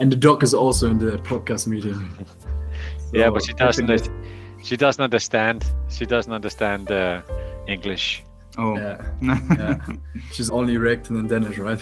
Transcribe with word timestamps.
And 0.00 0.10
the 0.10 0.16
dog 0.16 0.42
is 0.42 0.54
also 0.54 0.90
in 0.90 0.98
the 0.98 1.18
podcast 1.18 1.66
meeting. 1.66 2.08
So 2.98 3.10
yeah, 3.12 3.30
but 3.30 3.44
she 3.44 3.52
doesn't. 3.52 4.10
She 4.62 4.76
doesn't 4.76 5.02
understand. 5.02 5.64
She 5.88 6.06
doesn't 6.06 6.32
understand 6.32 6.90
uh, 6.90 7.22
English. 7.68 8.24
Oh, 8.56 8.76
yeah. 8.76 9.04
yeah. 9.22 9.78
She's 10.32 10.50
only 10.50 10.78
reacting 10.78 11.16
in 11.16 11.26
Danish, 11.26 11.58
right? 11.58 11.80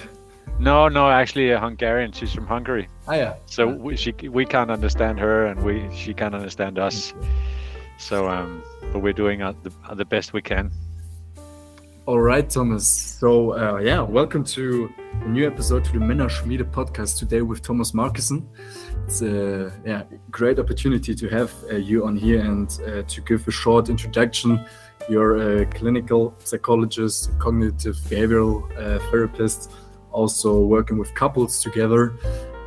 No, 0.59 0.89
no, 0.89 1.11
actually 1.11 1.51
a 1.51 1.61
Hungarian. 1.61 2.13
She's 2.13 2.33
from 2.33 2.47
Hungary. 2.47 2.89
Oh 3.09 3.15
yeah. 3.15 3.35
So 3.47 3.67
we, 3.67 3.97
she 3.97 4.13
we 4.29 4.45
can't 4.45 4.71
understand 4.71 5.19
her, 5.21 5.47
and 5.47 5.63
we 5.63 5.89
she 5.95 6.15
can't 6.15 6.35
understand 6.35 6.79
us. 6.79 7.15
So 7.99 8.29
um, 8.29 8.63
but 8.93 9.01
we're 9.01 9.13
doing 9.13 9.43
uh, 9.43 9.55
the 9.63 9.73
the 9.95 10.05
best 10.05 10.33
we 10.33 10.43
can. 10.43 10.71
All 12.05 12.21
right, 12.21 12.51
Thomas. 12.51 12.85
So 12.85 13.53
uh, 13.53 13.79
yeah, 13.79 14.01
welcome 14.01 14.43
to 14.43 14.93
a 15.21 15.29
new 15.29 15.47
episode 15.47 15.85
to 15.85 15.93
the 15.93 15.99
Männerschmiede 16.01 16.69
podcast 16.73 17.21
today 17.21 17.43
with 17.43 17.63
Thomas 17.63 17.93
Markersen. 17.93 18.45
It's 19.05 19.23
a 19.23 19.73
yeah 19.87 20.03
great 20.33 20.59
opportunity 20.59 21.15
to 21.15 21.29
have 21.29 21.53
uh, 21.71 21.77
you 21.77 22.05
on 22.05 22.17
here 22.17 22.41
and 22.41 22.69
uh, 22.89 23.03
to 23.03 23.21
give 23.21 23.47
a 23.47 23.53
short 23.53 23.89
introduction. 23.89 24.67
You're 25.09 25.61
a 25.61 25.67
clinical 25.67 26.35
psychologist, 26.41 27.31
cognitive 27.39 27.95
behavioral 28.11 28.65
uh, 28.77 28.99
therapist, 29.13 29.71
also 30.11 30.59
working 30.59 30.99
with 30.99 31.15
couples 31.15 31.63
together. 31.63 32.15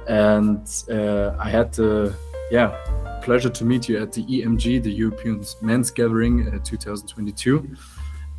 And 0.07 0.65
uh, 0.89 1.35
I 1.37 1.49
had 1.49 1.73
the 1.73 2.15
yeah 2.51 2.69
pleasure 3.21 3.49
to 3.49 3.65
meet 3.65 3.89
you 3.89 4.01
at 4.01 4.13
the 4.13 4.23
EMG, 4.23 4.81
the 4.81 4.93
European 4.93 5.43
Men's 5.61 5.91
Gathering 5.91 6.47
uh, 6.47 6.59
2022 6.63 7.75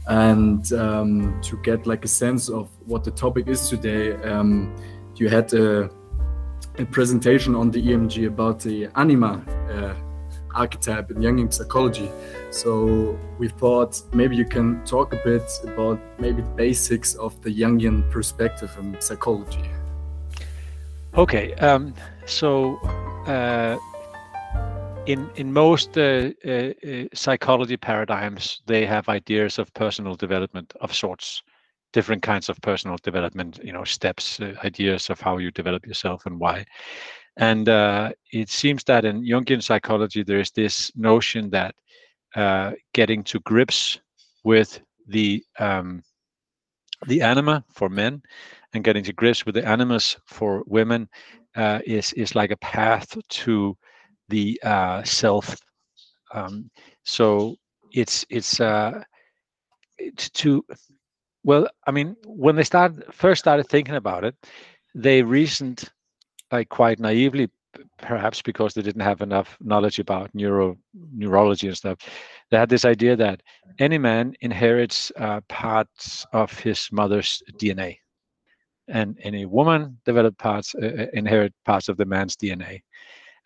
and 0.08 0.72
um, 0.72 1.40
to 1.42 1.56
get 1.62 1.86
like 1.86 2.04
a 2.04 2.08
sense 2.08 2.48
of 2.48 2.68
what 2.86 3.02
the 3.02 3.10
topic 3.10 3.48
is 3.48 3.68
today 3.68 4.14
um, 4.22 4.74
you 5.16 5.28
had 5.28 5.52
a, 5.54 5.90
a, 6.78 6.84
presentation 6.86 7.54
on 7.54 7.70
the 7.70 7.82
emg 7.88 8.26
about 8.26 8.60
the 8.60 8.88
anima 8.94 9.42
uh, 9.70 9.94
archetype 10.56 11.10
in 11.10 11.18
jungian 11.18 11.52
psychology. 11.52 12.10
So 12.50 13.18
we 13.38 13.48
thought 13.48 14.02
maybe 14.12 14.36
you 14.36 14.46
can 14.46 14.84
talk 14.84 15.12
a 15.12 15.20
bit 15.24 15.48
about 15.64 16.00
maybe 16.18 16.42
the 16.42 16.54
basics 16.56 17.14
of 17.14 17.40
the 17.42 17.50
jungian 17.50 18.10
perspective 18.10 18.74
in 18.80 19.00
psychology. 19.00 19.70
Okay 21.14 21.54
um, 21.54 21.94
so 22.24 22.76
uh, 23.26 23.76
in 25.06 25.30
in 25.36 25.52
most 25.52 25.96
uh, 25.96 26.30
uh, 26.44 26.50
uh, 26.50 27.04
psychology 27.14 27.76
paradigms, 27.76 28.60
they 28.66 28.84
have 28.84 29.08
ideas 29.08 29.58
of 29.58 29.72
personal 29.74 30.16
development 30.16 30.72
of 30.80 30.92
sorts, 30.92 31.42
different 31.92 32.22
kinds 32.22 32.48
of 32.48 32.60
personal 32.60 32.96
development, 33.02 33.60
you 33.62 33.72
know, 33.72 33.84
steps, 33.84 34.40
uh, 34.40 34.54
ideas 34.64 35.08
of 35.08 35.20
how 35.20 35.38
you 35.38 35.50
develop 35.50 35.86
yourself 35.86 36.26
and 36.26 36.40
why. 36.40 36.64
And 37.36 37.68
uh, 37.68 38.12
it 38.32 38.48
seems 38.48 38.82
that 38.84 39.04
in 39.04 39.22
Jungian 39.22 39.62
psychology, 39.62 40.22
there 40.22 40.40
is 40.40 40.50
this 40.50 40.90
notion 40.96 41.50
that 41.50 41.74
uh, 42.34 42.72
getting 42.92 43.22
to 43.24 43.40
grips 43.40 44.00
with 44.42 44.80
the 45.06 45.44
um, 45.58 46.02
the 47.06 47.22
anima 47.22 47.64
for 47.72 47.88
men 47.88 48.22
and 48.72 48.82
getting 48.82 49.04
to 49.04 49.12
grips 49.12 49.46
with 49.46 49.54
the 49.54 49.66
animus 49.68 50.16
for 50.26 50.64
women 50.66 51.08
is 51.84 52.12
is 52.14 52.34
like 52.34 52.50
a 52.50 52.56
path 52.56 53.16
to 53.28 53.76
the 54.28 54.60
uh, 54.62 55.02
self. 55.02 55.56
Um, 56.34 56.70
so 57.04 57.56
it's 57.92 58.24
it's 58.28 58.60
uh, 58.60 59.02
it's 59.98 60.30
to 60.30 60.64
well, 61.44 61.68
I 61.86 61.92
mean, 61.92 62.16
when 62.26 62.56
they 62.56 62.64
start 62.64 63.14
first 63.14 63.38
started 63.38 63.68
thinking 63.68 63.94
about 63.94 64.24
it, 64.24 64.34
they 64.94 65.22
reasoned 65.22 65.84
like 66.50 66.68
quite 66.68 66.98
naively, 66.98 67.48
perhaps 67.98 68.42
because 68.42 68.74
they 68.74 68.82
didn't 68.82 69.02
have 69.02 69.20
enough 69.20 69.56
knowledge 69.60 70.00
about 70.00 70.34
neuro 70.34 70.76
neurology 71.14 71.68
and 71.68 71.76
stuff. 71.76 71.98
They 72.50 72.56
had 72.58 72.68
this 72.68 72.84
idea 72.84 73.14
that 73.16 73.42
any 73.78 73.98
man 73.98 74.34
inherits 74.40 75.12
uh, 75.16 75.40
parts 75.48 76.26
of 76.32 76.52
his 76.58 76.88
mother's 76.90 77.42
DNA, 77.60 77.98
and 78.88 79.16
any 79.22 79.46
woman 79.46 79.98
develop 80.04 80.36
parts 80.38 80.74
uh, 80.74 80.86
uh, 80.86 81.06
inherit 81.12 81.54
parts 81.64 81.88
of 81.88 81.96
the 81.96 82.06
man's 82.06 82.36
DNA 82.36 82.80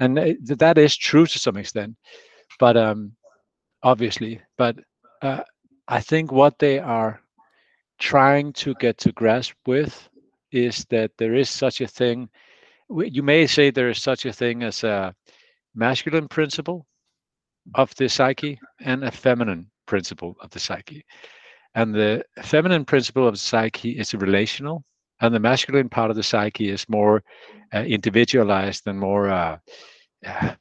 and 0.00 0.16
that 0.58 0.78
is 0.78 0.96
true 0.96 1.26
to 1.26 1.38
some 1.38 1.56
extent 1.56 1.94
but 2.58 2.76
um 2.76 3.12
obviously 3.82 4.40
but 4.58 4.76
uh, 5.22 5.42
i 5.88 6.00
think 6.00 6.32
what 6.32 6.58
they 6.58 6.78
are 6.78 7.20
trying 7.98 8.52
to 8.52 8.74
get 8.80 8.98
to 8.98 9.12
grasp 9.12 9.54
with 9.66 10.08
is 10.52 10.84
that 10.90 11.10
there 11.18 11.34
is 11.34 11.48
such 11.48 11.80
a 11.80 11.86
thing 11.86 12.28
you 12.90 13.22
may 13.22 13.46
say 13.46 13.70
there 13.70 13.90
is 13.90 14.02
such 14.02 14.26
a 14.26 14.32
thing 14.32 14.62
as 14.62 14.82
a 14.84 15.14
masculine 15.74 16.28
principle 16.28 16.86
of 17.74 17.94
the 17.96 18.08
psyche 18.08 18.58
and 18.80 19.04
a 19.04 19.10
feminine 19.10 19.70
principle 19.86 20.36
of 20.40 20.50
the 20.50 20.58
psyche. 20.58 21.04
And 21.74 21.94
the 21.94 22.24
feminine 22.42 22.84
principle 22.84 23.28
of 23.28 23.34
the 23.34 23.38
psyche 23.38 23.98
is 23.98 24.14
relational 24.14 24.84
and 25.20 25.34
the 25.34 25.40
masculine 25.40 25.88
part 25.88 26.10
of 26.10 26.16
the 26.16 26.22
psyche 26.22 26.70
is 26.70 26.88
more 26.88 27.22
uh, 27.74 27.80
individualized 27.80 28.86
and 28.86 28.98
more 28.98 29.28
uh, 29.28 29.58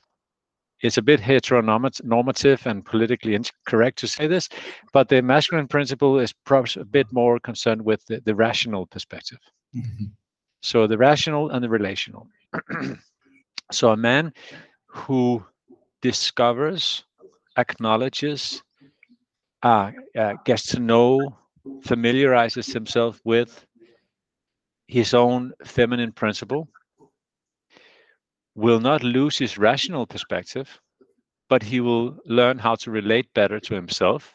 it's 0.81 0.97
a 0.97 1.01
bit 1.01 1.19
heteronormative 1.19 2.65
and 2.65 2.85
politically 2.85 3.35
incorrect 3.35 3.99
to 3.99 4.07
say 4.07 4.27
this, 4.27 4.49
but 4.93 5.09
the 5.09 5.21
masculine 5.21 5.67
principle 5.67 6.19
is 6.19 6.33
perhaps 6.45 6.77
a 6.77 6.85
bit 6.85 7.07
more 7.11 7.39
concerned 7.39 7.83
with 7.83 8.05
the, 8.05 8.21
the 8.21 8.35
rational 8.35 8.85
perspective. 8.85 9.39
Mm-hmm. 9.75 10.05
So 10.61 10.87
the 10.87 10.97
rational 10.97 11.49
and 11.49 11.63
the 11.63 11.69
relational. 11.69 12.27
so 13.71 13.91
a 13.91 13.97
man 13.97 14.33
who 14.87 15.43
discovers, 16.01 17.03
acknowledges, 17.57 18.63
uh, 19.63 19.91
uh, 20.17 20.33
gets 20.45 20.63
to 20.67 20.79
know, 20.79 21.35
familiarizes 21.83 22.67
himself 22.67 23.19
with 23.25 23.65
his 24.89 25.13
own 25.13 25.53
feminine 25.63 26.11
principle 26.11 26.67
will 28.55 28.79
not 28.79 29.03
lose 29.03 29.37
his 29.37 29.55
rational 29.55 30.07
perspective, 30.07 30.67
but 31.47 31.61
he 31.61 31.79
will 31.79 32.17
learn 32.25 32.57
how 32.57 32.73
to 32.73 32.89
relate 32.89 33.31
better 33.35 33.59
to 33.59 33.75
himself, 33.75 34.33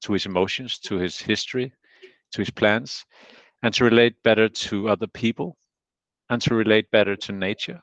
to 0.00 0.14
his 0.14 0.24
emotions, 0.24 0.78
to 0.78 0.96
his 0.96 1.20
history, 1.20 1.70
to 2.32 2.40
his 2.40 2.48
plans, 2.50 3.04
and 3.62 3.74
to 3.74 3.84
relate 3.84 4.14
better 4.22 4.48
to 4.48 4.88
other 4.88 5.06
people, 5.06 5.58
and 6.30 6.40
to 6.40 6.54
relate 6.54 6.90
better 6.90 7.14
to 7.14 7.32
nature, 7.32 7.82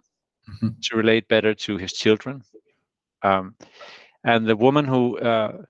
mm-hmm. 0.49 0.69
to 0.81 0.97
relate 0.97 1.27
better 1.27 1.53
to 1.53 1.77
his 1.77 1.93
children. 1.93 2.43
Um, 3.21 3.55
and 4.23 4.47
the 4.47 4.57
woman 4.57 4.85
who 4.85 5.19
uh, 5.19 5.61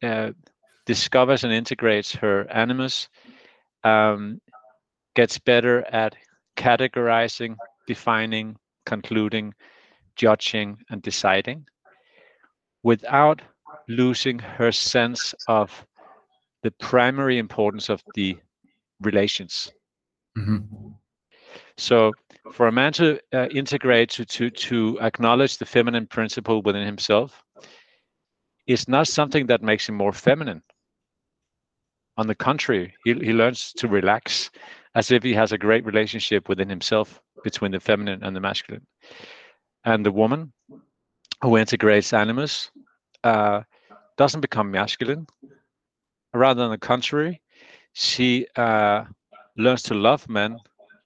uh, 0.00 0.30
discovers 0.86 1.42
and 1.42 1.52
integrates 1.52 2.14
her 2.14 2.48
animus 2.52 3.08
um, 3.82 4.40
gets 5.14 5.38
better 5.38 5.84
at 5.92 6.14
categorizing, 6.56 7.56
defining, 7.86 8.56
concluding, 8.86 9.54
judging, 10.16 10.78
and 10.90 11.02
deciding 11.02 11.66
without 12.82 13.40
losing 13.88 14.38
her 14.38 14.72
sense 14.72 15.34
of 15.48 15.86
the 16.62 16.70
primary 16.72 17.38
importance 17.38 17.88
of 17.88 18.02
the 18.14 18.36
relations. 19.00 19.70
Mm-hmm. 20.36 20.88
So, 21.76 22.12
for 22.52 22.66
a 22.66 22.72
man 22.72 22.92
to 22.94 23.20
uh, 23.32 23.48
integrate, 23.48 24.10
to, 24.10 24.24
to, 24.24 24.50
to 24.50 24.98
acknowledge 25.00 25.58
the 25.58 25.66
feminine 25.66 26.06
principle 26.06 26.62
within 26.62 26.84
himself, 26.84 27.42
is 28.66 28.88
not 28.88 29.08
something 29.08 29.46
that 29.46 29.62
makes 29.62 29.88
him 29.88 29.96
more 29.96 30.12
feminine. 30.12 30.62
On 32.16 32.26
the 32.26 32.34
contrary, 32.34 32.94
he, 33.04 33.14
he 33.14 33.32
learns 33.32 33.72
to 33.74 33.88
relax 33.88 34.50
as 34.94 35.10
if 35.10 35.22
he 35.22 35.34
has 35.34 35.52
a 35.52 35.58
great 35.58 35.84
relationship 35.84 36.48
within 36.48 36.68
himself 36.68 37.20
between 37.42 37.72
the 37.72 37.80
feminine 37.80 38.22
and 38.22 38.36
the 38.36 38.40
masculine. 38.40 38.86
And 39.84 40.04
the 40.04 40.12
woman 40.12 40.52
who 41.42 41.56
integrates 41.56 42.12
animus 42.12 42.70
uh, 43.24 43.62
doesn't 44.16 44.40
become 44.40 44.70
masculine. 44.70 45.26
Rather, 46.34 46.62
on 46.62 46.70
the 46.70 46.78
contrary, 46.78 47.40
she 47.94 48.46
uh, 48.56 49.04
learns 49.56 49.82
to 49.84 49.94
love 49.94 50.28
men 50.28 50.58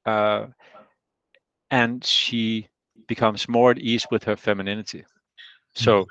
uh, 0.05 0.47
and 1.71 2.05
she 2.05 2.69
becomes 3.09 3.49
more 3.49 3.71
at 3.71 3.79
ease 3.79 4.07
with 4.11 4.25
her 4.25 4.37
femininity. 4.37 5.05
So, 5.75 6.07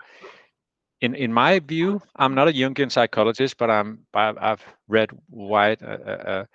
in 1.02 1.16
in 1.16 1.34
my 1.34 1.60
view, 1.60 2.02
I'm 2.16 2.36
not 2.36 2.48
a 2.48 2.54
Jungian 2.54 2.92
psychologist, 2.92 3.58
but 3.58 3.70
I'm 3.70 4.06
I've 4.14 4.64
read 4.88 5.10
wide 5.30 5.82
uh, 5.82 5.98
uh, 6.06 6.24
uh 6.34 6.46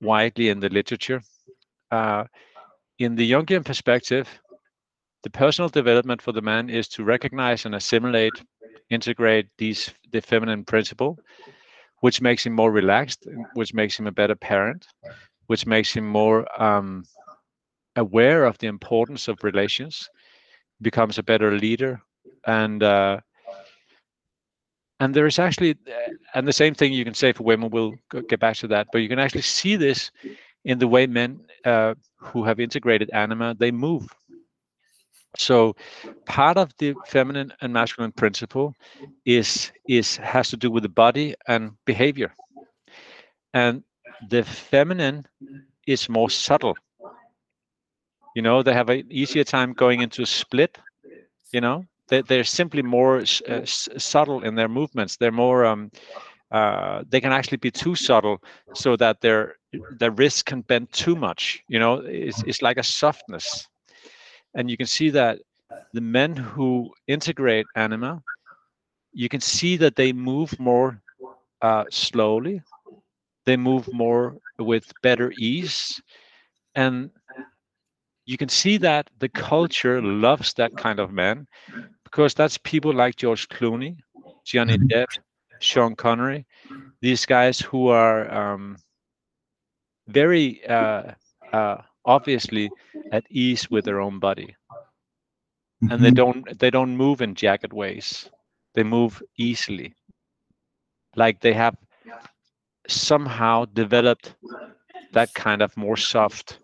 widely 0.00 0.48
in 0.48 0.60
the 0.60 0.68
literature. 0.68 1.20
Uh, 1.90 2.24
in 2.98 3.14
the 3.14 3.30
Jungian 3.30 3.64
perspective, 3.64 4.28
the 5.22 5.30
personal 5.30 5.68
development 5.68 6.22
for 6.22 6.32
the 6.32 6.42
man 6.42 6.70
is 6.70 6.88
to 6.88 7.04
recognize 7.04 7.64
and 7.64 7.74
assimilate, 7.74 8.32
integrate 8.90 9.48
these 9.58 9.90
the 10.12 10.20
feminine 10.20 10.64
principle, 10.64 11.18
which 12.00 12.20
makes 12.20 12.46
him 12.46 12.52
more 12.52 12.70
relaxed, 12.70 13.26
which 13.54 13.74
makes 13.74 13.98
him 13.98 14.06
a 14.06 14.12
better 14.12 14.36
parent, 14.36 14.86
which 15.46 15.66
makes 15.66 15.92
him 15.92 16.06
more 16.06 16.46
um, 16.62 17.04
aware 17.96 18.44
of 18.44 18.56
the 18.58 18.68
importance 18.68 19.28
of 19.28 19.42
relations, 19.42 20.08
becomes 20.80 21.18
a 21.18 21.22
better 21.22 21.58
leader, 21.58 22.00
and 22.46 22.82
uh, 22.82 23.18
and 25.00 25.14
there 25.14 25.26
is 25.26 25.38
actually 25.38 25.72
uh, 25.86 26.12
and 26.34 26.46
the 26.46 26.52
same 26.52 26.74
thing 26.74 26.92
you 26.92 27.04
can 27.04 27.14
say 27.14 27.32
for 27.32 27.44
women. 27.44 27.70
We'll 27.70 27.94
get 28.28 28.40
back 28.40 28.56
to 28.56 28.68
that, 28.68 28.88
but 28.92 28.98
you 28.98 29.08
can 29.08 29.18
actually 29.18 29.42
see 29.42 29.76
this 29.76 30.10
in 30.64 30.78
the 30.78 30.88
way 30.88 31.06
men 31.06 31.40
uh, 31.64 31.94
who 32.16 32.44
have 32.44 32.60
integrated 32.60 33.10
anima 33.12 33.54
they 33.58 33.70
move. 33.70 34.08
So 35.36 35.76
part 36.24 36.56
of 36.56 36.72
the 36.78 36.94
feminine 37.06 37.52
and 37.60 37.72
masculine 37.72 38.12
principle 38.12 38.74
is 39.24 39.70
is 39.88 40.16
has 40.16 40.50
to 40.50 40.56
do 40.56 40.70
with 40.70 40.82
the 40.82 40.88
body 40.88 41.34
and 41.46 41.72
behavior. 41.84 42.32
And 43.54 43.82
the 44.30 44.42
feminine 44.42 45.26
is 45.86 46.08
more 46.08 46.30
subtle. 46.30 46.76
You 48.34 48.42
know, 48.42 48.62
they 48.62 48.72
have 48.72 48.88
an 48.90 49.06
easier 49.10 49.44
time 49.44 49.72
going 49.72 50.00
into 50.00 50.22
a 50.22 50.26
split. 50.26 50.78
You 51.52 51.60
know, 51.60 51.84
they, 52.08 52.22
they're 52.22 52.44
simply 52.44 52.82
more 52.82 53.22
uh, 53.48 53.60
subtle 53.64 54.42
in 54.42 54.54
their 54.54 54.68
movements. 54.68 55.16
They're 55.16 55.32
more, 55.32 55.64
um, 55.64 55.90
uh, 56.50 57.02
they 57.08 57.20
can 57.20 57.32
actually 57.32 57.58
be 57.58 57.70
too 57.70 57.94
subtle 57.94 58.38
so 58.74 58.96
that 58.96 59.20
their 59.20 59.54
their 59.98 60.10
wrist 60.10 60.46
can 60.46 60.62
bend 60.62 60.92
too 60.92 61.14
much. 61.16 61.62
You 61.68 61.78
know, 61.78 61.94
it's, 62.04 62.42
it's 62.44 62.62
like 62.62 62.78
a 62.78 62.82
softness. 62.82 63.68
And 64.54 64.70
you 64.70 64.76
can 64.76 64.86
see 64.86 65.10
that 65.10 65.38
the 65.92 66.00
men 66.00 66.36
who 66.36 66.90
integrate 67.06 67.68
anima, 67.74 68.22
you 69.12 69.28
can 69.28 69.40
see 69.40 69.76
that 69.76 69.96
they 69.96 70.12
move 70.12 70.58
more 70.58 71.00
uh, 71.62 71.84
slowly, 71.90 72.62
they 73.46 73.56
move 73.56 73.88
more 73.92 74.36
with 74.58 74.92
better 75.02 75.32
ease 75.36 76.00
and 76.74 77.10
you 78.26 78.36
can 78.36 78.48
see 78.48 78.76
that 78.78 79.08
the 79.18 79.28
culture 79.28 80.02
loves 80.02 80.52
that 80.54 80.76
kind 80.76 81.00
of 81.00 81.12
man 81.12 81.46
because 82.10 82.34
that's 82.34 82.58
people 82.58 82.92
like 82.92 83.16
George 83.16 83.48
Clooney, 83.48 83.98
Johnny 84.44 84.78
mm-hmm. 84.78 84.86
Depp, 84.86 85.18
Sean 85.60 85.94
Connery, 85.94 86.46
these 87.00 87.26
guys 87.26 87.60
who 87.60 87.88
are 87.88 88.32
um, 88.32 88.76
very 90.08 90.66
uh, 90.66 91.12
uh, 91.52 91.76
obviously 92.04 92.70
at 93.12 93.24
ease 93.30 93.70
with 93.70 93.84
their 93.84 94.00
own 94.00 94.18
body, 94.18 94.56
mm-hmm. 95.82 95.92
and 95.92 96.02
they 96.02 96.08
mm-hmm. 96.08 96.42
don't 96.42 96.58
they 96.58 96.70
don't 96.70 96.96
move 96.96 97.20
in 97.20 97.34
jagged 97.34 97.72
ways. 97.72 98.30
They 98.74 98.82
move 98.82 99.22
easily, 99.36 99.94
like 101.14 101.40
they 101.40 101.52
have 101.52 101.76
somehow 102.88 103.66
developed 103.66 104.34
that 105.12 105.34
kind 105.34 105.62
of 105.62 105.76
more 105.76 105.96
soft 105.96 106.58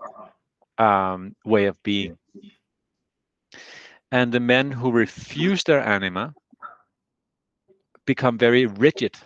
um, 0.79 1.37
way 1.45 1.67
of 1.67 1.83
being. 1.83 2.17
And 4.15 4.31
the 4.31 4.39
men 4.39 4.71
who 4.71 4.93
refuse 4.93 5.65
their 5.65 5.81
anima 5.81 6.33
become 8.07 8.39
very 8.39 8.67
rigid. 8.67 9.17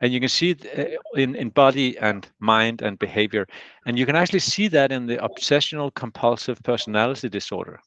And 0.00 0.12
you 0.14 0.18
can 0.18 0.30
see 0.30 0.50
it 0.50 0.66
uh, 0.66 1.20
in, 1.20 1.36
in 1.36 1.50
body 1.50 1.98
and 1.98 2.26
mind 2.40 2.80
and 2.80 2.98
behavior. 2.98 3.46
And 3.84 3.98
you 3.98 4.06
can 4.06 4.16
actually 4.16 4.38
see 4.40 4.66
that 4.68 4.90
in 4.92 5.06
the 5.06 5.18
obsessional 5.18 5.94
compulsive 5.94 6.62
personality 6.62 7.28
disorder, 7.28 7.80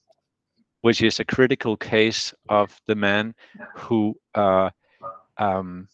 which 0.81 1.01
is 1.01 1.19
a 1.19 1.25
critical 1.25 1.75
case 1.75 2.31
of 2.50 2.80
the 2.86 2.95
man 2.95 3.33
who 3.75 4.16
uh, 4.36 4.69
um, 5.38 5.88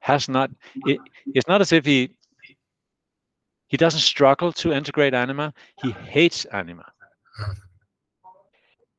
has 0.00 0.28
not 0.28 0.50
it, 0.84 0.98
it's 1.26 1.48
not 1.48 1.60
as 1.60 1.72
if 1.72 1.86
he 1.86 2.10
he 3.68 3.76
doesn't 3.76 4.00
struggle 4.00 4.52
to 4.52 4.72
integrate 4.72 5.14
anima 5.14 5.52
he 5.82 5.92
hates 5.92 6.44
anima 6.46 6.84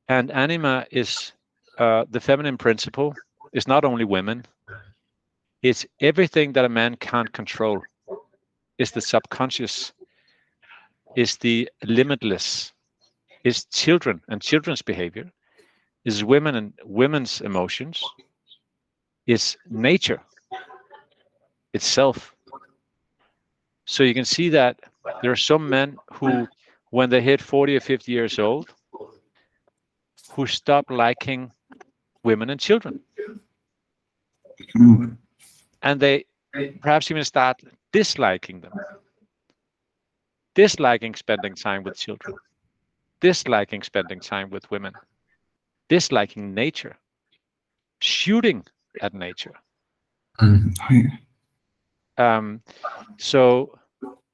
and 0.07 0.31
anima 0.31 0.85
is 0.91 1.33
uh, 1.79 2.05
the 2.09 2.19
feminine 2.19 2.57
principle 2.57 3.13
is 3.53 3.67
not 3.67 3.85
only 3.85 4.05
women 4.05 4.45
it's 5.61 5.85
everything 6.01 6.53
that 6.53 6.65
a 6.65 6.69
man 6.69 6.95
can't 6.95 7.31
control 7.33 7.81
is 8.77 8.91
the 8.91 9.01
subconscious 9.01 9.93
is 11.15 11.37
the 11.37 11.69
limitless 11.83 12.73
is 13.43 13.65
children 13.65 14.21
and 14.27 14.41
children's 14.41 14.81
behavior 14.81 15.31
is 16.03 16.23
women 16.23 16.55
and 16.55 16.73
women's 16.83 17.41
emotions 17.41 18.03
is 19.25 19.57
nature 19.69 20.21
itself. 21.73 22.33
So 23.85 24.03
you 24.03 24.13
can 24.13 24.25
see 24.25 24.49
that 24.49 24.79
there 25.21 25.31
are 25.31 25.35
some 25.51 25.69
men 25.69 25.97
who, 26.13 26.47
when 26.91 27.09
they 27.09 27.21
hit 27.21 27.41
40 27.41 27.75
or 27.75 27.79
50 27.79 28.11
years 28.11 28.39
old, 28.39 28.73
who 30.35 30.45
stop 30.45 30.89
liking 30.89 31.51
women 32.23 32.49
and 32.49 32.59
children. 32.59 32.99
Mm. 34.75 35.17
And 35.81 35.99
they 35.99 36.25
perhaps 36.81 37.09
even 37.09 37.23
start 37.23 37.61
disliking 37.93 38.59
them, 38.61 38.73
disliking 40.53 41.15
spending 41.15 41.55
time 41.55 41.83
with 41.83 41.97
children, 41.97 42.35
disliking 43.21 43.81
spending 43.83 44.19
time 44.19 44.49
with 44.49 44.69
women, 44.71 44.93
disliking 45.87 46.53
nature, 46.53 46.97
shooting 47.99 48.65
at 49.01 49.13
nature. 49.13 49.53
Mm. 50.41 50.73
Um, 52.17 52.61
so, 53.17 53.77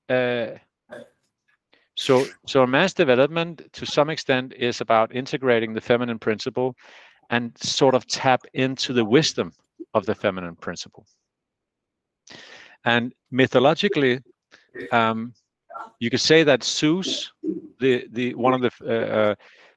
uh, 0.09 0.47
so, 2.01 2.25
so 2.47 2.65
mass 2.65 2.93
development 2.93 3.61
to 3.73 3.85
some 3.85 4.09
extent 4.09 4.53
is 4.57 4.81
about 4.81 5.15
integrating 5.15 5.71
the 5.75 5.81
feminine 5.81 6.17
principle 6.17 6.75
and 7.29 7.55
sort 7.59 7.93
of 7.93 8.07
tap 8.07 8.41
into 8.55 8.91
the 8.91 9.05
wisdom 9.05 9.51
of 9.93 10.07
the 10.07 10.15
feminine 10.15 10.55
principle. 10.55 11.05
And 12.85 13.13
mythologically, 13.29 14.19
um, 14.91 15.33
you 15.99 16.09
could 16.09 16.21
say 16.21 16.41
that 16.41 16.63
Zeus, 16.63 17.31
the 17.79 18.07
the 18.11 18.33
one 18.33 18.55
of 18.55 18.61
the 18.61 18.71
uh, 18.83 19.15
uh, 19.19 19.35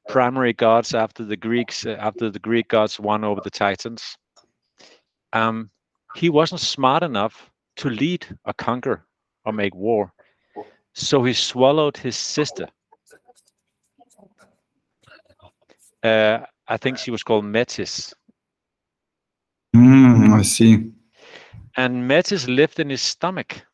primary 0.09 0.55
gods 0.55 0.94
after 0.94 1.27
the 1.27 1.37
Greeks, 1.37 1.85
uh, 1.85 1.97
after 2.00 2.31
the 2.31 2.38
Greek 2.38 2.69
gods 2.69 2.99
won 2.99 3.23
over 3.23 3.43
the 3.44 3.50
Titans, 3.50 4.17
um, 5.35 5.69
he 6.15 6.31
wasn't 6.31 6.62
smart 6.62 7.03
enough 7.03 7.50
to 7.77 7.91
lead 7.91 8.27
or 8.47 8.55
conquer 8.55 9.05
or 9.44 9.53
make 9.53 9.75
war. 9.75 10.11
So 10.94 11.25
he 11.25 11.32
swallowed 11.32 11.96
his 11.96 12.17
sister. 12.17 12.69
Uh, 16.02 16.41
I 16.69 16.77
think 16.77 16.98
she 16.98 17.10
was 17.10 17.22
called 17.22 17.44
Metis. 17.44 18.15
Mm, 19.74 20.32
I 20.32 20.43
see. 20.43 20.93
And 21.77 22.06
Metis 22.06 22.46
lived 22.46 22.79
in 22.79 22.91
his 22.91 23.03
stomach. 23.03 23.67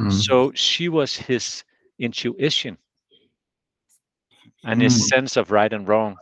Mm. 0.00 0.12
So 0.12 0.52
she 0.54 0.88
was 0.88 1.16
his 1.16 1.62
intuition 1.98 2.78
and 4.64 4.80
mm. 4.80 4.84
his 4.84 5.08
sense 5.08 5.36
of 5.36 5.50
right 5.50 5.72
and 5.72 5.86
wrong. 5.86 6.16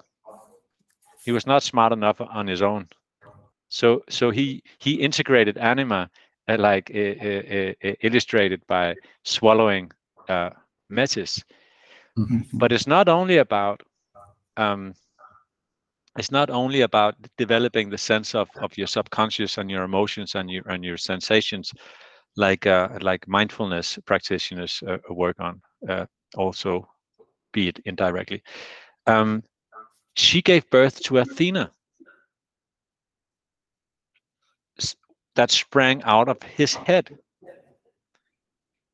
He 1.25 1.33
was 1.33 1.47
not 1.47 1.62
smart 1.62 1.93
enough 1.93 2.21
on 2.21 2.47
his 2.47 2.62
own. 2.62 2.88
So 3.69 4.02
so 4.09 4.31
he 4.31 4.62
he 4.78 4.95
integrated 4.95 5.57
anima 5.59 6.11
like 6.49 6.91
uh, 6.95 6.99
uh, 6.99 7.95
illustrated 8.03 8.62
by 8.67 8.95
swallowing 9.25 9.91
uh, 10.29 10.50
Metis. 10.88 11.43
Mm-hmm. 12.19 12.59
But 12.59 12.73
it's 12.73 12.87
not 12.87 13.09
only 13.09 13.38
about 13.38 13.83
um, 14.57 14.95
it's 16.19 16.31
not 16.31 16.49
only 16.50 16.81
about 16.81 17.15
developing 17.37 17.91
the 17.91 17.99
sense 17.99 18.35
of, 18.35 18.49
of 18.61 18.76
your 18.79 18.87
subconscious 18.87 19.59
and 19.59 19.71
your 19.71 19.85
emotions 19.85 20.35
and 20.35 20.50
your 20.50 20.62
and 20.69 20.85
your 20.85 20.97
sensations, 20.97 21.73
like 22.37 22.67
uh, 22.67 22.88
like 23.00 23.29
mindfulness 23.29 23.99
practitioners 24.07 24.83
uh, 24.87 24.99
work 25.11 25.37
on. 25.41 25.61
Uh, 25.88 26.07
also, 26.37 26.88
be 27.53 27.69
it 27.69 27.81
indirectly. 27.85 28.43
Um, 29.07 29.43
she 30.15 30.41
gave 30.41 30.69
birth 30.71 31.03
to 31.05 31.19
Athena, 31.19 31.71
that 35.37 35.50
sprang 35.50 36.02
out 36.02 36.28
of 36.28 36.43
his 36.43 36.75
head. 36.75 37.16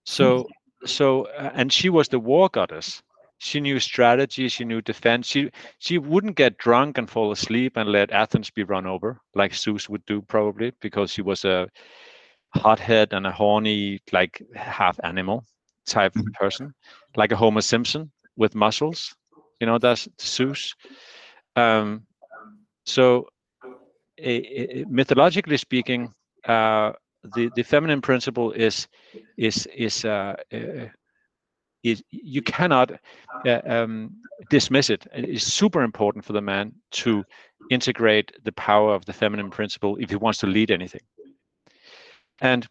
So, 0.05 0.43
hmm. 0.43 0.87
so, 0.87 1.25
uh, 1.39 1.51
and 1.55 1.73
she 1.73 1.89
was 1.89 2.09
the 2.09 2.19
war 2.19 2.49
goddess. 2.49 3.03
She 3.39 3.59
knew 3.59 3.81
strategy. 3.81 4.49
She 4.49 4.65
knew 4.65 4.81
defense. 4.81 5.27
She 5.27 5.51
she 5.79 5.99
wouldn't 5.99 6.37
get 6.37 6.59
drunk 6.59 6.97
and 6.97 7.11
fall 7.11 7.33
asleep 7.33 7.77
and 7.77 7.91
let 7.91 8.13
Athens 8.13 8.51
be 8.51 8.63
run 8.63 8.87
over 8.87 9.21
like 9.35 9.53
Zeus 9.53 9.89
would 9.89 10.05
do 10.07 10.23
probably 10.23 10.73
because 10.81 11.11
she 11.11 11.23
was 11.23 11.45
a 11.45 11.69
hothead 12.55 13.13
and 13.13 13.27
a 13.27 13.33
horny 13.33 14.01
like 14.13 14.43
half 14.55 15.01
animal 15.03 15.45
type 15.87 16.15
mm-hmm. 16.15 16.31
person, 16.39 16.73
like 17.17 17.33
a 17.33 17.37
Homer 17.37 17.63
Simpson 17.63 18.13
with 18.37 18.55
muscles. 18.55 19.13
You 19.61 19.67
know 19.67 19.79
that's 19.79 20.09
Zeus. 20.21 20.75
Um, 21.57 22.07
so, 22.87 23.27
a, 24.19 24.31
a, 24.81 24.85
mythologically 24.89 25.57
speaking, 25.57 26.13
uh, 26.47 26.93
the 27.35 27.51
the 27.55 27.63
feminine 27.63 28.01
principle 28.01 28.53
is 28.53 28.89
is 29.37 29.67
is 29.75 30.05
uh, 30.05 30.35
uh, 30.53 30.87
is 31.83 32.03
you 32.11 32.43
cannot 32.43 32.93
uh, 33.47 33.61
um, 33.67 34.11
dismiss 34.49 34.91
it. 34.91 35.07
It 35.15 35.29
is 35.29 35.53
super 35.53 35.83
important 35.83 36.25
for 36.25 36.33
the 36.33 36.41
man 36.41 36.73
to 36.93 37.25
integrate 37.71 38.33
the 38.45 38.53
power 38.53 38.95
of 38.95 39.05
the 39.05 39.13
feminine 39.13 39.51
principle 39.51 39.97
if 40.01 40.11
he 40.11 40.17
wants 40.17 40.39
to 40.41 40.47
lead 40.47 40.71
anything. 40.71 41.03
And 42.41 42.67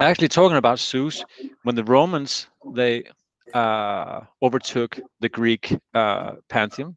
actually, 0.00 0.28
talking 0.28 0.56
about 0.56 0.78
Zeus, 0.78 1.24
when 1.62 1.74
the 1.74 1.84
Romans 1.84 2.46
they 2.74 3.04
uh, 3.54 4.20
overtook 4.42 4.98
the 5.20 5.28
Greek 5.28 5.76
uh, 5.94 6.32
pantheon, 6.48 6.96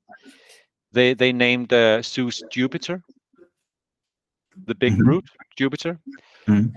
they 0.92 1.14
they 1.14 1.32
named 1.32 1.72
uh, 1.74 2.02
Zeus 2.02 2.44
Jupiter, 2.50 3.02
the 4.66 4.76
big 4.76 4.94
mm-hmm. 4.94 5.04
brute 5.04 5.30
Jupiter. 5.56 6.00
Mm-hmm. 6.48 6.76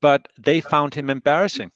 But 0.00 0.28
they 0.38 0.60
found 0.60 0.94
him 0.94 1.10
embarrassing 1.10 1.72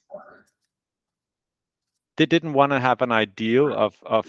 they 2.17 2.25
didn't 2.25 2.53
want 2.53 2.71
to 2.71 2.79
have 2.79 3.01
an 3.01 3.11
ideal 3.11 3.73
of 3.73 3.95
of 4.05 4.25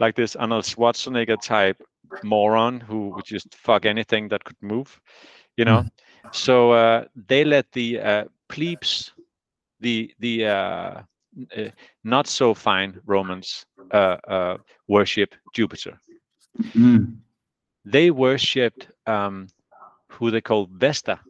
like 0.00 0.14
this 0.14 0.36
Arnold 0.36 0.64
Schwarzenegger 0.64 1.40
type 1.40 1.82
moron 2.22 2.80
who 2.80 3.10
would 3.10 3.24
just 3.24 3.54
fuck 3.54 3.84
anything 3.84 4.28
that 4.28 4.44
could 4.44 4.56
move, 4.62 5.00
you 5.56 5.64
know. 5.64 5.82
Mm. 5.82 5.90
So 6.32 6.72
uh, 6.72 7.04
they 7.28 7.44
let 7.44 7.70
the 7.72 8.00
uh, 8.00 8.24
plebes, 8.48 9.12
the 9.80 10.14
the 10.18 10.46
uh, 10.46 11.02
uh 11.56 11.70
not 12.04 12.26
so 12.26 12.54
fine 12.54 13.00
Romans 13.06 13.66
uh, 13.92 14.16
uh, 14.28 14.56
worship 14.88 15.34
Jupiter. 15.54 15.98
Mm. 16.74 17.18
They 17.84 18.10
worshipped 18.10 18.88
um, 19.06 19.48
who 20.18 20.30
they 20.30 20.40
called 20.40 20.70
Vesta, 20.70 21.20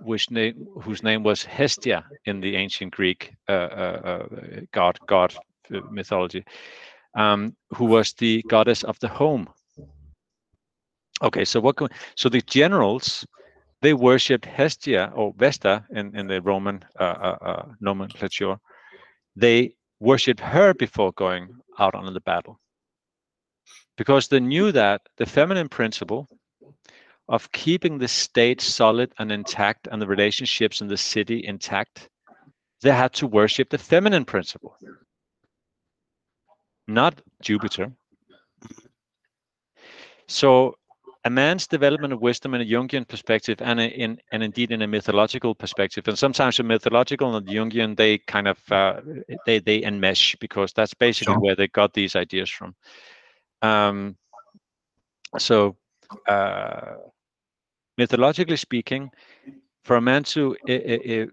which 0.00 0.30
name 0.30 0.66
whose 0.82 1.02
name 1.02 1.22
was 1.22 1.44
Hestia 1.44 2.04
in 2.24 2.40
the 2.40 2.56
ancient 2.56 2.92
Greek 2.94 3.34
uh, 3.48 3.52
uh, 3.52 4.26
uh 4.32 4.60
god 4.72 4.98
god 5.06 5.34
uh, 5.74 5.80
mythology, 5.90 6.44
um, 7.14 7.54
who 7.74 7.84
was 7.84 8.14
the 8.14 8.42
goddess 8.48 8.84
of 8.84 8.98
the 9.00 9.08
home. 9.08 9.48
Okay, 11.22 11.44
so 11.44 11.60
what? 11.60 11.76
Can, 11.76 11.88
so 12.16 12.28
the 12.28 12.40
generals 12.42 13.26
they 13.82 13.92
worshipped 13.92 14.46
Hestia 14.46 15.12
or 15.14 15.34
Vesta 15.36 15.84
in 15.90 16.16
in 16.16 16.26
the 16.26 16.40
Roman 16.40 16.84
uh, 16.98 17.66
nomenclature. 17.80 18.56
They 19.36 19.74
worshipped 20.00 20.40
her 20.40 20.74
before 20.74 21.12
going 21.12 21.48
out 21.78 21.94
on 21.94 22.14
the 22.14 22.20
battle 22.20 22.60
because 23.96 24.28
they 24.28 24.40
knew 24.40 24.72
that 24.72 25.02
the 25.16 25.26
feminine 25.26 25.68
principle 25.68 26.28
of 27.28 27.50
keeping 27.52 27.98
the 27.98 28.08
state 28.08 28.60
solid 28.60 29.12
and 29.18 29.32
intact 29.32 29.88
and 29.90 30.00
the 30.00 30.06
relationships 30.06 30.80
in 30.80 30.88
the 30.88 30.96
city 30.96 31.44
intact, 31.46 32.08
they 32.82 32.90
had 32.90 33.12
to 33.14 33.26
worship 33.26 33.70
the 33.70 33.78
feminine 33.78 34.24
principle, 34.24 34.76
not 36.86 37.20
Jupiter. 37.40 37.92
So 40.28 40.76
a 41.24 41.30
man's 41.30 41.66
development 41.66 42.12
of 42.12 42.20
wisdom 42.20 42.52
in 42.54 42.60
a 42.60 42.64
Jungian 42.64 43.08
perspective 43.08 43.62
and 43.62 43.80
in 43.80 44.20
and 44.32 44.42
indeed 44.42 44.70
in 44.70 44.82
a 44.82 44.86
mythological 44.86 45.54
perspective, 45.54 46.06
and 46.06 46.18
sometimes 46.18 46.58
the 46.58 46.62
mythological 46.62 47.34
and 47.34 47.46
the 47.46 47.54
Jungian 47.54 47.96
they 47.96 48.18
kind 48.18 48.46
of 48.46 48.58
uh, 48.70 49.00
they 49.46 49.58
they 49.58 49.80
enmesh 49.80 50.38
because 50.38 50.72
that's 50.74 50.92
basically 50.92 51.34
sure. 51.34 51.40
where 51.40 51.56
they 51.56 51.68
got 51.68 51.94
these 51.94 52.14
ideas 52.14 52.50
from. 52.50 52.74
Um, 53.62 54.16
so 55.38 55.76
uh, 56.28 56.96
mythologically 57.98 58.56
speaking, 58.56 59.10
for 59.84 59.96
a 59.96 60.00
man 60.00 60.22
to 60.24 60.56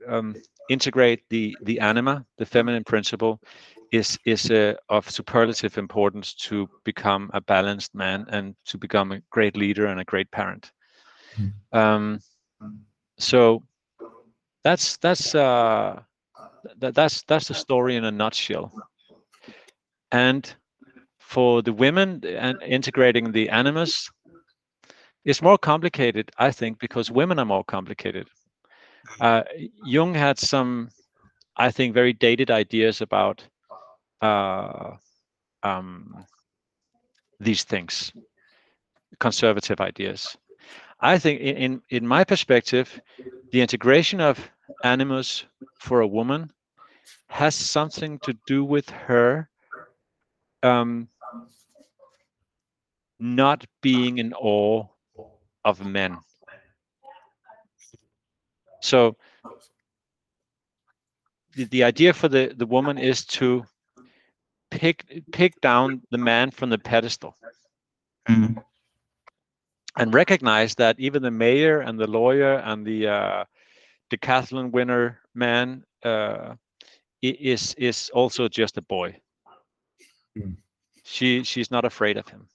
um, 0.08 0.36
integrate 0.70 1.24
the 1.30 1.58
the 1.64 1.80
anima, 1.80 2.26
the 2.38 2.46
feminine 2.46 2.84
principle, 2.84 3.40
is 3.92 4.18
is 4.26 4.50
uh, 4.52 4.74
of 4.90 5.10
superlative 5.10 5.78
importance 5.78 6.34
to 6.34 6.70
become 6.84 7.30
a 7.34 7.42
balanced 7.42 7.94
man 7.94 8.26
and 8.30 8.56
to 8.66 8.78
become 8.78 9.12
a 9.12 9.22
great 9.30 9.56
leader 9.56 9.88
and 9.88 10.00
a 10.00 10.06
great 10.06 10.32
parent. 10.32 10.72
Mm. 11.38 11.54
Um, 11.72 12.20
so 13.18 13.64
that's 14.64 14.98
that's 14.98 15.36
uh, 15.36 16.02
th- 16.80 16.94
that's 16.94 17.24
that's 17.24 17.48
the 17.48 17.54
story 17.54 17.96
in 17.96 18.06
a 18.06 18.12
nutshell. 18.12 18.72
And 20.12 20.54
for 21.20 21.62
the 21.62 21.74
women 21.74 22.22
and 22.26 22.62
integrating 22.62 23.32
the 23.32 23.50
animus 23.50 24.10
it's 25.26 25.42
more 25.42 25.58
complicated, 25.58 26.32
I 26.38 26.52
think, 26.52 26.80
because 26.80 27.12
women 27.12 27.40
are 27.40 27.46
more 27.46 27.64
complicated. 27.64 28.28
Mm. 29.20 29.26
Uh, 29.26 29.44
Jung 29.86 30.14
had 30.14 30.40
some, 30.40 30.90
I 31.58 31.72
think, 31.72 31.94
very 31.94 32.14
dated 32.14 32.50
ideas 32.50 33.02
about 33.02 33.44
uh, 34.22 34.96
um, 35.64 36.26
these 37.40 37.64
things, 37.64 38.12
conservative 39.20 39.82
ideas. 39.82 40.38
I 41.00 41.18
think, 41.18 41.42
in 41.42 41.82
in 41.90 42.08
my 42.08 42.24
perspective, 42.24 43.02
the 43.52 43.62
integration 43.62 44.22
of 44.22 44.40
animus 44.84 45.46
for 45.80 46.02
a 46.02 46.08
woman 46.08 46.52
has 47.28 47.56
something 47.56 48.20
to 48.20 48.34
do 48.46 48.64
with 48.64 48.90
her 48.90 49.50
um, 50.64 51.08
not 53.20 53.66
being 53.82 54.18
in 54.18 54.34
awe 54.34 54.86
of 55.64 55.86
men. 55.86 56.18
So 58.82 59.16
the, 61.56 61.66
the 61.66 61.84
idea 61.84 62.14
for 62.14 62.28
the, 62.28 62.54
the 62.56 62.66
woman 62.66 62.98
is 62.98 63.26
to 63.26 63.66
pick 64.72 65.06
pick 65.32 65.60
down 65.62 66.02
the 66.12 66.18
man 66.18 66.50
from 66.50 66.70
the 66.70 66.78
pedestal 66.78 67.36
mm. 68.28 68.56
and 69.98 70.14
recognize 70.14 70.76
that 70.76 70.98
even 70.98 71.22
the 71.22 71.32
mayor 71.32 71.82
and 71.82 72.00
the 72.00 72.08
lawyer 72.08 72.56
and 72.60 72.86
the 72.86 73.08
uh, 73.08 73.44
decathlon 74.10 74.72
winner 74.72 75.20
man 75.36 75.84
uh, 76.04 76.56
is 77.22 77.76
is 77.76 78.10
also 78.14 78.48
just 78.48 78.78
a 78.78 78.82
boy. 78.82 79.16
Mm. 80.38 80.56
She 81.04 81.44
she's 81.44 81.70
not 81.70 81.84
afraid 81.84 82.18
of 82.18 82.28
him, 82.30 82.48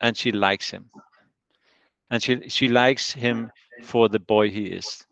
and 0.00 0.16
she 0.16 0.30
likes 0.30 0.70
him 0.70 0.90
and 2.10 2.22
she 2.22 2.48
she 2.48 2.68
likes 2.68 3.12
him 3.12 3.50
for 3.84 4.08
the 4.08 4.18
boy 4.18 4.50
he 4.50 4.66
is. 4.66 5.06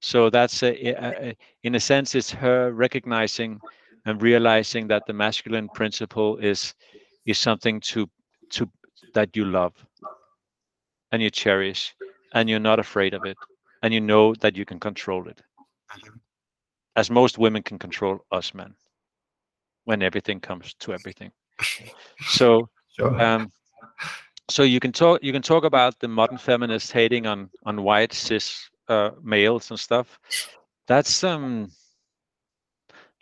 So 0.00 0.30
that's 0.30 0.62
a, 0.62 0.72
a, 0.88 1.28
a, 1.28 1.36
in 1.62 1.74
a 1.74 1.80
sense 1.80 2.14
it's 2.14 2.30
her 2.30 2.72
recognizing 2.72 3.60
and 4.06 4.22
realizing 4.22 4.88
that 4.88 5.06
the 5.06 5.12
masculine 5.12 5.68
principle 5.68 6.38
is 6.38 6.74
is 7.26 7.38
something 7.38 7.80
to 7.80 8.08
to 8.50 8.68
that 9.14 9.36
you 9.36 9.44
love 9.44 9.74
and 11.12 11.22
you 11.22 11.30
cherish 11.30 11.94
and 12.34 12.48
you're 12.48 12.60
not 12.60 12.78
afraid 12.78 13.14
of 13.14 13.26
it 13.26 13.36
and 13.82 13.92
you 13.92 14.00
know 14.00 14.34
that 14.36 14.56
you 14.56 14.64
can 14.64 14.78
control 14.78 15.28
it. 15.28 15.42
As 16.96 17.10
most 17.10 17.38
women 17.38 17.62
can 17.62 17.78
control 17.78 18.24
us 18.32 18.54
men 18.54 18.74
when 19.84 20.02
everything 20.02 20.40
comes 20.40 20.74
to 20.80 20.92
everything. 20.92 21.32
So 22.26 22.68
sure. 22.96 23.20
um, 23.20 23.50
so 24.50 24.62
you 24.62 24.80
can 24.80 24.92
talk 24.92 25.22
you 25.22 25.32
can 25.32 25.42
talk 25.42 25.64
about 25.64 25.98
the 26.00 26.08
modern 26.08 26.38
feminists 26.38 26.90
hating 26.90 27.26
on 27.26 27.50
on 27.64 27.82
white 27.82 28.12
cis 28.12 28.68
uh, 28.88 29.10
males 29.22 29.70
and 29.70 29.78
stuff. 29.78 30.18
That's 30.86 31.24
um 31.24 31.70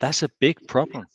that's 0.00 0.22
a 0.22 0.30
big 0.40 0.56
problem. 0.68 1.06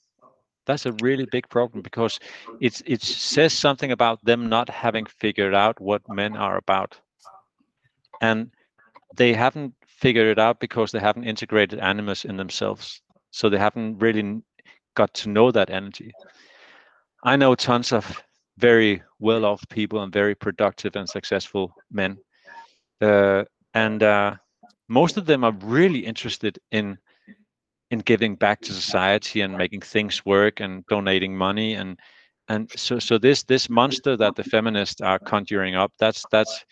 That's 0.66 0.86
a 0.86 0.94
really 1.02 1.26
big 1.32 1.50
problem 1.50 1.82
because 1.82 2.20
it's 2.62 2.82
it 2.86 3.02
says 3.02 3.54
something 3.54 3.92
about 3.92 4.24
them 4.24 4.48
not 4.50 4.70
having 4.70 5.06
figured 5.06 5.54
out 5.54 5.80
what 5.82 6.02
men 6.08 6.38
are 6.38 6.58
about, 6.58 7.00
and 8.22 8.52
they 9.16 9.34
haven't 9.34 9.74
figured 9.88 10.28
it 10.28 10.40
out 10.40 10.60
because 10.60 10.92
they 10.92 11.00
haven't 11.00 11.26
integrated 11.26 11.80
animus 11.80 12.26
in 12.26 12.38
themselves. 12.38 13.02
So 13.32 13.50
they 13.50 13.58
haven't 13.58 13.98
really 14.00 14.42
got 14.96 15.14
to 15.16 15.30
know 15.30 15.52
that 15.52 15.70
energy. 15.70 16.12
I 17.24 17.36
know 17.36 17.56
tons 17.56 17.92
of 17.92 18.22
very 18.58 19.02
well-off 19.20 19.68
people 19.70 20.02
and 20.02 20.14
very 20.14 20.36
productive 20.36 20.96
and 20.96 21.08
successful 21.10 21.74
men. 21.92 22.18
Uh, 23.02 23.44
and 23.74 24.04
uh, 24.04 24.36
most 24.88 25.18
of 25.18 25.26
them 25.26 25.44
are 25.44 25.56
really 25.64 26.00
interested 26.00 26.60
in 26.72 26.98
in 27.92 28.00
giving 28.00 28.36
back 28.36 28.60
to 28.62 28.74
society 28.74 29.42
and 29.42 29.56
making 29.56 29.82
things 29.82 30.26
work 30.26 30.60
and 30.60 30.86
donating 30.88 31.36
money. 31.38 31.76
And 31.76 32.00
and 32.48 32.70
so 32.76 33.00
so 33.00 33.18
this 33.18 33.44
this 33.44 33.70
monster 33.70 34.18
that 34.18 34.36
the 34.36 34.44
feminists 34.44 35.02
are 35.02 35.20
conjuring 35.20 35.76
up 35.76 35.92
that's 36.00 36.26
that's 36.32 36.66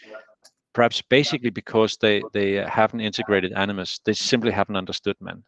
perhaps 0.74 1.02
basically 1.02 1.50
because 1.50 1.98
they 2.02 2.22
they 2.34 2.54
haven't 2.54 3.02
integrated 3.02 3.54
animus. 3.54 4.00
They 4.06 4.14
simply 4.14 4.52
haven't 4.52 4.78
understood 4.78 5.16
men. 5.20 5.44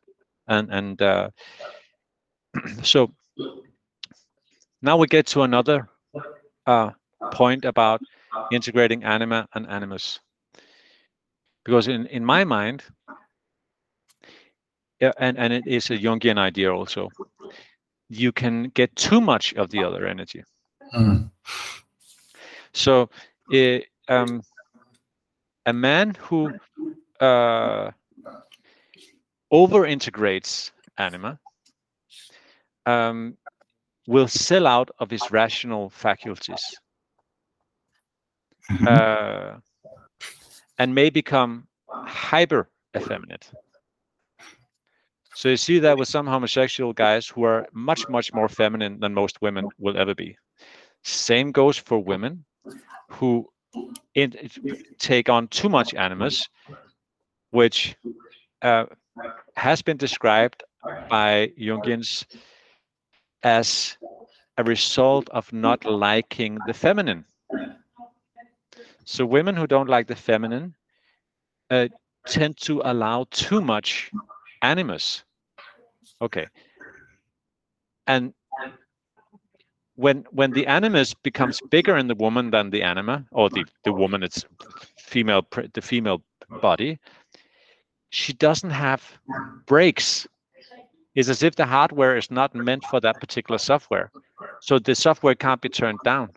And 0.48 0.72
and 0.72 1.02
uh, 1.02 1.30
so 2.84 3.12
now 4.82 4.98
we 4.98 5.08
get 5.08 5.28
to 5.28 5.44
another 5.44 5.90
uh, 6.66 6.92
point 7.32 7.66
about 7.66 8.02
integrating 8.52 9.04
anima 9.04 9.48
and 9.54 9.68
animus. 9.68 10.20
Because 11.66 11.88
in, 11.88 12.08
in 12.08 12.26
my 12.26 12.44
mind, 12.44 12.84
and 15.18 15.38
and 15.38 15.54
it 15.54 15.68
is 15.68 15.90
a 15.90 15.98
Jungian 15.98 16.38
idea 16.38 16.74
also. 16.74 17.10
You 18.10 18.32
can 18.32 18.70
get 18.70 18.96
too 18.96 19.22
much 19.22 19.54
of 19.54 19.70
the 19.70 19.84
other 19.84 20.06
energy. 20.06 20.44
Mm. 20.94 21.32
So, 22.74 23.10
it, 23.50 23.88
um, 24.08 24.44
a 25.66 25.74
man 25.74 26.16
who 26.20 26.54
uh, 27.20 27.92
over 29.52 29.86
integrates 29.86 30.72
anima 30.98 31.40
um, 32.86 33.38
will 34.08 34.28
sell 34.28 34.68
out 34.68 34.90
of 35.00 35.10
his 35.10 35.32
rational 35.32 35.90
faculties 35.90 36.64
mm-hmm. 38.72 38.88
uh, 38.88 39.60
and 40.78 40.94
may 40.94 41.10
become 41.10 41.68
hyper 41.90 42.70
effeminate. 42.96 43.50
So 45.36 45.50
you 45.50 45.58
see 45.58 45.80
that 45.80 45.98
with 45.98 46.08
some 46.08 46.28
homosexual 46.28 46.94
guys 46.94 47.28
who 47.28 47.44
are 47.44 47.68
much, 47.74 48.08
much 48.08 48.34
more 48.34 48.48
feminine 48.48 49.00
than 49.00 49.14
most 49.14 49.42
women 49.42 49.68
will 49.80 49.98
ever 49.98 50.14
be. 50.14 50.38
Same 51.04 51.52
goes 51.52 51.78
for 51.78 52.00
women 52.00 52.46
who 53.10 53.50
in, 54.14 54.34
take 55.00 55.30
on 55.30 55.48
too 55.48 55.70
much 55.70 55.94
animus, 55.96 56.48
which 57.50 57.96
uh, 58.62 58.86
has 59.56 59.82
been 59.82 59.98
described 59.98 60.64
by 61.10 61.52
Jungians 61.60 62.26
as 63.44 63.98
a 64.58 64.64
result 64.64 65.30
of 65.30 65.52
not 65.52 65.86
liking 65.86 66.58
the 66.68 66.74
feminine. 66.74 67.26
So 69.06 69.26
women 69.26 69.56
who 69.56 69.68
don't 69.68 69.90
like 69.90 70.08
the 70.08 70.16
feminine 70.16 70.76
uh, 71.70 71.88
tend 72.28 72.58
to 72.62 72.82
allow 72.86 73.26
too 73.32 73.62
much 73.62 74.12
animus. 74.62 75.24
Okay. 76.22 76.48
And 78.08 78.34
when 79.96 80.26
when 80.32 80.52
the 80.52 80.68
animus 80.68 81.14
becomes 81.14 81.62
bigger 81.70 81.98
in 81.98 82.08
the 82.08 82.16
woman 82.16 82.52
than 82.52 82.70
the 82.70 82.82
anima, 82.82 83.26
or 83.32 83.50
the 83.50 83.66
the 83.84 83.94
woman, 83.94 84.24
it's 84.24 84.46
female 84.98 85.46
the 85.74 85.82
female 85.82 86.24
body, 86.62 87.00
she 88.10 88.34
doesn't 88.34 88.72
have 88.72 89.20
brakes. 89.66 90.28
It's 91.16 91.30
as 91.30 91.44
if 91.44 91.56
the 91.56 91.66
hardware 91.66 92.18
is 92.18 92.32
not 92.32 92.56
meant 92.56 92.84
for 92.86 93.00
that 93.02 93.20
particular 93.20 93.58
software, 93.58 94.12
so 94.62 94.80
the 94.80 94.96
software 94.96 95.36
can't 95.36 95.62
be 95.62 95.70
turned 95.70 96.00
down. 96.04 96.32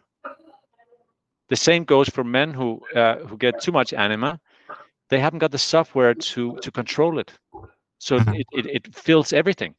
The 1.49 1.56
same 1.56 1.85
goes 1.85 2.09
for 2.09 2.25
men 2.25 2.52
who 2.52 2.80
uh, 2.95 3.16
who 3.26 3.37
get 3.37 3.61
too 3.61 3.73
much 3.73 3.92
anima. 3.92 4.40
They 5.09 5.21
haven't 5.21 5.38
got 5.38 5.52
the 5.52 5.59
software 5.59 6.14
to 6.14 6.56
to 6.56 6.71
control 6.71 7.18
it, 7.18 7.33
so 7.99 8.18
mm-hmm. 8.18 8.35
it, 8.35 8.47
it, 8.52 8.66
it 8.66 8.95
fills 8.95 9.33
everything. 9.33 9.75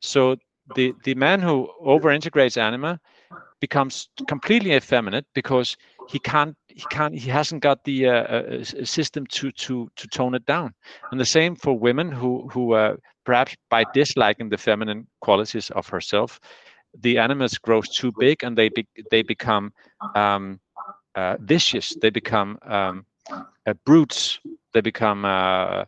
So 0.00 0.36
the 0.74 0.94
the 1.04 1.14
man 1.14 1.40
who 1.40 1.68
over 1.80 2.10
integrates 2.10 2.56
anima 2.56 3.00
becomes 3.60 4.08
completely 4.26 4.72
effeminate 4.72 5.26
because 5.34 5.76
he 6.08 6.18
can't 6.18 6.56
he 6.68 6.84
can't 6.90 7.14
he 7.14 7.30
hasn't 7.30 7.62
got 7.62 7.84
the 7.84 8.08
uh, 8.08 8.12
uh, 8.12 8.64
system 8.84 9.26
to 9.26 9.52
to 9.52 9.88
to 9.96 10.08
tone 10.08 10.34
it 10.34 10.44
down 10.46 10.74
and 11.10 11.20
the 11.20 11.24
same 11.24 11.54
for 11.56 11.78
women 11.78 12.10
who 12.10 12.48
who 12.52 12.72
uh, 12.72 12.96
perhaps 13.24 13.54
by 13.70 13.84
disliking 13.94 14.48
the 14.48 14.58
feminine 14.58 15.06
qualities 15.20 15.70
of 15.70 15.88
herself 15.88 16.40
the 17.00 17.18
animus 17.18 17.58
grows 17.58 17.88
too 17.88 18.12
big 18.18 18.42
and 18.44 18.56
they 18.56 18.68
be, 18.68 18.86
they 19.10 19.22
become 19.22 19.72
um, 20.14 20.60
uh, 21.14 21.36
vicious 21.40 21.96
they 22.00 22.10
become 22.10 22.58
um, 22.62 23.04
uh, 23.66 23.74
brutes 23.84 24.40
they 24.72 24.80
become 24.80 25.24
uh, 25.24 25.84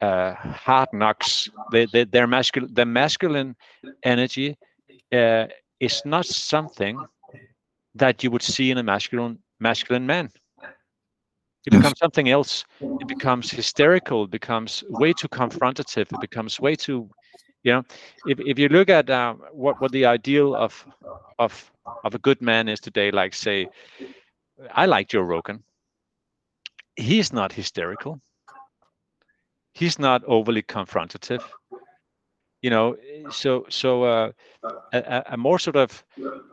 uh, 0.00 0.34
hard 0.34 0.88
knocks. 0.92 1.48
They, 1.72 1.86
they, 1.86 2.04
their 2.04 2.26
masculine, 2.26 2.72
the 2.74 2.84
masculine 2.86 3.56
energy 4.02 4.56
uh, 5.12 5.46
is 5.80 6.02
not 6.04 6.26
something 6.26 6.98
that 7.94 8.22
you 8.22 8.30
would 8.30 8.42
see 8.42 8.70
in 8.70 8.78
a 8.78 8.82
masculine 8.82 9.38
masculine 9.60 10.06
man. 10.06 10.30
It 11.66 11.70
becomes 11.70 11.98
something 11.98 12.28
else. 12.28 12.64
It 12.80 13.06
becomes 13.06 13.50
hysterical. 13.50 14.24
It 14.24 14.30
becomes 14.30 14.84
way 14.88 15.12
too 15.12 15.28
confrontative. 15.28 16.12
It 16.12 16.20
becomes 16.20 16.60
way 16.60 16.74
too, 16.74 17.08
you 17.62 17.72
know. 17.72 17.82
If 18.26 18.40
if 18.40 18.58
you 18.58 18.68
look 18.68 18.88
at 18.88 19.10
uh, 19.10 19.34
what 19.52 19.80
what 19.80 19.92
the 19.92 20.06
ideal 20.06 20.54
of 20.54 20.86
of 21.38 21.70
of 22.04 22.14
a 22.14 22.18
good 22.18 22.40
man 22.40 22.68
is 22.68 22.80
today, 22.80 23.10
like 23.10 23.34
say, 23.34 23.68
I 24.72 24.86
like 24.86 25.08
Joe 25.08 25.22
Rogan. 25.22 25.62
He's 26.96 27.32
not 27.32 27.52
hysterical 27.52 28.20
he's 29.78 29.98
not 29.98 30.22
overly 30.24 30.62
confrontative 30.62 31.42
you 32.62 32.70
know 32.70 32.96
so 33.30 33.64
so 33.68 34.02
uh, 34.02 34.30
a, 34.92 35.22
a, 35.30 35.36
more 35.36 35.58
sort 35.58 35.76
of 35.76 36.04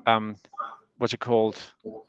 um, 0.05 0.35
what's 0.97 1.13
it 1.13 1.19
called 1.19 1.57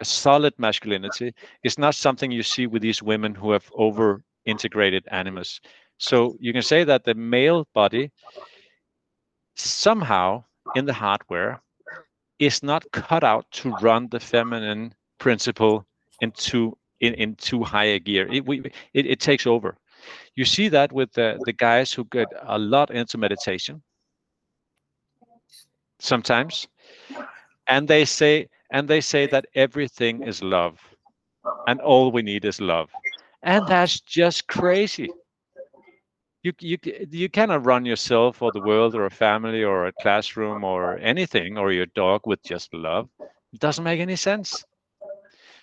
a 0.01 0.05
solid 0.05 0.55
masculinity 0.59 1.35
is 1.63 1.79
not 1.79 1.95
something 1.95 2.31
you 2.31 2.43
see 2.43 2.67
with 2.67 2.83
these 2.83 3.03
women 3.03 3.35
who 3.35 3.51
have 3.51 3.71
over 3.75 4.23
integrated 4.45 5.05
animus 5.11 5.61
so 5.99 6.37
you 6.41 6.53
can 6.53 6.63
say 6.63 6.85
that 6.85 7.05
the 7.05 7.15
male 7.15 7.67
body 7.75 8.11
somehow 9.55 10.43
in 10.75 10.85
the 10.85 10.93
hardware 10.93 11.61
is 12.39 12.63
not 12.63 12.85
cut 12.93 13.25
out 13.25 13.51
to 13.51 13.71
run 13.81 14.09
the 14.11 14.21
feminine 14.21 14.95
principle 15.19 15.87
into 16.21 16.77
in, 17.01 17.15
in 17.15 17.35
too 17.37 17.63
high 17.63 17.85
a 17.85 17.99
gear 17.99 18.29
it, 18.33 18.47
we, 18.47 18.61
it, 18.95 19.07
it 19.07 19.21
takes 19.21 19.47
over 19.47 19.77
you 20.35 20.45
see 20.45 20.69
that 20.69 20.93
with 20.93 21.13
the, 21.13 21.39
the 21.45 21.53
guys 21.53 21.93
who 21.93 22.05
get 22.05 22.29
a 22.43 22.59
lot 22.59 22.91
into 22.91 23.19
meditation 23.19 23.83
sometimes. 25.99 26.69
And 27.67 27.89
they 27.89 28.05
say 28.05 28.49
and 28.71 28.89
they 28.89 29.01
say 29.01 29.27
that 29.27 29.47
everything 29.55 30.23
is 30.23 30.43
love 30.43 30.79
and 31.67 31.81
all 31.81 32.11
we 32.11 32.23
need 32.23 32.45
is 32.45 32.61
love. 32.61 32.91
And 33.43 33.67
that's 33.67 34.01
just 34.01 34.49
crazy. 34.49 35.11
You, 36.43 36.53
you, 36.61 36.79
you 37.11 37.29
cannot 37.29 37.67
run 37.67 37.85
yourself 37.85 38.43
or 38.43 38.53
the 38.53 38.61
world 38.61 38.95
or 38.95 39.05
a 39.07 39.11
family 39.11 39.63
or 39.65 39.87
a 39.87 39.93
classroom 39.93 40.65
or 40.65 40.99
anything 40.99 41.59
or 41.59 41.73
your 41.73 41.87
dog 41.87 42.23
with 42.27 42.43
just 42.43 42.73
love. 42.73 43.09
It 43.53 43.61
doesn't 43.61 43.85
make 43.85 44.01
any 44.01 44.17
sense. 44.17 44.65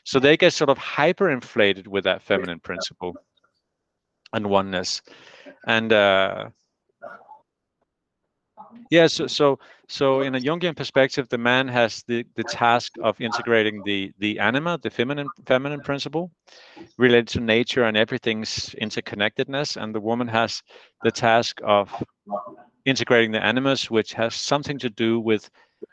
So 0.04 0.20
they 0.20 0.38
get 0.38 0.54
sort 0.54 0.70
of 0.70 0.78
hyperinflated 0.78 1.88
with 1.88 2.04
that 2.04 2.22
feminine 2.22 2.60
principle 2.60 3.16
and 4.34 4.48
oneness 4.50 5.02
and 5.66 5.92
uh, 5.94 6.50
yeah 8.90 9.08
so 9.08 9.28
so 9.28 9.60
so 9.88 10.22
in 10.22 10.36
a 10.36 10.40
jungian 10.40 10.76
perspective 10.76 11.28
the 11.30 11.38
man 11.38 11.68
has 11.68 12.04
the 12.08 12.26
the 12.36 12.44
task 12.44 12.94
of 13.02 13.20
integrating 13.20 13.82
the 13.84 14.12
the 14.20 14.40
anima 14.40 14.78
the 14.84 14.90
feminine 14.90 15.30
feminine 15.46 15.82
principle 15.82 16.32
related 16.98 17.28
to 17.28 17.40
nature 17.40 17.84
and 17.84 17.98
everything's 17.98 18.76
interconnectedness 18.82 19.82
and 19.82 19.94
the 19.94 20.00
woman 20.00 20.28
has 20.28 20.62
the 21.04 21.12
task 21.12 21.60
of 21.64 21.92
integrating 22.86 23.32
the 23.32 23.44
animus 23.44 23.90
which 23.90 24.14
has 24.14 24.36
something 24.36 24.78
to 24.80 24.90
do 24.90 25.20
with 25.20 25.50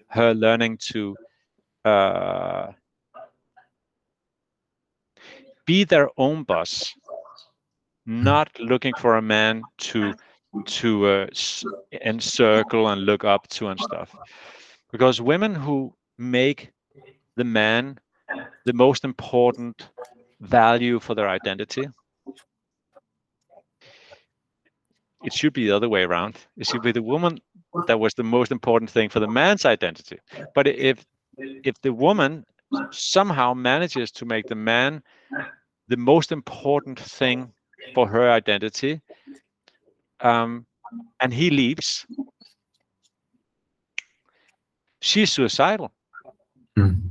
her 0.08 0.34
learning 0.34 0.76
to 0.78 1.16
uh, 1.84 2.66
be 5.66 5.84
their 5.84 6.08
own 6.16 6.42
boss 6.44 6.94
not 8.06 8.48
looking 8.58 8.94
for 8.94 9.16
a 9.16 9.22
man 9.22 9.62
to 9.78 10.14
to 10.66 11.06
uh, 11.06 11.26
encircle 12.04 12.88
and 12.88 13.02
look 13.04 13.24
up 13.24 13.46
to 13.48 13.68
and 13.68 13.78
stuff 13.80 14.14
because 14.90 15.20
women 15.20 15.54
who 15.54 15.94
make 16.18 16.70
the 17.36 17.44
man 17.44 17.98
the 18.64 18.72
most 18.72 19.04
important 19.04 19.88
value 20.40 20.98
for 20.98 21.14
their 21.14 21.28
identity 21.28 21.86
it 25.24 25.32
should 25.32 25.52
be 25.52 25.66
the 25.66 25.76
other 25.76 25.88
way 25.88 26.02
around 26.02 26.36
it 26.56 26.66
should 26.66 26.82
be 26.82 26.92
the 26.92 27.02
woman 27.02 27.38
that 27.86 28.00
was 28.00 28.14
the 28.14 28.22
most 28.22 28.50
important 28.50 28.90
thing 28.90 29.08
for 29.08 29.20
the 29.20 29.28
man's 29.28 29.64
identity 29.64 30.18
but 30.54 30.66
if 30.66 31.04
if 31.38 31.80
the 31.82 31.92
woman 31.92 32.44
somehow 32.90 33.54
manages 33.54 34.10
to 34.10 34.24
make 34.24 34.46
the 34.46 34.54
man 34.54 35.02
the 35.88 35.96
most 35.96 36.32
important 36.32 36.98
thing 36.98 37.52
for 37.94 38.06
her 38.06 38.30
identity. 38.30 39.00
Um, 40.22 40.66
and 41.20 41.32
he 41.32 41.50
leaves. 41.50 42.06
She's 45.00 45.32
suicidal. 45.32 45.92
Mm. 46.78 47.10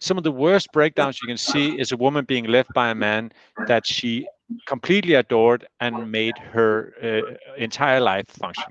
Some 0.00 0.18
of 0.18 0.24
the 0.24 0.32
worst 0.32 0.70
breakdowns 0.72 1.18
you 1.22 1.26
can 1.26 1.38
see 1.38 1.78
is 1.78 1.92
a 1.92 1.96
woman 1.96 2.24
being 2.26 2.44
left 2.44 2.72
by 2.74 2.90
a 2.90 2.94
man 2.94 3.32
that 3.66 3.86
she 3.86 4.28
completely 4.66 5.14
adored 5.14 5.66
and 5.80 6.12
made 6.12 6.36
her 6.36 6.92
uh, 7.02 7.54
entire 7.56 8.00
life 8.00 8.28
function. 8.28 8.70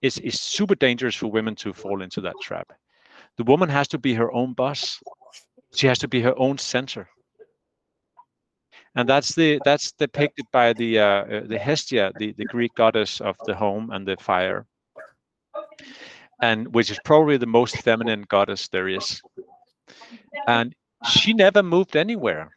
It's, 0.00 0.16
it's 0.18 0.40
super 0.40 0.74
dangerous 0.74 1.14
for 1.14 1.30
women 1.30 1.54
to 1.56 1.74
fall 1.74 2.00
into 2.00 2.22
that 2.22 2.36
trap. 2.40 2.72
The 3.36 3.44
woman 3.44 3.68
has 3.68 3.86
to 3.88 3.98
be 3.98 4.14
her 4.14 4.32
own 4.32 4.54
boss. 4.54 4.98
She 5.74 5.86
has 5.86 5.98
to 5.98 6.08
be 6.08 6.22
her 6.22 6.36
own 6.38 6.56
center 6.56 7.06
and 8.96 9.08
that's 9.08 9.34
the 9.34 9.60
that's 9.64 9.92
depicted 9.92 10.46
by 10.52 10.72
the 10.72 10.98
uh, 10.98 11.04
uh, 11.04 11.40
the 11.46 11.58
Hestia, 11.58 12.12
the 12.18 12.32
the 12.32 12.44
Greek 12.44 12.74
goddess 12.74 13.20
of 13.20 13.36
the 13.46 13.54
home 13.54 13.90
and 13.90 14.06
the 14.06 14.16
fire, 14.16 14.66
and 16.42 16.74
which 16.74 16.90
is 16.90 16.98
probably 17.04 17.36
the 17.36 17.46
most 17.46 17.76
feminine 17.78 18.24
goddess 18.28 18.68
there 18.68 18.88
is. 18.88 19.20
And 20.46 20.74
she 21.08 21.32
never 21.32 21.62
moved 21.62 21.96
anywhere. 21.96 22.56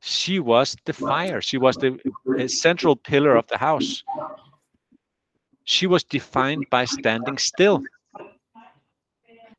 She 0.00 0.40
was 0.40 0.76
the 0.84 0.92
fire. 0.92 1.40
She 1.40 1.58
was 1.58 1.76
the 1.76 1.98
central 2.48 2.96
pillar 2.96 3.36
of 3.36 3.46
the 3.46 3.58
house. 3.58 4.02
She 5.64 5.86
was 5.86 6.02
defined 6.02 6.66
by 6.70 6.86
standing 6.86 7.38
still. 7.38 7.82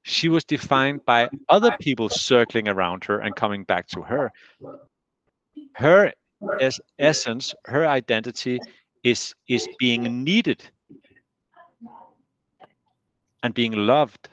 She 0.04 0.28
was 0.28 0.44
defined 0.44 1.06
by 1.06 1.30
other 1.48 1.72
people 1.80 2.10
circling 2.10 2.68
around 2.68 3.06
her 3.06 3.20
and 3.20 3.34
coming 3.34 3.64
back 3.64 3.88
to 3.88 4.02
her. 4.02 4.32
Her 5.74 6.14
as 6.60 6.80
essence, 7.00 7.54
her 7.66 7.86
identity 7.88 8.64
is 9.04 9.36
is 9.48 9.68
being 9.78 10.24
needed 10.24 10.70
and 13.44 13.54
being 13.54 13.74
loved 13.74 14.30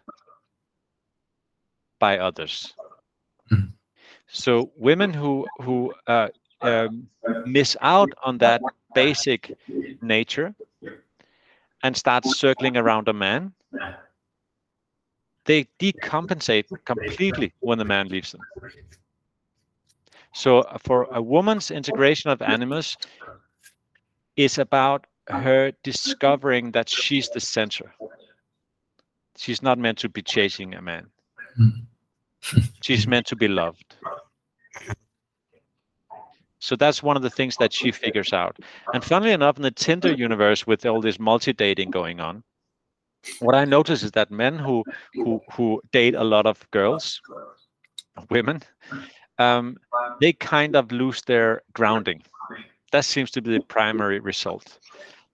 by 1.99 2.19
others. 2.19 2.75
Mm. 3.53 3.73
So 4.29 4.71
women 4.77 5.13
who 5.15 5.51
who 5.61 5.95
uh, 6.07 6.29
um, 6.63 7.09
miss 7.45 7.77
out 7.81 8.13
on 8.25 8.39
that 8.39 8.63
basic 8.95 9.55
nature 10.01 10.55
and 11.83 11.97
start 11.97 12.25
circling 12.25 12.77
around 12.77 13.09
a 13.09 13.13
man, 13.13 13.53
they 15.45 15.67
decompensate 15.79 16.67
completely 16.85 17.53
when 17.63 17.79
the 17.79 17.85
man 17.85 18.09
leaves 18.09 18.33
them. 18.33 18.47
So 20.33 20.61
uh, 20.61 20.79
for 20.79 21.05
a 21.13 21.21
woman's 21.21 21.71
integration 21.71 22.31
of 22.31 22.43
animus 22.43 22.97
is 24.37 24.59
about 24.59 25.07
her 25.29 25.73
discovering 25.83 26.73
that 26.73 26.89
she's 26.89 27.29
the 27.31 27.41
center. 27.41 27.93
She's 29.37 29.63
not 29.63 29.79
meant 29.79 29.99
to 29.99 30.09
be 30.09 30.23
chasing 30.23 30.75
a 30.75 30.83
man. 30.83 31.07
She's 32.83 33.07
meant 33.07 33.27
to 33.27 33.37
be 33.37 33.49
loved. 33.49 33.97
So 36.59 36.77
that's 36.77 37.03
one 37.03 37.17
of 37.17 37.23
the 37.23 37.31
things 37.31 37.57
that 37.57 37.73
she 37.73 37.91
figures 37.91 38.33
out. 38.33 38.59
And 38.93 39.03
funnily 39.03 39.33
enough, 39.33 39.57
in 39.57 39.63
the 39.63 39.71
Tinder 39.71 40.13
universe, 40.13 40.67
with 40.67 40.85
all 40.85 41.01
this 41.01 41.19
multi-dating 41.19 41.91
going 41.91 42.21
on, 42.21 42.43
what 43.41 43.55
I 43.55 43.65
notice 43.65 44.03
is 44.03 44.13
that 44.13 44.31
men 44.31 44.59
who 44.59 44.85
who 45.15 45.41
who 45.53 45.81
date 45.93 46.15
a 46.15 46.25
lot 46.25 46.47
of 46.47 46.71
girls, 46.71 47.21
women, 48.31 48.63
um, 49.41 49.79
they 50.21 50.33
kind 50.35 50.77
of 50.77 50.93
lose 50.93 51.23
their 51.23 51.63
grounding. 51.75 52.23
That 52.93 53.05
seems 53.05 53.31
to 53.33 53.43
be 53.43 53.53
the 53.53 53.61
primary 53.61 54.21
result. 54.21 54.79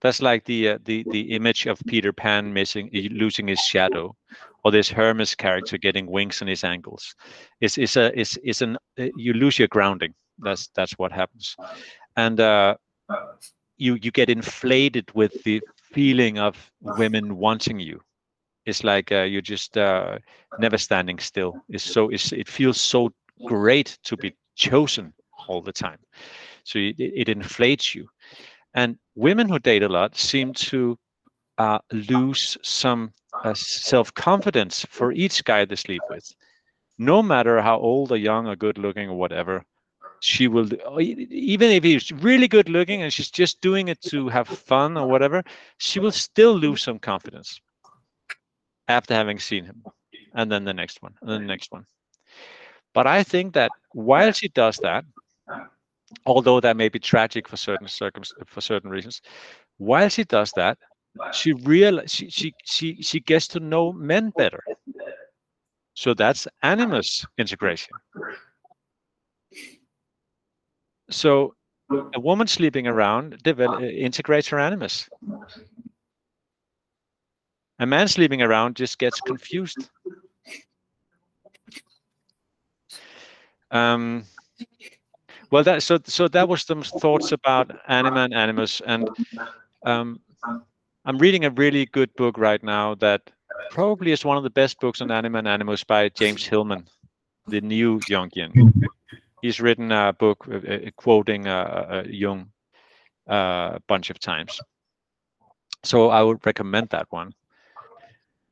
That's 0.01 0.21
like 0.21 0.45
the 0.45 0.69
uh, 0.69 0.79
the 0.85 1.05
the 1.09 1.31
image 1.35 1.67
of 1.67 1.81
Peter 1.87 2.13
Pan 2.13 2.53
missing 2.53 2.89
losing 2.93 3.47
his 3.47 3.61
shadow, 3.61 4.15
or 4.63 4.71
this 4.71 4.89
Hermes 4.89 5.35
character 5.35 5.77
getting 5.77 6.07
wings 6.07 6.41
on 6.41 6.47
his 6.47 6.63
ankles. 6.63 7.15
It's 7.61 7.77
it's 7.77 7.97
a 7.97 8.11
it's 8.19 8.37
it's 8.43 8.61
an 8.61 8.77
uh, 8.99 9.07
you 9.15 9.33
lose 9.33 9.59
your 9.59 9.69
grounding. 9.69 10.13
That's 10.39 10.69
that's 10.75 10.93
what 10.99 11.11
happens, 11.11 11.57
and 12.17 12.39
uh, 12.39 12.75
you 13.77 13.95
you 14.01 14.11
get 14.11 14.29
inflated 14.29 15.11
with 15.13 15.43
the 15.43 15.61
feeling 15.93 16.39
of 16.39 16.71
women 16.81 17.37
wanting 17.37 17.79
you. 17.79 18.01
It's 18.65 18.83
like 18.83 19.11
uh, 19.11 19.23
you're 19.23 19.41
just 19.41 19.77
uh, 19.77 20.19
never 20.57 20.77
standing 20.77 21.19
still. 21.19 21.57
It's 21.69 21.83
so 21.83 22.09
it's, 22.09 22.31
it 22.33 22.49
feels 22.49 22.79
so 22.81 23.11
great 23.45 23.97
to 24.03 24.17
be 24.17 24.35
chosen 24.55 25.13
all 25.47 25.61
the 25.61 25.73
time. 25.73 25.99
So 26.63 26.79
it, 26.79 26.95
it 26.97 27.29
inflates 27.29 27.95
you. 27.95 28.07
And 28.73 28.97
women 29.15 29.49
who 29.49 29.59
date 29.59 29.83
a 29.83 29.89
lot 29.89 30.15
seem 30.17 30.53
to 30.53 30.97
uh, 31.57 31.79
lose 31.91 32.57
some 32.61 33.11
uh, 33.43 33.53
self-confidence 33.53 34.85
for 34.89 35.11
each 35.11 35.43
guy 35.43 35.65
they 35.65 35.75
sleep 35.75 36.01
with. 36.09 36.31
No 36.97 37.21
matter 37.23 37.61
how 37.61 37.79
old 37.79 38.11
or 38.11 38.17
young 38.17 38.47
or 38.47 38.55
good 38.55 38.77
looking 38.77 39.09
or 39.09 39.17
whatever, 39.17 39.63
she 40.19 40.47
will 40.47 40.67
even 40.99 41.71
if 41.71 41.83
he's 41.83 42.11
really 42.11 42.47
good 42.47 42.69
looking 42.69 43.01
and 43.01 43.13
she's 43.13 43.29
just 43.29 43.61
doing 43.61 43.87
it 43.87 44.01
to 44.01 44.27
have 44.29 44.47
fun 44.47 44.97
or 44.97 45.07
whatever 45.07 45.43
she 45.77 45.99
will 45.99 46.11
still 46.11 46.53
lose 46.57 46.81
some 46.81 46.99
confidence 46.99 47.61
after 48.87 49.13
having 49.13 49.39
seen 49.39 49.63
him 49.65 49.83
and 50.33 50.51
then 50.51 50.63
the 50.63 50.73
next 50.73 51.01
one 51.01 51.13
and 51.21 51.29
then 51.29 51.41
the 51.41 51.47
next 51.47 51.71
one 51.71 51.85
but 52.97 53.05
i 53.05 53.21
think 53.23 53.53
that 53.53 53.71
while 53.93 54.31
she 54.31 54.47
does 54.59 54.77
that 54.77 55.05
although 56.25 56.59
that 56.59 56.77
may 56.81 56.89
be 56.89 56.99
tragic 56.99 57.47
for 57.47 57.57
certain 57.57 57.87
circum 57.87 58.23
for 58.45 58.61
certain 58.61 58.89
reasons 58.89 59.21
while 59.77 60.09
she 60.09 60.23
does 60.23 60.51
that 60.53 60.77
she 61.31 61.53
real 61.73 62.01
she, 62.07 62.29
she 62.29 62.53
she 62.65 63.01
she 63.01 63.19
gets 63.19 63.47
to 63.47 63.59
know 63.59 63.85
men 63.93 64.31
better 64.37 64.63
so 65.93 66.13
that's 66.13 66.47
animus 66.63 67.25
integration 67.37 67.93
so 71.09 71.53
a 71.89 72.19
woman 72.19 72.47
sleeping 72.47 72.85
around 72.87 73.37
develop, 73.43 73.81
integrates 73.81 74.47
her 74.49 74.59
animus. 74.59 75.09
A 77.79 77.85
man 77.85 78.07
sleeping 78.07 78.41
around 78.41 78.75
just 78.75 78.99
gets 78.99 79.21
confused. 79.21 79.89
Um, 83.71 84.23
well, 85.51 85.63
that 85.63 85.83
so 85.83 85.99
so 86.05 86.27
that 86.27 86.47
was 86.47 86.63
some 86.63 86.83
thoughts 86.83 87.31
about 87.31 87.71
anima 87.87 88.21
and 88.21 88.33
animus, 88.33 88.81
and 88.85 89.09
um, 89.85 90.19
I'm 91.05 91.17
reading 91.17 91.45
a 91.45 91.51
really 91.51 91.85
good 91.85 92.13
book 92.15 92.37
right 92.37 92.61
now 92.63 92.95
that 92.95 93.29
probably 93.71 94.11
is 94.11 94.25
one 94.25 94.37
of 94.37 94.43
the 94.43 94.49
best 94.49 94.79
books 94.79 95.01
on 95.01 95.11
anima 95.11 95.39
and 95.39 95.47
animus 95.47 95.83
by 95.83 96.09
James 96.09 96.45
Hillman, 96.45 96.85
the 97.47 97.61
new 97.61 97.99
Jungian 97.99 98.87
he's 99.41 99.59
written 99.59 99.91
a 99.91 100.13
book 100.13 100.47
uh, 100.49 100.55
uh 100.55 100.91
quoting 100.95 101.47
uh, 101.47 101.87
uh, 101.89 102.03
Jung 102.07 102.49
a 103.27 103.33
uh, 103.33 103.79
bunch 103.87 104.09
of 104.09 104.19
times. 104.19 104.59
So 105.83 106.09
I 106.09 106.23
would 106.23 106.45
recommend 106.45 106.89
that 106.89 107.07
one. 107.09 107.33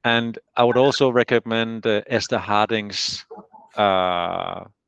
And 0.03 0.37
I 0.55 0.63
would 0.63 0.77
also 0.77 1.09
recommend 1.09 1.87
uh, 1.87 2.01
Esther 2.07 2.37
Harding's 2.37 3.25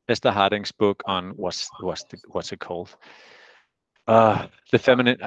Esther 0.09 0.31
Harding's 0.31 0.71
book 0.71 1.03
on 1.05 1.31
what's 1.31 1.69
what's 1.79 2.03
the, 2.05 2.17
what's 2.29 2.51
it 2.51 2.59
called? 2.59 2.95
the 4.07 4.79
feminine. 4.79 5.17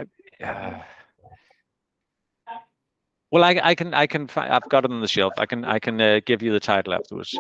well, 3.31 3.45
I, 3.45 3.61
I 3.63 3.75
can 3.75 3.93
I 3.95 4.07
can 4.07 4.27
find, 4.27 4.53
I've 4.53 4.69
got 4.69 4.85
it 4.85 4.91
on 4.91 5.01
the 5.01 5.09
shelf. 5.09 5.35
I 5.37 5.47
can 5.47 5.65
I 5.65 5.79
can 5.79 6.23
give 6.25 6.43
you 6.43 6.53
the 6.53 6.61
title 6.61 6.95
afterwards. 6.95 7.37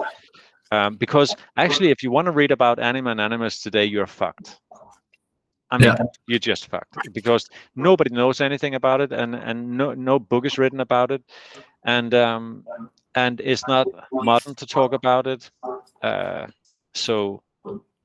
Um, 0.72 0.96
because 0.96 1.34
actually, 1.56 1.90
if 1.90 2.02
you 2.02 2.10
want 2.10 2.26
to 2.26 2.32
read 2.32 2.52
about 2.52 2.78
anima 2.78 3.10
and 3.10 3.20
animus 3.20 3.60
today, 3.60 3.84
you're 3.84 4.06
fucked. 4.06 4.60
I 5.70 5.78
mean, 5.78 5.86
yeah. 5.86 6.04
you're 6.26 6.38
just 6.38 6.68
fucked 6.68 7.12
because 7.12 7.48
nobody 7.76 8.14
knows 8.14 8.40
anything 8.40 8.74
about 8.74 9.00
it, 9.00 9.12
and 9.12 9.34
and 9.34 9.76
no 9.76 9.94
no 9.94 10.18
book 10.18 10.44
is 10.46 10.58
written 10.58 10.80
about 10.80 11.10
it, 11.10 11.22
and 11.84 12.12
um, 12.14 12.64
and 13.14 13.40
it's 13.40 13.66
not 13.66 13.86
modern 14.12 14.54
to 14.56 14.66
talk 14.66 14.92
about 14.92 15.26
it. 15.26 15.50
Uh, 16.02 16.46
so, 16.94 17.42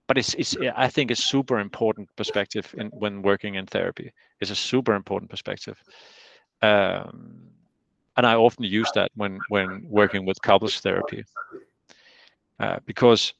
but 0.08 0.18
it's 0.18 0.34
it's 0.36 0.56
I 0.76 0.88
think 0.88 1.12
it's 1.12 1.24
super 1.24 1.60
important 1.60 2.10
perspective 2.16 2.74
in 2.78 2.88
when 2.90 3.22
working 3.22 3.56
in 3.56 3.66
therapy. 3.66 4.12
It's 4.42 4.52
a 4.52 4.56
super 4.56 4.94
important 4.94 5.30
perspective. 5.30 5.82
Um, 6.62 7.50
and 8.18 8.26
I 8.26 8.36
often 8.36 8.64
use 8.64 8.90
that 8.96 9.12
when 9.16 9.40
when 9.50 9.86
working 9.88 10.26
with 10.26 10.42
couples 10.42 10.80
therapy. 10.80 11.24
Uh, 12.60 12.80
because 12.86 13.34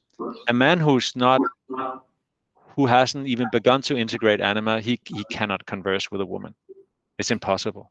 a 0.48 0.52
man 0.52 0.78
who's 0.78 1.14
not 1.16 1.40
who 2.74 2.86
hasn't 2.86 3.26
even 3.26 3.48
begun 3.50 3.80
to 3.82 3.96
integrate 3.96 4.40
anima 4.40 4.80
he 4.80 5.00
he 5.06 5.24
cannot 5.30 5.64
converse 5.66 6.10
with 6.10 6.20
a 6.20 6.26
woman 6.26 6.54
it's 7.18 7.30
impossible 7.30 7.90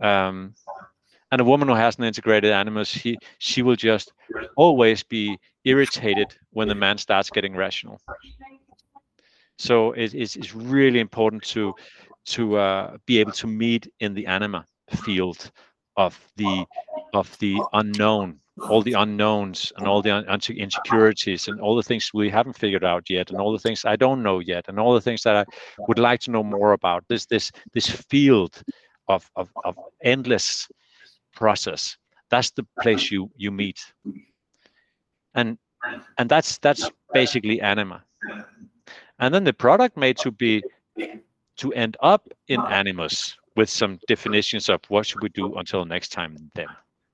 um, 0.00 0.54
and 1.30 1.40
a 1.40 1.44
woman 1.44 1.68
who 1.68 1.74
hasn't 1.74 2.04
integrated 2.04 2.50
animus 2.50 2.92
he 2.92 3.16
she 3.38 3.62
will 3.62 3.76
just 3.76 4.12
always 4.56 5.02
be 5.04 5.38
irritated 5.68 6.28
when 6.50 6.68
the 6.68 6.74
man 6.74 6.98
starts 6.98 7.30
getting 7.30 7.54
rational. 7.54 8.00
So 9.58 9.92
it, 9.92 10.14
it's, 10.14 10.36
it's 10.36 10.54
really 10.54 11.00
important 11.00 11.42
to 11.54 11.74
to 12.26 12.56
uh, 12.56 12.96
be 13.06 13.18
able 13.20 13.32
to 13.32 13.46
meet 13.46 13.88
in 14.00 14.14
the 14.14 14.26
anima 14.26 14.64
field 15.04 15.50
of 15.96 16.18
the 16.36 16.64
of 17.14 17.36
the 17.38 17.60
unknown 17.72 18.38
all 18.68 18.82
the 18.82 18.92
unknowns 18.92 19.72
and 19.76 19.86
all 19.86 20.02
the 20.02 20.10
insecurities 20.56 21.46
and 21.46 21.60
all 21.60 21.76
the 21.76 21.82
things 21.82 22.10
we 22.12 22.28
haven't 22.28 22.58
figured 22.58 22.84
out 22.84 23.08
yet 23.08 23.30
and 23.30 23.40
all 23.40 23.52
the 23.52 23.58
things 23.58 23.84
I 23.84 23.94
don't 23.94 24.22
know 24.22 24.40
yet 24.40 24.64
and 24.68 24.80
all 24.80 24.94
the 24.94 25.00
things 25.00 25.22
that 25.22 25.36
I 25.36 25.44
would 25.86 25.98
like 25.98 26.20
to 26.22 26.32
know 26.32 26.42
more 26.42 26.72
about. 26.72 27.04
This 27.08 27.24
this 27.26 27.52
this 27.72 27.88
field 27.88 28.60
of 29.06 29.30
of, 29.36 29.48
of 29.64 29.76
endless 30.02 30.68
process 31.34 31.96
that's 32.30 32.50
the 32.50 32.66
place 32.80 33.10
you 33.10 33.30
you 33.36 33.50
meet 33.50 33.80
and 35.38 35.58
and 36.18 36.28
that's 36.28 36.58
that's 36.58 36.90
basically 37.12 37.60
anima. 37.60 38.02
And 39.20 39.34
then 39.34 39.44
the 39.44 39.52
product 39.52 39.96
made 39.96 40.16
to 40.18 40.30
be 40.30 40.62
to 41.56 41.72
end 41.72 41.96
up 42.00 42.28
in 42.48 42.60
animus 42.66 43.36
with 43.56 43.70
some 43.70 43.98
definitions 44.06 44.68
of 44.68 44.80
what 44.88 45.06
should 45.06 45.22
we 45.22 45.28
do 45.30 45.54
until 45.54 45.84
next 45.84 46.10
time 46.10 46.36
then 46.54 46.68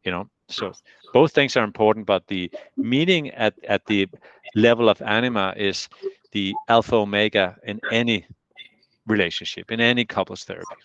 you 0.04 0.10
know? 0.10 0.28
So 0.48 0.72
both 1.12 1.32
things 1.32 1.56
are 1.56 1.64
important 1.64 2.06
but 2.06 2.26
the 2.26 2.50
meaning 2.76 3.30
at 3.30 3.54
at 3.64 3.86
the 3.86 4.08
level 4.54 4.88
of 4.88 5.00
anima 5.02 5.54
is 5.56 5.88
the 6.32 6.54
alpha 6.68 6.96
omega 6.96 7.56
in 7.64 7.80
any 7.92 8.26
relationship 9.06 9.70
in 9.70 9.80
any 9.80 10.04
couples 10.04 10.44
therapy. 10.44 10.76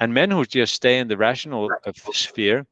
And 0.00 0.12
men 0.12 0.30
who 0.30 0.44
just 0.44 0.74
stay 0.74 0.98
in 0.98 1.08
the 1.08 1.16
rational 1.16 1.70
uh, 1.86 1.92
sphere 2.12 2.66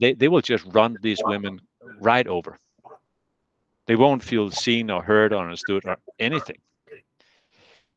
they, 0.00 0.14
they 0.14 0.28
will 0.28 0.40
just 0.52 0.64
run 0.72 0.96
these 1.02 1.20
women 1.24 1.60
right 1.98 2.26
over 2.26 2.58
they 3.86 3.96
won't 3.96 4.22
feel 4.22 4.50
seen 4.50 4.90
or 4.90 5.02
heard 5.02 5.32
or 5.32 5.42
understood 5.44 5.84
or 5.86 5.96
anything 6.18 6.60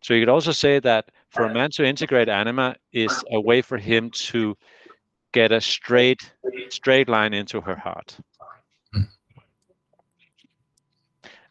so 0.01 0.13
you 0.13 0.21
could 0.21 0.29
also 0.29 0.51
say 0.51 0.79
that 0.79 1.09
for 1.29 1.45
a 1.45 1.49
man 1.49 1.69
to 1.71 1.83
integrate 1.85 2.29
anima 2.29 2.75
is 2.91 3.23
a 3.31 3.39
way 3.39 3.61
for 3.61 3.77
him 3.77 4.09
to 4.11 4.55
get 5.33 5.51
a 5.51 5.61
straight 5.61 6.33
straight 6.69 7.07
line 7.09 7.33
into 7.33 7.61
her 7.61 7.75
heart 7.75 8.19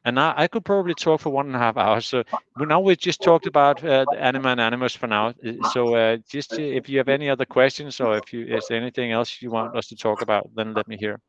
and 0.05 0.17
now 0.17 0.35
I 0.37 0.47
could 0.49 0.65
probably 0.65 0.95
talk 0.95 1.21
for 1.21 1.31
one 1.31 1.47
and 1.47 1.57
a 1.57 1.59
half 1.59 1.77
hours. 1.77 2.07
So 2.07 2.25
now 2.57 2.81
we 2.81 2.97
just 2.97 3.23
talked 3.23 3.47
about 3.47 3.83
uh, 3.85 4.07
anima 4.17 4.51
and 4.51 4.61
animus 4.61 4.95
for 4.95 5.07
now. 5.07 5.29
Uh, 5.47 5.63
so 5.63 5.95
uh, 5.95 6.17
just 6.29 6.59
if 6.59 6.89
you 6.89 6.99
have 6.99 7.09
any 7.09 7.29
other 7.29 7.45
questions 7.47 8.01
or 8.01 8.17
if 8.19 8.33
you 8.33 8.47
is 8.47 8.71
anything 8.71 9.13
else 9.13 9.41
you 9.43 9.51
want 9.51 9.75
us 9.75 9.89
to 9.89 9.97
talk 9.97 10.23
about, 10.23 10.51
then 10.55 10.75
let 10.75 10.89
me 10.89 10.97
hear. 10.97 11.21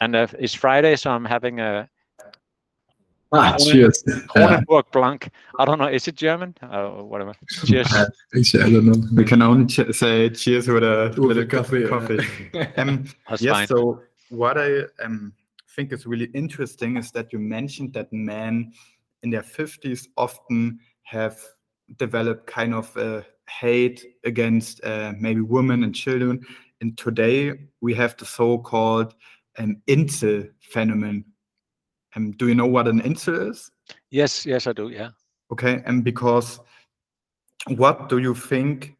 And 0.00 0.14
uh, 0.14 0.26
it's 0.38 0.54
Friday, 0.54 0.96
so 0.96 1.10
I'm 1.10 1.24
having 1.24 1.60
a 1.60 1.88
Ah, 3.30 3.56
cheers. 3.58 4.02
Kronenbourg 4.04 4.90
Blanc. 4.90 5.28
I 5.58 5.64
don't 5.66 5.78
know. 5.78 5.88
Is 5.88 6.08
it 6.08 6.14
German? 6.14 6.54
Uh, 6.62 6.88
whatever. 7.02 7.34
Cheers. 7.66 7.92
I 7.92 8.06
don't 8.34 8.86
know. 8.86 8.94
We 9.14 9.24
can 9.24 9.42
only 9.42 9.66
ch 9.66 9.80
say 9.92 10.30
cheers 10.30 10.66
with 10.66 10.82
a 10.82 11.12
little 11.16 11.44
coffee. 11.44 11.86
coffee. 11.86 12.20
um, 12.78 13.04
That's 13.28 13.42
yes. 13.42 13.52
fine. 13.54 13.66
So 13.66 14.00
what 14.30 14.56
I 14.56 14.84
um, 15.04 15.34
think 15.76 15.92
is 15.92 16.06
really 16.06 16.30
interesting 16.32 16.96
is 16.96 17.10
that 17.12 17.32
you 17.32 17.38
mentioned 17.38 17.92
that 17.94 18.10
men 18.12 18.72
in 19.22 19.30
their 19.30 19.42
50s 19.42 20.06
often 20.16 20.78
have 21.02 21.38
developed 21.98 22.46
kind 22.46 22.74
of 22.74 22.96
a 22.96 23.26
hate 23.50 24.04
against 24.24 24.82
uh, 24.84 25.12
maybe 25.18 25.42
women 25.42 25.84
and 25.84 25.94
children. 25.94 26.40
And 26.80 26.96
today 26.96 27.52
we 27.82 27.92
have 27.94 28.16
the 28.16 28.24
so-called 28.24 29.14
um, 29.58 29.82
incel 29.86 30.48
phenomenon. 30.60 31.24
Um, 32.16 32.32
do 32.32 32.48
you 32.48 32.54
know 32.54 32.66
what 32.66 32.88
an 32.88 33.02
incel 33.02 33.50
is? 33.50 33.70
Yes, 34.10 34.46
yes, 34.46 34.66
I 34.66 34.72
do. 34.72 34.88
Yeah. 34.88 35.10
Okay, 35.52 35.82
and 35.86 36.04
because 36.04 36.60
what 37.68 38.08
do 38.08 38.18
you 38.18 38.34
think? 38.34 38.94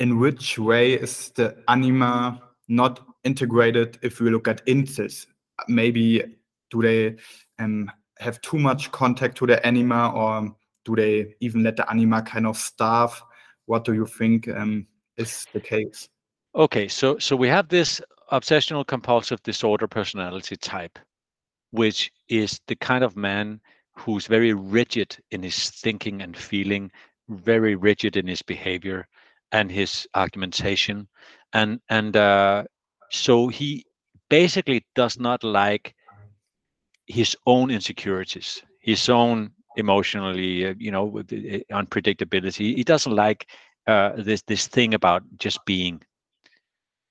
In 0.00 0.20
which 0.20 0.60
way 0.60 0.92
is 0.92 1.30
the 1.30 1.56
anima 1.66 2.40
not 2.68 3.04
integrated 3.24 3.98
if 4.00 4.20
we 4.20 4.30
look 4.30 4.46
at 4.46 4.64
incels? 4.66 5.26
Maybe 5.66 6.22
do 6.70 6.82
they 6.82 7.16
um, 7.58 7.90
have 8.18 8.40
too 8.42 8.58
much 8.58 8.92
contact 8.92 9.36
to 9.38 9.46
the 9.46 9.66
anima, 9.66 10.12
or 10.14 10.54
do 10.84 10.94
they 10.94 11.34
even 11.40 11.64
let 11.64 11.76
the 11.76 11.90
anima 11.90 12.22
kind 12.22 12.46
of 12.46 12.56
starve? 12.56 13.20
What 13.66 13.84
do 13.84 13.92
you 13.92 14.06
think 14.06 14.46
um, 14.48 14.86
is 15.16 15.46
the 15.52 15.60
case? 15.60 16.08
Okay, 16.58 16.88
so 16.88 17.18
so 17.18 17.36
we 17.36 17.48
have 17.48 17.68
this 17.68 18.00
obsessional 18.32 18.84
compulsive 18.86 19.40
disorder 19.44 19.86
personality 19.86 20.56
type, 20.56 20.98
which 21.70 22.10
is 22.28 22.60
the 22.66 22.74
kind 22.76 23.04
of 23.04 23.16
man 23.16 23.60
who's 23.92 24.26
very 24.26 24.52
rigid 24.52 25.16
in 25.30 25.42
his 25.44 25.70
thinking 25.70 26.20
and 26.20 26.36
feeling, 26.36 26.90
very 27.28 27.76
rigid 27.76 28.16
in 28.16 28.26
his 28.26 28.42
behavior 28.42 29.06
and 29.52 29.70
his 29.70 30.08
argumentation, 30.14 31.08
and 31.52 31.80
and 31.88 32.16
uh, 32.16 32.64
so 33.10 33.48
he 33.48 33.86
basically 34.28 34.84
does 34.96 35.18
not 35.18 35.44
like 35.44 35.94
his 37.06 37.36
own 37.46 37.70
insecurities, 37.70 38.62
his 38.80 39.08
own 39.08 39.52
emotionally, 39.76 40.66
uh, 40.66 40.74
you 40.76 40.90
know, 40.90 41.10
unpredictability. 41.72 42.76
He 42.76 42.82
doesn't 42.84 43.14
like 43.14 43.46
uh, 43.86 44.12
this 44.18 44.42
this 44.42 44.66
thing 44.66 44.94
about 44.94 45.22
just 45.38 45.64
being. 45.64 46.02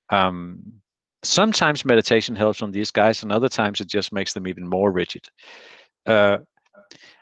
Um, 0.10 0.82
sometimes 1.24 1.86
meditation 1.86 2.36
helps 2.36 2.62
on 2.62 2.72
these 2.72 2.92
guys, 2.92 3.24
and 3.24 3.32
other 3.32 3.50
times 3.50 3.82
it 3.82 3.88
just 3.88 4.12
makes 4.14 4.34
them 4.34 4.48
even 4.48 4.68
more 4.68 4.92
rigid. 4.92 5.28
Uh, 6.06 6.38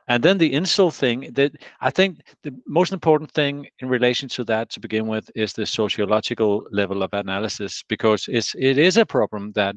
and 0.08 0.22
then 0.24 0.38
the 0.38 0.54
incel 0.54 0.94
thing 0.94 1.32
that 1.34 1.54
I 1.82 1.90
think 1.90 2.20
the 2.44 2.54
most 2.68 2.94
important 2.94 3.32
thing 3.32 3.68
in 3.80 3.90
relation 3.90 4.30
to 4.30 4.44
that 4.46 4.70
to 4.72 4.80
begin 4.80 5.08
with 5.08 5.32
is 5.34 5.54
the 5.54 5.66
sociological 5.66 6.68
level 6.72 7.02
of 7.02 7.10
analysis 7.14 7.84
because 7.90 8.28
it's 8.28 8.54
it 8.56 8.78
is 8.78 8.98
a 8.98 9.06
problem 9.06 9.52
that 9.54 9.76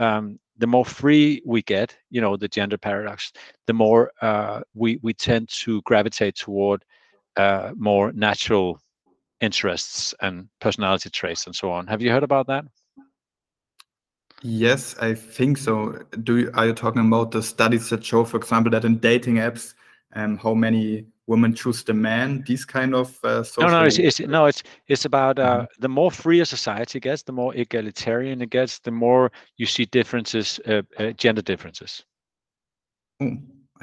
um, 0.00 0.38
the 0.56 0.66
more 0.66 0.84
free 0.84 1.40
we 1.46 1.62
get, 1.62 1.96
you 2.10 2.20
know, 2.20 2.36
the 2.36 2.48
gender 2.48 2.76
paradox, 2.76 3.32
the 3.68 3.72
more 3.72 4.10
uh, 4.20 4.60
we 4.74 4.98
we 5.02 5.14
tend 5.14 5.48
to 5.48 5.80
gravitate 5.82 6.34
toward 6.34 6.84
uh, 7.36 7.70
more 7.76 8.12
natural 8.12 8.80
interests 9.40 10.14
and 10.20 10.48
personality 10.60 11.10
traits 11.10 11.46
and 11.46 11.54
so 11.54 11.70
on. 11.70 11.86
Have 11.86 12.02
you 12.02 12.10
heard 12.10 12.22
about 12.24 12.46
that? 12.48 12.64
Yes, 14.42 14.96
I 15.00 15.14
think 15.14 15.58
so. 15.58 15.98
Do 16.22 16.36
you, 16.38 16.50
are 16.54 16.66
you 16.66 16.72
talking 16.72 17.04
about 17.06 17.32
the 17.32 17.42
studies 17.42 17.90
that 17.90 18.04
show, 18.04 18.24
for 18.24 18.36
example, 18.36 18.70
that 18.70 18.84
in 18.84 18.98
dating 18.98 19.36
apps, 19.36 19.74
um, 20.14 20.36
how 20.36 20.54
many 20.54 21.06
women 21.26 21.54
choose 21.54 21.82
the 21.82 21.92
man? 21.94 22.44
These 22.46 22.64
kind 22.64 22.94
of 22.94 23.18
uh, 23.24 23.42
social. 23.42 23.70
No, 23.70 23.80
no, 23.80 23.84
it's, 23.86 23.98
it's 23.98 24.20
no, 24.20 24.46
it's 24.46 24.62
it's 24.86 25.04
about 25.04 25.38
uh, 25.40 25.62
Mhm. 25.62 25.66
the 25.80 25.88
more 25.88 26.10
free 26.12 26.40
a 26.40 26.46
society 26.46 27.00
gets, 27.00 27.24
the 27.24 27.32
more 27.32 27.52
egalitarian 27.56 28.40
it 28.40 28.50
gets, 28.50 28.78
the 28.78 28.92
more 28.92 29.32
you 29.56 29.66
see 29.66 29.84
differences, 29.86 30.60
uh, 30.66 30.82
uh, 30.98 31.10
gender 31.12 31.42
differences, 31.42 32.04
Oh, 33.20 33.36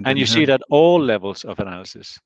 and 0.06 0.18
you 0.18 0.26
see 0.26 0.39
have- 0.39 0.50
it 0.50 0.54
at 0.54 0.62
all 0.70 1.02
levels 1.02 1.44
of 1.44 1.60
analysis. 1.60 2.18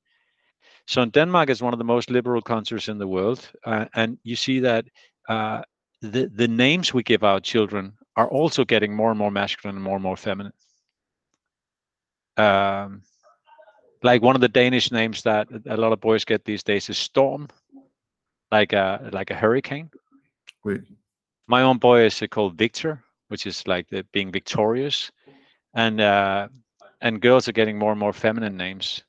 So 0.89 1.03
in 1.03 1.11
Denmark 1.11 1.51
is 1.51 1.61
one 1.61 1.71
of 1.73 1.77
the 1.77 1.85
most 1.85 2.09
liberal 2.09 2.41
countries 2.41 2.89
in 2.89 2.97
the 2.97 3.07
world, 3.07 3.51
uh, 3.63 3.85
and 3.93 4.17
you 4.23 4.35
see 4.35 4.59
that 4.61 4.85
uh, 5.27 5.61
the 6.01 6.31
the 6.35 6.47
names 6.47 6.93
we 6.95 7.03
give 7.03 7.23
our 7.23 7.39
children 7.39 7.93
are 8.15 8.27
also 8.27 8.65
getting 8.65 8.95
more 8.95 9.11
and 9.11 9.19
more 9.19 9.29
masculine 9.29 9.75
and 9.75 9.83
more 9.83 9.97
and 9.97 10.03
more 10.03 10.17
feminine. 10.17 10.53
Um, 12.37 13.03
like 14.01 14.23
one 14.23 14.33
of 14.33 14.41
the 14.41 14.49
Danish 14.61 14.91
names 14.91 15.21
that 15.21 15.47
a 15.67 15.77
lot 15.77 15.93
of 15.93 16.01
boys 16.01 16.25
get 16.25 16.43
these 16.43 16.63
days 16.63 16.89
is 16.89 16.97
Storm, 16.97 17.49
like 18.51 18.73
a 18.73 19.11
like 19.13 19.29
a 19.29 19.35
hurricane. 19.35 19.91
Wait, 20.63 20.81
My 21.47 21.61
own 21.61 21.77
boy 21.77 22.05
is 22.05 22.23
called 22.31 22.57
Victor, 22.57 23.03
which 23.27 23.45
is 23.45 23.67
like 23.67 23.87
the 23.89 24.03
being 24.11 24.31
victorious, 24.31 25.11
and 25.75 26.01
uh, 26.01 26.47
and 27.01 27.21
girls 27.21 27.47
are 27.47 27.53
getting 27.53 27.77
more 27.77 27.91
and 27.91 27.99
more 27.99 28.13
feminine 28.13 28.57
names, 28.57 29.03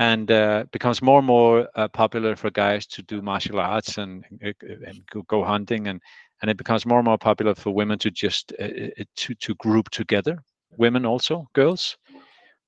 and 0.00 0.32
uh, 0.32 0.64
becomes 0.72 1.02
more 1.02 1.18
and 1.18 1.28
more 1.28 1.68
uh, 1.76 1.88
popular 1.88 2.36
for 2.36 2.50
guys 2.50 2.86
to 2.88 3.02
do 3.02 3.22
martial 3.22 3.60
arts 3.60 3.98
and 3.98 4.24
uh, 4.44 4.52
and 4.88 5.02
go, 5.28 5.44
hunting, 5.44 5.88
and 5.88 6.00
and 6.42 6.50
it 6.50 6.58
becomes 6.58 6.86
more 6.86 6.98
and 6.98 7.06
more 7.06 7.18
popular 7.18 7.54
for 7.54 7.72
women 7.72 7.98
to 8.00 8.10
just 8.10 8.52
uh, 8.60 8.64
uh, 8.64 9.04
to 9.16 9.34
to 9.36 9.54
group 9.56 9.90
together, 9.90 10.38
women 10.78 11.06
also 11.06 11.46
girls, 11.54 11.98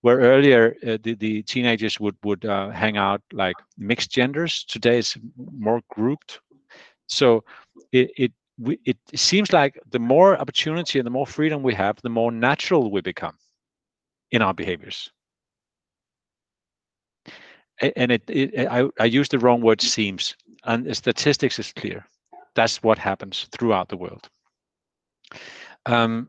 where 0.03 0.19
earlier 0.19 0.77
uh, 0.87 0.99
the 1.03 1.15
the 1.15 1.43
teenagers 1.43 2.01
would 2.01 2.17
would 2.25 2.45
uh, 2.45 2.71
hang 2.71 2.99
out 2.99 3.23
like 3.33 3.57
mixed 3.79 4.13
genders. 4.13 4.65
Today 4.69 4.99
it's 4.99 5.17
more 5.37 5.81
grouped, 5.91 6.41
so 7.09 7.45
it 7.93 8.11
it 8.17 8.33
it 8.85 8.99
seems 9.17 9.53
like 9.53 9.79
the 9.91 9.99
more 10.01 10.37
opportunity 10.39 10.99
and 10.99 11.07
the 11.07 11.11
more 11.11 11.27
freedom 11.27 11.63
we 11.63 11.75
have, 11.75 11.97
the 12.03 12.11
more 12.11 12.31
natural 12.33 12.91
we 12.91 13.01
become 13.01 13.37
in 14.33 14.43
our 14.43 14.55
behaviors. 14.55 15.11
And 17.83 18.13
it, 18.13 18.23
it 18.29 18.69
I, 18.69 18.89
I 19.01 19.05
used 19.05 19.33
the 19.33 19.39
wrong 19.39 19.61
word 19.61 19.81
seems, 19.81 20.37
and 20.65 20.97
statistics 20.97 21.59
is 21.59 21.73
clear. 21.73 22.07
That's 22.55 22.83
what 22.83 22.99
happens 22.99 23.49
throughout 23.51 23.89
the 23.89 23.97
world. 23.97 24.29
Um, 25.87 26.29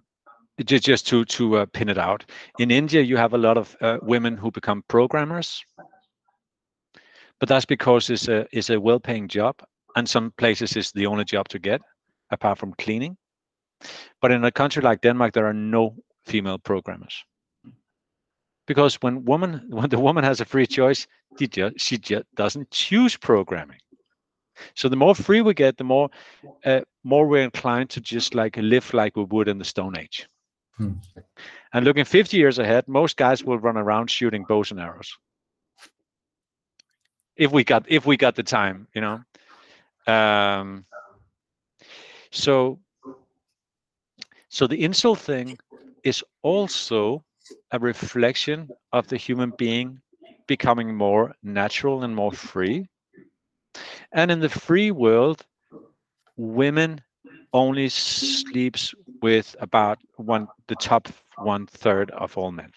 just, 0.65 0.85
just 0.85 1.07
to 1.07 1.25
to 1.25 1.57
uh, 1.57 1.65
pin 1.73 1.89
it 1.89 1.97
out, 1.97 2.25
in 2.59 2.71
India 2.71 3.01
you 3.01 3.17
have 3.17 3.33
a 3.33 3.37
lot 3.37 3.57
of 3.57 3.75
uh, 3.81 3.97
women 4.01 4.37
who 4.37 4.51
become 4.51 4.83
programmers, 4.87 5.63
but 7.39 7.49
that's 7.49 7.65
because 7.65 8.09
it's 8.09 8.27
a 8.27 8.47
it's 8.51 8.69
a 8.69 8.79
well-paying 8.79 9.27
job, 9.27 9.55
and 9.95 10.09
some 10.09 10.31
places 10.37 10.75
it's 10.75 10.91
the 10.91 11.05
only 11.05 11.25
job 11.25 11.47
to 11.49 11.59
get, 11.59 11.81
apart 12.31 12.57
from 12.57 12.73
cleaning. 12.73 13.17
But 14.21 14.31
in 14.31 14.43
a 14.43 14.51
country 14.51 14.81
like 14.81 15.01
Denmark, 15.01 15.33
there 15.33 15.45
are 15.45 15.53
no 15.53 15.95
female 16.25 16.57
programmers 16.57 17.25
because 18.65 18.95
when 19.01 19.25
woman 19.25 19.65
when 19.69 19.89
the 19.89 19.99
woman 19.99 20.23
has 20.23 20.41
a 20.41 20.45
free 20.45 20.67
choice, 20.67 21.07
she 21.37 21.47
just, 21.47 21.79
she 21.79 21.97
just 21.97 22.25
doesn't 22.35 22.71
choose 22.71 23.17
programming. 23.17 23.79
So 24.75 24.87
the 24.87 24.95
more 24.95 25.15
free 25.15 25.41
we 25.41 25.53
get, 25.53 25.77
the 25.77 25.83
more 25.83 26.09
uh, 26.65 26.81
more 27.03 27.27
we're 27.27 27.43
inclined 27.43 27.89
to 27.91 28.01
just 28.01 28.35
like 28.35 28.55
live 28.57 28.93
like 28.93 29.15
we 29.15 29.23
would 29.23 29.47
in 29.47 29.57
the 29.57 29.65
Stone 29.65 29.97
Age. 29.97 30.27
Hmm. 30.77 30.93
And 31.73 31.85
looking 31.85 32.05
50 32.05 32.37
years 32.37 32.59
ahead, 32.59 32.87
most 32.87 33.17
guys 33.17 33.43
will 33.43 33.59
run 33.59 33.77
around 33.77 34.09
shooting 34.09 34.43
bows 34.47 34.71
and 34.71 34.79
arrows. 34.79 35.17
if 37.35 37.51
we 37.51 37.63
got 37.63 37.85
if 37.87 38.05
we 38.05 38.17
got 38.17 38.35
the 38.35 38.43
time, 38.43 38.87
you 38.93 39.01
know. 39.01 39.23
Um, 40.07 40.85
so 42.31 42.79
so 44.49 44.67
the 44.67 44.81
incel 44.83 45.17
thing 45.17 45.57
is 46.03 46.23
also 46.41 47.23
a 47.71 47.79
reflection 47.79 48.71
of 48.91 49.07
the 49.07 49.17
human 49.17 49.51
being 49.51 50.01
becoming 50.47 50.95
more 50.95 51.35
natural 51.43 52.03
and 52.03 52.15
more 52.15 52.31
free. 52.31 52.87
And 54.13 54.31
in 54.31 54.39
the 54.39 54.49
free 54.49 54.91
world, 54.91 55.45
women 56.37 57.01
only 57.53 57.89
sleeps 57.89 58.93
with 59.21 59.55
about 59.59 59.99
one 60.15 60.49
the 60.67 60.75
top 60.75 61.07
one 61.37 61.65
third 61.67 62.11
of 62.11 62.37
all 62.37 62.51
men. 62.51 62.71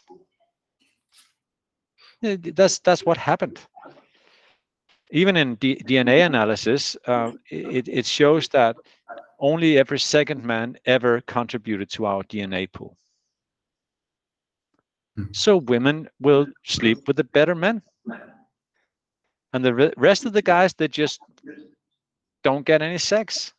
That's 2.23 2.79
that's 2.79 3.05
what 3.05 3.17
happened. 3.19 3.61
Even 5.11 5.37
in 5.37 5.55
D 5.57 5.77
DNA 5.87 6.23
analysis, 6.27 6.97
uh, 7.07 7.33
it, 7.51 7.89
it 7.89 8.07
shows 8.07 8.49
that 8.49 8.77
only 9.39 9.79
every 9.79 9.99
second 9.99 10.45
man 10.45 10.77
ever 10.87 11.21
contributed 11.23 11.91
to 11.91 12.07
our 12.07 12.23
DNA 12.25 12.67
pool. 12.67 12.97
Mm. 15.19 15.35
So 15.35 15.57
women 15.59 16.09
will 16.21 16.47
sleep 16.65 17.07
with 17.07 17.17
the 17.17 17.25
better 17.25 17.55
men. 17.55 17.83
And 19.53 19.65
the 19.65 19.75
re 19.75 19.93
rest 19.97 20.27
of 20.27 20.33
the 20.33 20.43
guys, 20.43 20.75
they 20.75 20.89
just 20.89 21.21
don't 22.43 22.67
get 22.67 22.83
any 22.83 22.99
sex. 22.99 23.55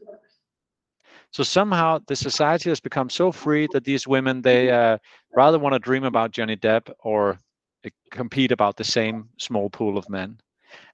So 1.32 1.44
somehow 1.44 2.00
the 2.08 2.16
society 2.16 2.70
has 2.70 2.80
become 2.80 3.10
so 3.10 3.32
free 3.32 3.68
that 3.74 3.84
these 3.84 4.08
women, 4.08 4.42
they 4.42 4.70
uh, 4.72 4.98
rather 5.36 5.60
want 5.60 5.74
to 5.74 5.80
dream 5.80 6.04
about 6.04 6.32
Johnny 6.32 6.56
Depp 6.56 6.92
or 7.00 7.38
uh, 7.86 7.90
compete 8.12 8.52
about 8.52 8.78
the 8.78 8.84
same 8.84 9.30
small 9.38 9.70
pool 9.70 9.98
of 9.98 10.10
men. 10.10 10.40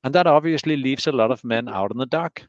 And 0.04 0.14
that 0.16 0.28
obviously 0.28 0.76
leaves 0.78 1.08
a 1.08 1.12
lot 1.12 1.32
of 1.32 1.44
men 1.44 1.68
out 1.68 1.92
in 1.92 1.98
the 1.98 2.06
dark. 2.06 2.44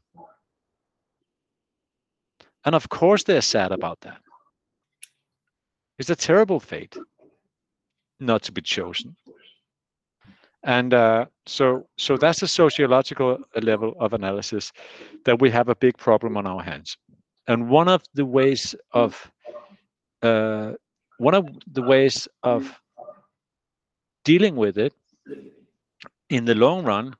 And 2.65 2.75
of 2.75 2.89
course 2.89 3.25
they're 3.25 3.43
sad 3.43 3.73
about 3.73 4.01
that. 4.01 4.21
It's 5.99 6.11
a 6.11 6.17
terrible 6.17 6.59
fate 6.59 6.97
not 8.25 8.43
to 8.43 8.53
be 8.53 8.63
chosen. 8.63 9.17
And 10.65 10.95
uh, 10.95 11.27
so, 11.47 11.87
so 11.99 12.17
that's 12.17 12.43
a 12.43 12.49
sociological 12.49 13.39
level 13.63 13.95
of 14.01 14.15
analysis 14.15 14.73
that 15.25 15.41
we 15.41 15.51
have 15.51 15.69
a 15.69 15.77
big 15.77 15.99
problem 15.99 16.37
on 16.37 16.47
our 16.47 16.63
hands. 16.63 16.97
And 17.47 17.69
one 17.69 17.89
of 17.89 18.03
the 18.15 18.25
ways 18.25 18.75
of 18.93 19.31
uh, 20.23 20.73
one 21.19 21.35
of 21.35 21.47
the 21.71 21.83
ways 21.83 22.27
of 22.43 22.81
dealing 24.25 24.57
with 24.57 24.79
it 24.79 24.95
in 26.31 26.47
the 26.47 26.55
long 26.55 26.85
run 26.85 27.15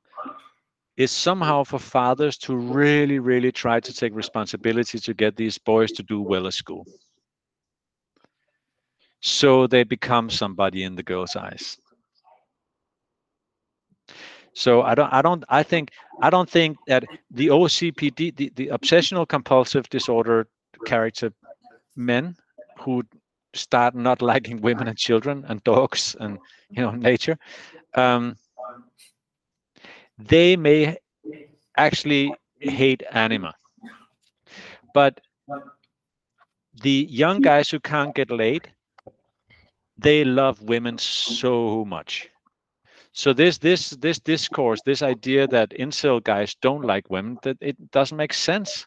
is 0.97 1.11
somehow 1.11 1.65
for 1.65 1.79
fathers 1.79 2.39
to 2.39 2.57
really, 2.57 3.19
really 3.19 3.53
try 3.53 3.79
to 3.81 3.93
take 3.93 4.15
responsibility 4.15 4.99
to 4.99 5.13
get 5.13 5.37
these 5.37 5.59
boys 5.59 5.93
to 5.93 6.03
do 6.03 6.21
well 6.21 6.47
at 6.47 6.55
school. 6.55 6.87
So 9.25 9.67
they 9.67 9.85
become 9.85 10.29
somebody 10.29 10.83
in 10.83 10.97
the 10.97 11.03
girl's 11.03 11.35
eyes. 11.35 11.79
So 14.53 14.83
I 14.83 14.95
don't, 14.95 15.11
I 15.15 15.23
don't, 15.23 15.43
I 15.49 15.63
think, 15.63 15.93
I 16.21 16.29
don't 16.29 16.49
think 16.49 16.77
that 16.87 17.05
the 17.31 17.47
OCPD, 17.47 18.37
the, 18.37 18.53
the 18.55 18.67
obsessional 18.69 19.27
compulsive 19.27 19.89
disorder 19.89 20.47
character 20.85 21.33
men 21.97 22.37
who 22.81 23.03
start 23.55 23.95
not 23.95 24.21
liking 24.31 24.61
women 24.61 24.89
and 24.89 24.99
children 24.99 25.47
and 25.49 25.65
dogs 25.65 26.15
and 26.21 26.39
you 26.69 26.83
know 26.83 26.91
nature, 26.91 27.39
um, 27.95 28.37
they 30.19 30.55
may 30.55 30.99
actually 31.79 32.35
hate 32.61 33.03
anima. 33.11 33.55
But 34.93 35.19
the 36.83 37.07
young 37.11 37.41
guys 37.41 37.71
who 37.71 37.81
can't 37.81 38.15
get 38.15 38.31
laid, 38.31 38.74
they 39.99 40.25
love 40.25 40.61
women 40.63 40.99
so 40.99 41.85
much. 41.85 42.31
So 43.13 43.33
this 43.33 43.59
this 43.59 43.91
this 43.91 44.19
discourse, 44.19 44.81
this 44.85 45.03
idea 45.03 45.47
that 45.49 45.71
incel 45.71 46.23
guys 46.23 46.57
don't 46.61 46.83
like 46.83 47.11
women, 47.11 47.39
that 47.43 47.57
it 47.61 47.77
doesn't 47.93 48.17
make 48.17 48.35
sense. 48.35 48.87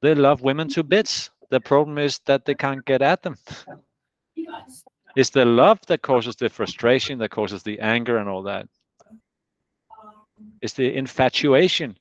They 0.00 0.14
love 0.14 0.42
women 0.42 0.68
to 0.70 0.82
bits. 0.82 1.30
The 1.50 1.60
problem 1.60 1.98
is 1.98 2.20
that 2.26 2.44
they 2.44 2.54
can't 2.54 2.84
get 2.84 3.02
at 3.02 3.22
them. 3.22 3.36
It's 5.16 5.30
the 5.30 5.44
love 5.44 5.78
that 5.86 6.02
causes 6.02 6.36
the 6.36 6.48
frustration, 6.48 7.18
that 7.18 7.30
causes 7.30 7.62
the 7.62 7.78
anger 7.80 8.18
and 8.18 8.28
all 8.28 8.42
that. 8.44 8.66
It's 10.60 10.72
the 10.72 10.94
infatuation. 10.94 11.96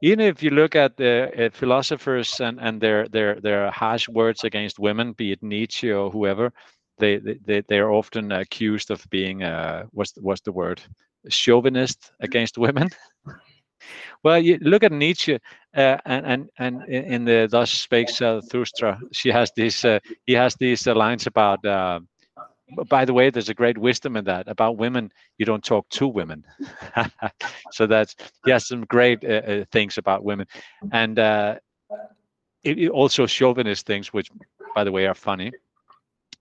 Even 0.00 0.20
if 0.20 0.42
you 0.42 0.50
look 0.50 0.76
at 0.76 0.96
the 0.96 1.46
uh, 1.46 1.50
philosophers 1.52 2.38
and, 2.38 2.60
and 2.60 2.80
their, 2.80 3.08
their, 3.08 3.40
their 3.40 3.70
harsh 3.72 4.08
words 4.08 4.44
against 4.44 4.78
women, 4.78 5.12
be 5.12 5.32
it 5.32 5.42
Nietzsche 5.42 5.90
or 5.90 6.10
whoever, 6.10 6.52
they, 6.98 7.18
they, 7.18 7.62
they 7.68 7.78
are 7.78 7.92
often 7.92 8.32
accused 8.32 8.90
of 8.90 9.04
being, 9.10 9.42
uh, 9.42 9.84
what's, 9.92 10.12
what's 10.20 10.40
the 10.42 10.52
word, 10.52 10.80
chauvinist 11.28 12.12
against 12.20 12.58
women. 12.58 12.88
well, 14.24 14.38
you 14.38 14.58
look 14.60 14.82
at 14.82 14.92
Nietzsche, 14.92 15.38
uh, 15.76 15.96
and 16.06 16.26
and 16.26 16.48
and 16.58 16.88
in 16.88 17.24
the 17.24 17.48
Thus 17.50 17.70
Spake 17.70 18.10
Zarathustra, 18.10 18.98
she 19.12 19.30
has 19.30 19.52
these, 19.56 19.84
uh, 19.84 19.98
he 20.26 20.32
has 20.32 20.54
these 20.56 20.86
uh, 20.86 20.94
lines 20.94 21.26
about 21.26 21.64
uh, 21.64 22.00
by 22.88 23.04
the 23.06 23.14
way, 23.14 23.30
there's 23.30 23.48
a 23.48 23.54
great 23.54 23.78
wisdom 23.78 24.16
in 24.16 24.24
that 24.26 24.46
about 24.46 24.76
women. 24.76 25.10
You 25.38 25.46
don't 25.46 25.64
talk 25.64 25.88
to 25.90 26.06
women. 26.06 26.44
so 27.72 27.86
that's 27.86 28.14
he 28.44 28.50
has 28.50 28.66
some 28.68 28.84
great 28.84 29.24
uh, 29.24 29.64
things 29.72 29.96
about 29.96 30.22
women, 30.22 30.46
and 30.92 31.18
it, 31.18 32.78
it 32.78 32.88
also 32.90 33.26
chauvinist 33.26 33.86
things, 33.86 34.12
which, 34.12 34.30
by 34.74 34.84
the 34.84 34.92
way, 34.92 35.06
are 35.06 35.14
funny. 35.14 35.52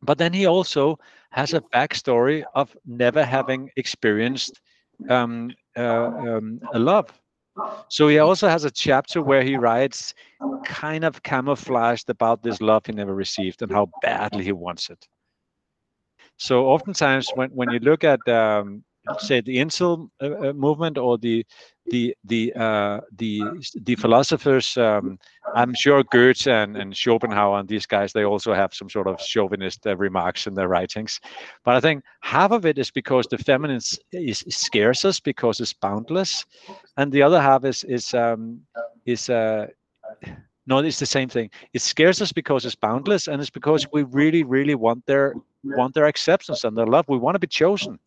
But 0.08 0.18
then 0.18 0.34
he 0.34 0.48
also 0.48 0.98
has 1.32 1.54
a 1.54 1.62
backstory 1.62 2.44
of 2.56 2.76
never 2.86 3.24
having 3.24 3.70
experienced 3.76 4.60
um, 5.10 5.52
uh, 5.78 6.08
um, 6.08 6.62
a 6.74 6.80
love. 6.80 7.12
So 7.90 8.08
he 8.08 8.20
also 8.20 8.48
has 8.48 8.64
a 8.64 8.72
chapter 8.72 9.22
where 9.22 9.44
he 9.44 9.58
writes 9.58 10.14
kind 10.64 11.04
of 11.04 11.22
camouflaged 11.24 12.10
about 12.10 12.42
this 12.42 12.62
love 12.62 12.86
he 12.86 12.94
never 12.94 13.14
received 13.14 13.62
and 13.62 13.72
how 13.72 13.90
badly 14.02 14.44
he 14.46 14.54
wants 14.54 14.90
it. 14.90 15.08
So 16.38 16.68
oftentimes 16.68 17.30
when, 17.36 17.50
when 17.50 17.70
you 17.72 17.80
look 17.80 18.04
at 18.04 18.26
um, 18.30 18.84
say 19.20 19.42
the 19.42 19.58
incel 19.58 20.10
uh, 20.22 20.50
uh, 20.50 20.54
movement 20.54 20.98
or 20.98 21.18
the 21.18 21.46
the 21.88 22.16
the 22.26 22.54
uh, 22.56 23.00
the 23.18 23.42
the 23.84 23.96
philosophers, 23.96 24.78
um, 24.78 25.18
I'm 25.56 25.74
sure 25.74 26.04
Goethe 26.04 26.48
and, 26.48 26.76
and 26.76 26.96
Schopenhauer 26.96 27.60
and 27.60 27.68
these 27.68 27.86
guys 27.86 28.12
they 28.14 28.26
also 28.26 28.54
have 28.54 28.74
some 28.74 28.90
sort 28.90 29.08
of 29.08 29.20
chauvinist 29.22 29.86
uh, 29.88 29.96
remarks 29.96 30.48
in 30.48 30.54
their 30.54 30.68
writings, 30.68 31.20
but 31.64 31.76
I 31.76 31.80
think 31.80 32.04
half 32.22 32.52
of 32.52 32.66
it 32.66 32.78
is 32.78 32.92
because 32.92 33.26
the 33.28 33.38
feminine 33.38 33.82
is, 34.12 34.44
scares 34.50 35.06
us 35.06 35.20
because 35.20 35.60
it's 35.60 35.74
boundless, 35.74 36.46
and 36.98 37.12
the 37.12 37.22
other 37.22 37.42
half 37.42 37.64
is 37.64 37.84
is 37.86 38.14
um, 38.14 38.62
is 39.06 39.30
uh, 39.30 39.68
no, 40.68 40.80
it's 40.80 41.00
the 41.00 41.06
same 41.06 41.30
thing. 41.30 41.50
It 41.74 41.82
scares 41.82 42.22
us 42.22 42.34
because 42.34 42.66
it's 42.66 42.76
boundless, 42.76 43.28
and 43.28 43.42
it's 43.42 43.50
because 43.50 43.88
we 43.94 44.04
really, 44.04 44.44
really 44.44 44.76
want 44.76 45.06
their 45.06 45.34
want 45.64 45.94
their 45.94 46.06
acceptance 46.06 46.66
and 46.66 46.78
their 46.78 46.86
love. 46.86 47.06
We 47.08 47.18
want 47.18 47.36
to 47.36 47.40
be 47.40 47.48
chosen. 47.48 47.98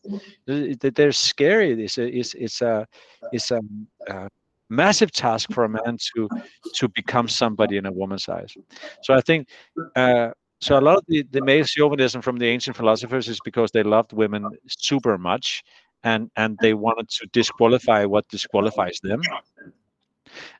They're 0.46 1.12
scary. 1.12 1.84
It's 1.84 1.98
a, 1.98 2.06
it's, 2.06 2.34
it's 2.34 2.62
a, 2.62 2.86
it's 3.32 3.50
a, 3.50 3.60
a 4.08 4.28
massive 4.68 5.10
task 5.10 5.52
for 5.52 5.64
a 5.64 5.68
man 5.68 5.96
to 6.14 6.28
to 6.74 6.88
become 6.88 7.28
somebody 7.28 7.78
in 7.78 7.86
a 7.86 7.92
woman's 7.92 8.28
eyes. 8.28 8.54
So 9.02 9.14
I 9.14 9.20
think. 9.22 9.48
Uh, 9.96 10.30
so 10.62 10.78
a 10.78 10.82
lot 10.82 10.98
of 10.98 11.04
the, 11.08 11.22
the 11.30 11.40
male 11.42 11.64
chauvinism 11.64 12.20
from 12.20 12.36
the 12.36 12.44
ancient 12.44 12.76
philosophers 12.76 13.28
is 13.28 13.40
because 13.46 13.70
they 13.70 13.82
loved 13.82 14.12
women 14.12 14.46
super 14.68 15.16
much 15.16 15.64
and 16.04 16.30
and 16.36 16.58
they 16.60 16.74
wanted 16.74 17.08
to 17.08 17.26
disqualify 17.32 18.04
what 18.04 18.28
disqualifies 18.28 19.00
them 19.02 19.22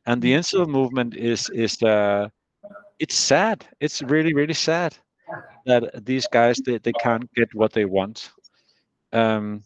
and 0.06 0.22
the 0.22 0.32
incel 0.32 0.66
movement 0.66 1.14
is 1.16 1.48
is 1.50 1.82
uh, 1.82 2.28
it's 2.98 3.14
sad. 3.16 3.66
It's 3.80 4.02
really 4.02 4.34
really 4.34 4.54
sad 4.54 4.96
that 5.66 6.04
these 6.04 6.26
guys 6.28 6.60
they, 6.64 6.78
they 6.78 6.92
can't 6.94 7.28
get 7.34 7.54
what 7.54 7.72
they 7.72 7.84
want. 7.84 8.30
Um, 9.12 9.62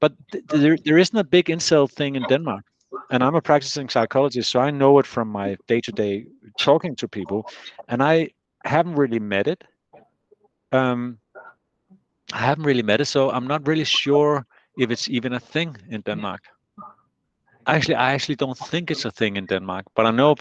but 0.00 0.12
th 0.32 0.44
there 0.62 0.76
there 0.84 0.98
isn't 0.98 1.18
a 1.18 1.24
big 1.36 1.46
incel 1.48 1.86
thing 1.90 2.16
in 2.16 2.24
Denmark, 2.26 2.64
and 3.10 3.22
I'm 3.22 3.34
a 3.36 3.40
practicing 3.50 3.88
psychologist, 3.88 4.50
so 4.50 4.60
I 4.60 4.70
know 4.70 4.98
it 5.00 5.06
from 5.06 5.28
my 5.28 5.56
day 5.68 5.80
to 5.80 5.92
day 5.92 6.26
talking 6.58 6.94
to 6.96 7.08
people, 7.08 7.40
and 7.88 8.02
I 8.02 8.30
haven't 8.64 8.96
really 8.96 9.20
met 9.20 9.46
it. 9.48 9.64
Um, 10.72 11.18
I 12.32 12.38
haven't 12.38 12.64
really 12.64 12.82
met 12.82 13.00
it, 13.00 13.06
so 13.06 13.30
I'm 13.30 13.46
not 13.46 13.66
really 13.66 13.84
sure 13.84 14.46
if 14.76 14.90
it's 14.90 15.08
even 15.08 15.32
a 15.32 15.40
thing 15.40 15.76
in 15.88 16.00
Denmark. 16.02 16.42
Actually, 17.68 17.96
I 17.96 18.14
actually 18.14 18.36
don't 18.36 18.56
think 18.56 18.90
it's 18.90 19.04
a 19.04 19.10
thing 19.10 19.36
in 19.36 19.46
Denmark, 19.46 19.84
but 19.94 20.06
I 20.06 20.10
know 20.10 20.36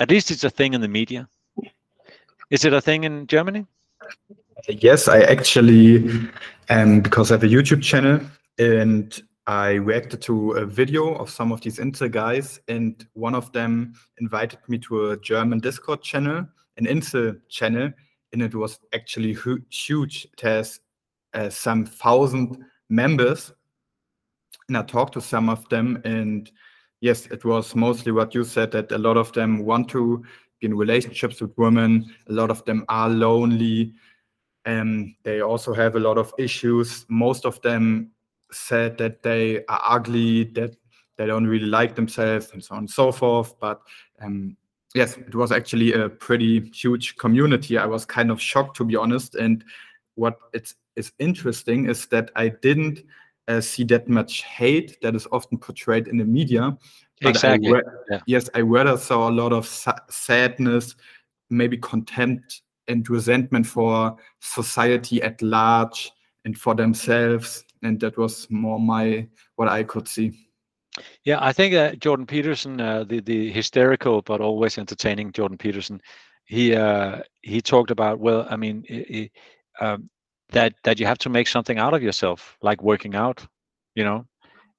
at 0.00 0.10
least 0.10 0.30
it's 0.30 0.44
a 0.44 0.50
thing 0.50 0.74
in 0.74 0.80
the 0.80 0.88
media. 0.88 1.28
Is 2.50 2.64
it 2.64 2.72
a 2.72 2.80
thing 2.80 3.04
in 3.04 3.26
Germany? 3.28 3.66
Yes, 4.68 5.06
I 5.06 5.20
actually, 5.20 6.10
um, 6.68 7.00
because 7.00 7.30
I 7.30 7.34
have 7.34 7.44
a 7.44 7.46
YouTube 7.46 7.82
channel 7.82 8.20
and 8.58 9.22
I 9.46 9.74
reacted 9.74 10.20
to 10.22 10.52
a 10.52 10.66
video 10.66 11.14
of 11.14 11.30
some 11.30 11.52
of 11.52 11.60
these 11.60 11.78
Incel 11.78 12.10
guys, 12.10 12.60
and 12.68 13.06
one 13.14 13.34
of 13.34 13.52
them 13.52 13.94
invited 14.18 14.58
me 14.68 14.78
to 14.78 15.10
a 15.10 15.16
German 15.16 15.60
Discord 15.60 16.02
channel, 16.02 16.46
an 16.76 16.86
Incel 16.86 17.40
channel, 17.48 17.92
and 18.32 18.42
it 18.42 18.54
was 18.54 18.78
actually 18.92 19.32
hu- 19.32 19.62
huge. 19.70 20.26
It 20.32 20.40
has 20.40 20.80
uh, 21.34 21.48
some 21.48 21.86
thousand 21.86 22.64
members, 22.88 23.52
and 24.70 24.78
I 24.78 24.82
talked 24.82 25.14
to 25.14 25.20
some 25.20 25.48
of 25.48 25.68
them, 25.68 26.00
and 26.04 26.50
yes, 27.00 27.26
it 27.26 27.44
was 27.44 27.74
mostly 27.74 28.12
what 28.12 28.34
you 28.34 28.44
said 28.44 28.70
that 28.70 28.92
a 28.92 28.98
lot 28.98 29.16
of 29.16 29.32
them 29.32 29.64
want 29.64 29.88
to 29.90 30.24
be 30.60 30.66
in 30.66 30.76
relationships 30.76 31.40
with 31.40 31.56
women. 31.58 32.14
A 32.28 32.32
lot 32.32 32.50
of 32.50 32.64
them 32.64 32.84
are 32.88 33.08
lonely. 33.08 33.92
And 34.64 35.14
they 35.24 35.40
also 35.40 35.72
have 35.74 35.96
a 35.96 36.00
lot 36.00 36.18
of 36.18 36.32
issues. 36.38 37.06
Most 37.08 37.46
of 37.46 37.60
them 37.62 38.10
said 38.52 38.98
that 38.98 39.22
they 39.22 39.64
are 39.66 39.80
ugly, 39.84 40.44
that 40.44 40.76
they 41.16 41.26
don't 41.26 41.46
really 41.46 41.66
like 41.66 41.94
themselves, 41.94 42.50
and 42.52 42.62
so 42.62 42.74
on 42.74 42.80
and 42.80 42.90
so 42.90 43.10
forth. 43.10 43.58
But 43.58 43.80
um, 44.20 44.56
yes, 44.94 45.16
it 45.16 45.34
was 45.34 45.50
actually 45.50 45.94
a 45.94 46.08
pretty 46.08 46.70
huge 46.70 47.16
community. 47.16 47.78
I 47.78 47.86
was 47.86 48.04
kind 48.04 48.30
of 48.30 48.40
shocked, 48.40 48.76
to 48.76 48.84
be 48.84 48.96
honest. 48.96 49.34
And 49.34 49.64
what 50.14 50.38
it's, 50.52 50.74
is 50.96 51.12
interesting 51.18 51.88
is 51.88 52.06
that 52.08 52.30
I 52.36 52.48
didn't 52.48 53.02
uh, 53.48 53.60
see 53.60 53.84
that 53.84 54.08
much 54.08 54.42
hate 54.42 54.98
that 55.02 55.14
is 55.14 55.26
often 55.32 55.58
portrayed 55.58 56.08
in 56.08 56.16
the 56.16 56.24
media. 56.24 56.76
But 57.20 57.30
exactly. 57.30 57.74
I 57.74 57.80
yeah. 58.10 58.20
Yes, 58.26 58.48
I 58.54 58.60
rather 58.60 58.96
saw 58.96 59.28
a 59.28 59.32
lot 59.32 59.52
of 59.52 59.66
sa 59.66 59.94
sadness, 60.08 60.96
maybe 61.50 61.76
contempt 61.76 62.62
and 62.88 63.08
resentment 63.08 63.66
for 63.66 64.16
society 64.40 65.22
at 65.22 65.40
large 65.42 66.10
and 66.44 66.56
for 66.56 66.74
themselves. 66.74 67.64
And 67.82 68.00
that 68.00 68.16
was 68.16 68.46
more 68.50 68.80
my 68.80 69.26
what 69.56 69.68
I 69.68 69.82
could 69.84 70.08
see. 70.08 70.32
Yeah, 71.24 71.38
I 71.40 71.52
think 71.52 71.74
uh, 71.74 71.94
Jordan 71.96 72.26
Peterson, 72.26 72.80
uh, 72.80 73.04
the 73.04 73.20
the 73.20 73.50
hysterical 73.50 74.22
but 74.22 74.40
always 74.40 74.78
entertaining 74.78 75.32
Jordan 75.32 75.58
Peterson, 75.58 76.00
he 76.44 76.74
uh, 76.74 77.20
he 77.42 77.60
talked 77.60 77.90
about 77.90 78.18
well, 78.18 78.46
I 78.50 78.56
mean, 78.56 78.84
he, 78.88 79.30
um, 79.80 80.10
that 80.52 80.74
that 80.84 80.98
you 81.00 81.06
have 81.06 81.18
to 81.18 81.28
make 81.28 81.48
something 81.48 81.78
out 81.78 81.94
of 81.94 82.02
yourself, 82.02 82.56
like 82.62 82.82
working 82.82 83.14
out. 83.14 83.46
You 83.94 84.04
know, 84.04 84.26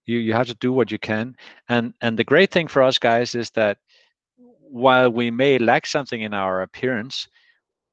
you 0.05 0.19
you 0.19 0.33
have 0.33 0.47
to 0.47 0.55
do 0.55 0.73
what 0.73 0.91
you 0.91 0.99
can, 0.99 1.35
and 1.69 1.93
and 2.01 2.17
the 2.17 2.23
great 2.23 2.51
thing 2.51 2.67
for 2.67 2.81
us 2.81 2.97
guys 2.97 3.35
is 3.35 3.51
that 3.51 3.77
while 4.37 5.09
we 5.09 5.29
may 5.31 5.59
lack 5.59 5.85
something 5.85 6.21
in 6.21 6.33
our 6.33 6.61
appearance, 6.61 7.27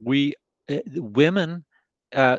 we 0.01 0.35
uh, 0.71 0.79
women 0.95 1.65
uh, 2.15 2.39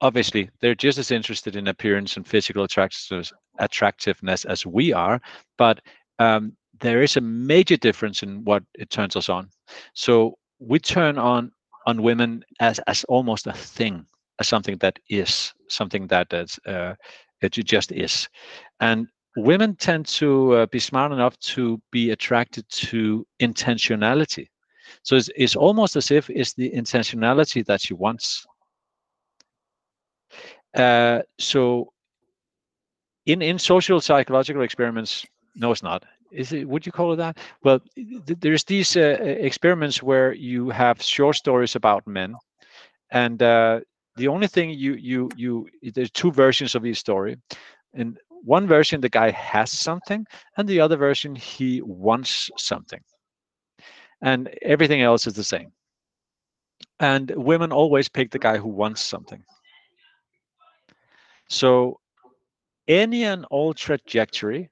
obviously 0.00 0.48
they're 0.60 0.74
just 0.74 0.98
as 0.98 1.10
interested 1.10 1.56
in 1.56 1.68
appearance 1.68 2.16
and 2.16 2.26
physical 2.26 2.64
attractiveness, 2.64 3.32
attractiveness 3.58 4.44
as 4.44 4.64
we 4.64 4.92
are, 4.92 5.20
but 5.58 5.80
um, 6.18 6.56
there 6.80 7.02
is 7.02 7.16
a 7.16 7.20
major 7.20 7.76
difference 7.76 8.22
in 8.22 8.44
what 8.44 8.62
it 8.74 8.90
turns 8.90 9.16
us 9.16 9.28
on. 9.28 9.48
So 9.94 10.38
we 10.58 10.78
turn 10.78 11.18
on 11.18 11.52
on 11.86 12.02
women 12.02 12.44
as 12.60 12.78
as 12.86 13.04
almost 13.04 13.46
a 13.46 13.52
thing, 13.52 14.06
as 14.42 14.62
something 14.62 14.90
that 14.96 15.00
is 15.08 15.54
something 15.68 16.08
that 16.08 16.30
that 16.30 16.44
is 16.44 16.60
uh, 16.66 16.94
it 17.42 17.66
just 17.66 17.92
is, 17.92 18.28
and 18.80 19.08
women 19.36 19.76
tend 19.76 20.06
to 20.06 20.52
uh, 20.54 20.66
be 20.66 20.78
smart 20.78 21.12
enough 21.12 21.38
to 21.54 21.80
be 21.90 22.10
attracted 22.10 22.68
to 22.70 23.26
intentionality. 23.40 24.48
So 25.02 25.16
it's, 25.16 25.30
it's 25.36 25.56
almost 25.56 25.96
as 25.96 26.10
if 26.10 26.30
it's 26.30 26.54
the 26.54 26.70
intentionality 26.70 27.64
that 27.66 27.80
she 27.80 27.94
wants 27.94 28.46
uh, 30.76 31.20
so 31.38 31.92
in 33.26 33.42
in 33.42 33.58
social 33.58 34.00
psychological 34.00 34.62
experiments, 34.62 35.26
no, 35.54 35.72
it's 35.72 35.82
not. 35.82 36.04
Is 36.32 36.52
it? 36.52 36.68
Would 36.68 36.86
you 36.86 36.92
call 36.92 37.12
it 37.12 37.16
that? 37.16 37.38
Well, 37.62 37.80
th- 37.96 38.38
there's 38.40 38.64
these 38.64 38.96
uh, 38.96 39.16
experiments 39.20 40.02
where 40.02 40.32
you 40.32 40.70
have 40.70 41.02
short 41.02 41.36
stories 41.36 41.76
about 41.76 42.06
men, 42.06 42.34
and 43.10 43.42
uh, 43.42 43.80
the 44.16 44.28
only 44.28 44.46
thing 44.46 44.70
you 44.70 44.94
you 44.94 45.30
you 45.36 45.68
there's 45.94 46.10
two 46.10 46.30
versions 46.32 46.74
of 46.74 46.82
his 46.82 46.98
story. 46.98 47.36
In 47.94 48.16
one 48.30 48.66
version, 48.66 49.00
the 49.00 49.08
guy 49.08 49.30
has 49.30 49.70
something, 49.70 50.26
and 50.56 50.68
the 50.68 50.80
other 50.80 50.96
version, 50.96 51.34
he 51.34 51.80
wants 51.82 52.50
something, 52.56 53.00
and 54.22 54.48
everything 54.62 55.02
else 55.02 55.26
is 55.26 55.34
the 55.34 55.44
same. 55.44 55.72
And 57.00 57.32
women 57.36 57.72
always 57.72 58.08
pick 58.08 58.30
the 58.30 58.38
guy 58.38 58.58
who 58.58 58.68
wants 58.68 59.00
something 59.02 59.42
so 61.52 62.00
any 62.88 63.24
and 63.24 63.44
all 63.50 63.74
trajectory, 63.74 64.70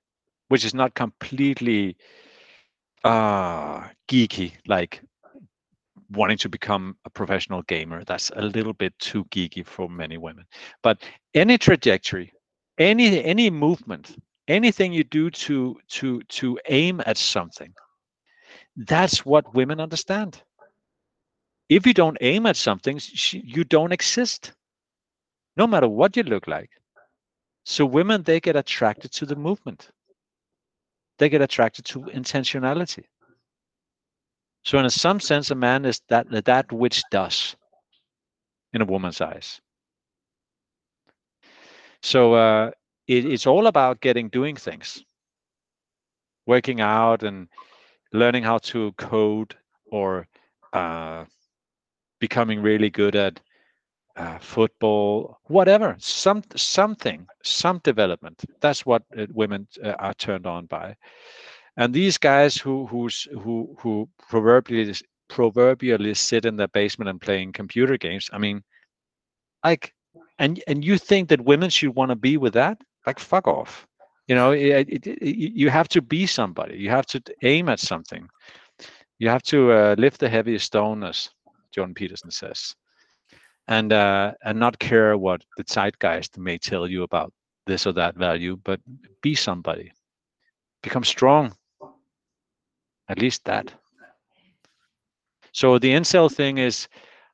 which 0.49 0.65
is 0.65 0.75
not 0.75 0.95
completely 0.95 1.97
uh, 3.05 3.87
geeky, 4.09 4.55
like 4.67 5.03
wanting 6.11 6.39
to 6.39 6.49
become 6.49 6.97
a 7.05 7.11
professional 7.11 7.63
gamer, 7.63 8.05
that's 8.05 8.31
a 8.37 8.43
little 8.43 8.73
bit 8.73 8.99
too 8.99 9.25
geeky 9.27 9.65
for 9.65 9.89
many 9.89 10.19
women. 10.19 10.45
But 10.83 11.03
any 11.35 11.59
trajectory, 11.59 12.33
any 12.79 13.23
any 13.23 13.51
movement, 13.51 14.17
anything 14.49 14.93
you 14.93 15.05
do 15.05 15.31
to 15.31 15.77
to 15.89 16.23
to 16.23 16.59
aim 16.69 17.01
at 17.07 17.17
something, 17.17 17.73
that's 18.77 19.25
what 19.25 19.55
women 19.55 19.81
understand. 19.81 20.43
If 21.69 21.87
you 21.87 21.95
don't 21.95 22.19
aim 22.21 22.47
at 22.47 22.57
something, 22.57 23.01
you 23.33 23.65
don't 23.65 23.93
exist 23.93 24.53
no 25.57 25.67
matter 25.67 25.89
what 25.89 26.17
you 26.17 26.25
look 26.25 26.49
like. 26.49 26.71
So 27.65 27.87
women, 27.87 28.23
they 28.23 28.41
get 28.41 28.57
attracted 28.57 29.13
to 29.13 29.27
the 29.27 29.37
movement. 29.37 29.91
They 31.19 31.29
get 31.29 31.43
attracted 31.43 31.85
to 31.87 32.01
intentionality. 32.01 33.05
So 34.65 34.79
in 34.79 34.91
some 34.91 35.21
sense, 35.21 35.51
a 35.51 35.55
man 35.55 35.85
is 35.85 36.01
that 36.09 36.27
that 36.45 36.73
which 36.73 37.03
does 37.11 37.57
in 38.73 38.83
a 38.83 38.85
woman's 38.85 39.21
eyes. 39.21 39.61
So 42.03 42.35
uh, 42.35 42.71
it, 43.07 43.25
it's 43.25 43.47
all 43.47 43.67
about 43.67 44.01
getting 44.01 44.29
doing 44.29 44.57
things, 44.57 45.05
working 46.47 46.81
out 46.81 47.23
and 47.23 47.49
learning 48.13 48.43
how 48.43 48.59
to 48.59 48.93
code 48.93 49.57
or 49.91 50.27
uh, 50.73 51.25
becoming 52.21 52.63
really 52.63 52.91
good 52.91 53.17
at 53.17 53.41
uh, 54.17 54.39
football, 54.39 55.39
whatever, 55.45 55.97
some 55.99 56.43
something, 56.57 57.27
some 57.43 57.79
development. 57.79 58.43
That's 58.61 58.85
what 58.85 59.03
uh, 59.17 59.27
women 59.33 59.67
uh, 59.83 59.93
are 59.99 60.15
turned 60.15 60.47
on 60.47 60.67
by. 60.67 60.97
And 61.81 61.93
these 61.95 62.19
guys 62.19 62.57
who 62.57 62.87
who's 62.87 63.27
who 63.43 63.75
who 63.81 64.09
proverbially 64.29 64.95
proverbially 65.29 66.15
sit 66.15 66.45
in 66.45 66.57
their 66.57 66.69
basement 66.69 67.09
and 67.09 67.21
playing 67.21 67.53
computer 67.53 67.97
games. 67.97 68.29
I 68.33 68.39
mean, 68.39 68.63
like, 69.65 69.95
and 70.39 70.63
and 70.69 70.85
you 70.85 70.99
think 70.99 71.29
that 71.31 71.41
women 71.41 71.71
should 71.71 71.97
want 71.97 72.11
to 72.11 72.17
be 72.17 72.37
with 72.37 72.53
that? 72.53 72.79
Like, 73.07 73.19
fuck 73.19 73.49
off. 73.49 73.87
You 74.29 74.35
know, 74.37 74.53
it, 74.53 74.89
it, 74.89 75.07
it, 75.07 75.53
you 75.63 75.71
have 75.71 75.89
to 75.89 76.03
be 76.03 76.27
somebody. 76.27 76.77
You 76.79 76.91
have 76.91 77.07
to 77.07 77.23
aim 77.43 77.69
at 77.69 77.81
something. 77.81 78.29
You 79.19 79.29
have 79.29 79.43
to 79.45 79.73
uh, 79.73 79.95
lift 79.99 80.21
the 80.21 80.29
heaviest 80.29 80.67
stone, 80.67 81.03
as 81.03 81.31
Jordan 81.73 81.95
Peterson 81.95 82.31
says 82.31 82.77
and 83.71 83.93
uh, 83.93 84.33
and 84.45 84.59
not 84.59 84.79
care 84.79 85.17
what 85.17 85.43
the 85.57 85.65
zeitgeist 85.65 86.37
may 86.37 86.59
tell 86.59 86.87
you 86.87 87.05
about 87.05 87.33
this 87.67 87.87
or 87.87 87.93
that 87.93 88.17
value, 88.17 88.59
but 88.65 88.81
be 89.23 89.35
somebody, 89.35 89.93
become 90.83 91.05
strong. 91.05 91.55
At 93.11 93.19
least 93.19 93.45
that. 93.45 93.75
So 95.51 95.81
the 95.81 95.91
incel 95.91 96.33
thing 96.33 96.59
is, 96.59 96.87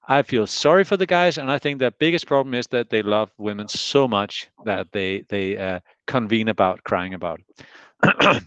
I 0.08 0.22
feel 0.22 0.46
sorry 0.46 0.84
for 0.84 0.96
the 0.96 1.04
guys, 1.04 1.36
and 1.36 1.50
I 1.50 1.58
think 1.58 1.78
the 1.78 1.90
biggest 1.90 2.26
problem 2.26 2.54
is 2.54 2.66
that 2.68 2.88
they 2.88 3.02
love 3.02 3.30
women 3.36 3.68
so 3.68 4.08
much 4.08 4.48
that 4.64 4.90
they 4.92 5.24
they 5.28 5.58
uh, 5.58 5.80
convene 6.06 6.48
about 6.48 6.82
crying 6.84 7.12
about. 7.12 7.40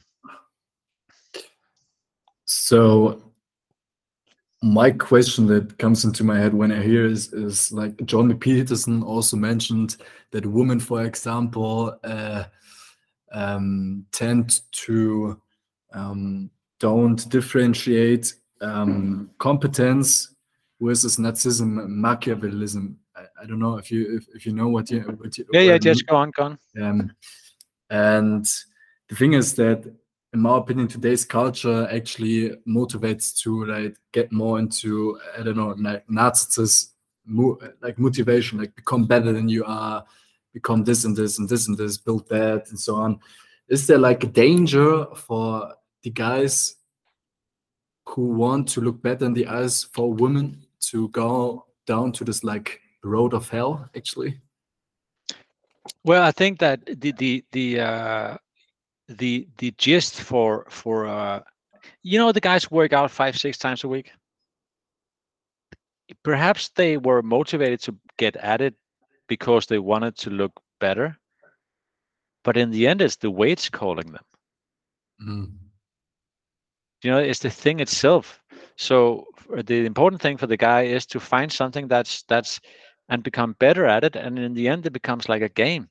so 2.46 3.22
my 4.64 4.90
question 4.90 5.46
that 5.48 5.78
comes 5.78 6.06
into 6.06 6.24
my 6.24 6.40
head 6.40 6.54
when 6.56 6.72
I 6.72 6.82
hear 6.82 7.06
is 7.06 7.32
is 7.34 7.72
like 7.72 8.04
Jordan 8.06 8.40
Peterson 8.40 9.04
also 9.04 9.38
mentioned 9.38 9.98
that 10.32 10.48
women, 10.48 10.80
for 10.80 11.04
example, 11.04 11.96
uh, 12.04 12.46
um, 13.32 14.06
tend 14.12 14.62
to 14.72 15.40
um, 15.94 16.50
don't 16.80 17.30
differentiate 17.30 18.34
um, 18.62 19.30
competence 19.38 20.36
versus 20.80 21.18
narcissism, 21.18 21.88
Machiavellism. 21.88 22.96
I, 23.16 23.24
I, 23.42 23.46
don't 23.46 23.60
know 23.60 23.78
if 23.78 23.92
you 23.92 24.18
if, 24.18 24.28
if 24.34 24.46
you 24.46 24.54
know 24.54 24.70
what 24.70 24.90
you 24.90 25.02
what 25.02 25.38
you. 25.38 25.46
Yeah, 25.52 25.62
yeah, 25.62 25.78
just 25.78 26.06
go 26.08 26.16
on, 26.16 26.32
go 26.32 26.44
on. 26.44 26.60
Um, 26.82 27.12
and 27.90 28.46
the 29.10 29.16
thing 29.16 29.34
is 29.34 29.56
that 29.56 29.84
in 30.34 30.40
my 30.42 30.58
opinion, 30.58 30.88
today's 30.88 31.26
culture 31.26 31.88
actually 31.92 32.52
motivates 32.68 33.36
to 33.42 33.66
like 33.66 33.98
get 34.12 34.32
more 34.32 34.60
into 34.60 35.20
I 35.38 35.44
don't 35.44 35.58
know 35.58 35.76
like 35.78 36.06
narcissist 36.08 36.92
like 37.82 38.00
motivation, 38.00 38.58
like 38.58 38.76
become 38.76 39.06
better 39.06 39.32
than 39.32 39.50
you 39.50 39.64
are, 39.66 40.04
become 40.54 40.84
this 40.84 41.06
and 41.06 41.16
this 41.16 41.40
and 41.40 41.48
this 41.48 41.68
and 41.68 41.78
this, 41.78 41.98
build 41.98 42.28
that 42.30 42.70
and 42.70 42.80
so 42.80 42.96
on. 42.96 43.20
Is 43.68 43.86
there 43.86 44.00
like 44.00 44.24
a 44.24 44.28
danger 44.28 45.06
for 45.16 45.74
the 46.04 46.10
guys 46.10 46.76
who 48.08 48.26
want 48.26 48.68
to 48.70 48.82
look 48.82 49.02
better 49.02 49.26
in 49.26 49.34
the 49.34 49.47
eyes 49.47 49.84
for 49.84 50.14
women 50.14 50.66
to 50.80 51.10
go 51.10 51.66
down 51.86 52.12
to 52.14 52.24
this 52.24 52.43
like 52.43 52.80
road 53.04 53.34
of 53.34 53.50
hell 53.50 53.89
actually? 53.95 54.39
Well, 56.04 56.24
I 56.24 56.32
think 56.32 56.60
that 56.60 56.86
the 56.86 57.12
the 57.12 57.43
the 57.52 57.80
uh, 57.80 58.38
the 59.08 59.47
the 59.58 59.72
gist 59.78 60.22
for 60.22 60.66
for 60.70 61.08
uh, 61.08 61.41
you 62.04 62.18
know 62.20 62.32
the 62.32 62.41
guys 62.41 62.72
work 62.72 62.93
out 62.93 63.12
five 63.12 63.38
six 63.38 63.58
times 63.58 63.84
a 63.84 63.88
week. 63.88 64.12
Perhaps 66.24 66.70
they 66.70 66.97
were 66.97 67.22
motivated 67.22 67.82
to 67.82 67.95
get 68.18 68.36
at 68.38 68.62
it 68.62 68.76
because 69.28 69.68
they 69.68 69.80
wanted 69.80 70.18
to 70.18 70.30
look 70.30 70.52
better, 70.80 71.18
but 72.43 72.58
in 72.58 72.72
the 72.72 72.88
end, 72.88 73.02
it's 73.02 73.18
the 73.18 73.30
weights 73.30 73.70
calling 73.70 74.12
them. 74.12 74.26
Mm. 75.22 75.52
You 77.04 77.12
know, 77.12 77.20
it's 77.20 77.39
the 77.39 77.50
thing 77.50 77.80
itself. 77.80 78.39
So 78.78 79.26
the 79.64 79.86
important 79.86 80.22
thing 80.22 80.38
for 80.38 80.47
the 80.47 80.58
guy 80.58 80.84
is 80.84 81.06
to 81.08 81.20
find 81.20 81.52
something 81.52 81.88
that's 81.88 82.24
that's 82.24 82.60
and 83.10 83.24
become 83.24 83.54
better 83.60 83.86
at 83.86 84.04
it 84.04 84.16
and 84.16 84.38
in 84.39 84.54
the 84.54 84.68
end 84.68 84.86
it 84.86 84.93
becomes 84.93 85.28
like 85.30 85.41
a 85.41 85.50
game. 85.50 85.89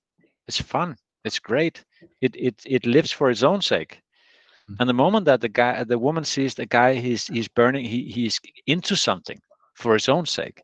It's 0.49 0.61
fun. 0.61 0.97
It's 1.25 1.39
great. 1.39 1.85
It 2.21 2.35
it 2.37 2.63
it 2.67 2.87
lives 2.87 3.13
for 3.13 3.31
its 3.31 3.43
own 3.43 3.63
sake. 3.63 4.01
Mhm. 4.71 4.77
and 4.81 4.89
the 4.89 4.95
moment 5.05 5.25
that 5.27 5.41
the 5.41 5.49
guy 5.49 5.85
the 5.85 5.99
woman 5.99 6.25
sees 6.25 6.55
the 6.55 6.67
guy 6.67 6.95
he's 6.95 7.27
he's 7.27 7.49
burning 7.49 7.85
he 7.85 8.05
he's 8.17 8.41
into 8.67 8.97
something 8.97 9.41
for 9.75 9.93
his 9.95 10.09
own 10.09 10.27
sake 10.27 10.63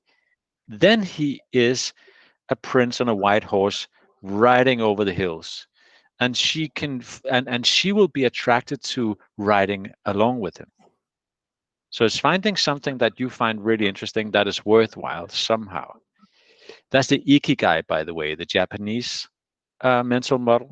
then 0.69 1.03
he 1.03 1.41
is 1.53 1.93
a 2.49 2.57
prince 2.57 3.01
on 3.01 3.09
a 3.09 3.15
white 3.25 3.45
horse 3.45 3.89
riding 4.23 4.81
over 4.81 5.05
the 5.05 5.13
hills 5.23 5.67
and 6.21 6.37
she 6.37 6.69
can 6.69 7.03
and 7.31 7.49
and 7.49 7.67
she 7.67 7.93
will 7.93 8.09
be 8.09 8.25
attracted 8.25 8.81
to 8.83 9.17
riding 9.37 9.91
along 10.07 10.41
with 10.41 10.57
him 10.57 10.71
so 11.91 12.05
it's 12.05 12.19
finding 12.19 12.57
something 12.57 12.99
that 12.99 13.19
you 13.21 13.31
find 13.31 13.65
really 13.65 13.87
interesting 13.87 14.31
that 14.31 14.47
is 14.49 14.65
worthwhile 14.65 15.29
somehow 15.29 15.87
that's 16.91 17.09
the 17.09 17.21
ikigai, 17.27 17.87
by 17.87 18.05
the 18.05 18.15
way, 18.15 18.35
the 18.35 18.45
Japanese 18.45 19.29
uh, 19.81 20.03
mental 20.03 20.39
model. 20.39 20.71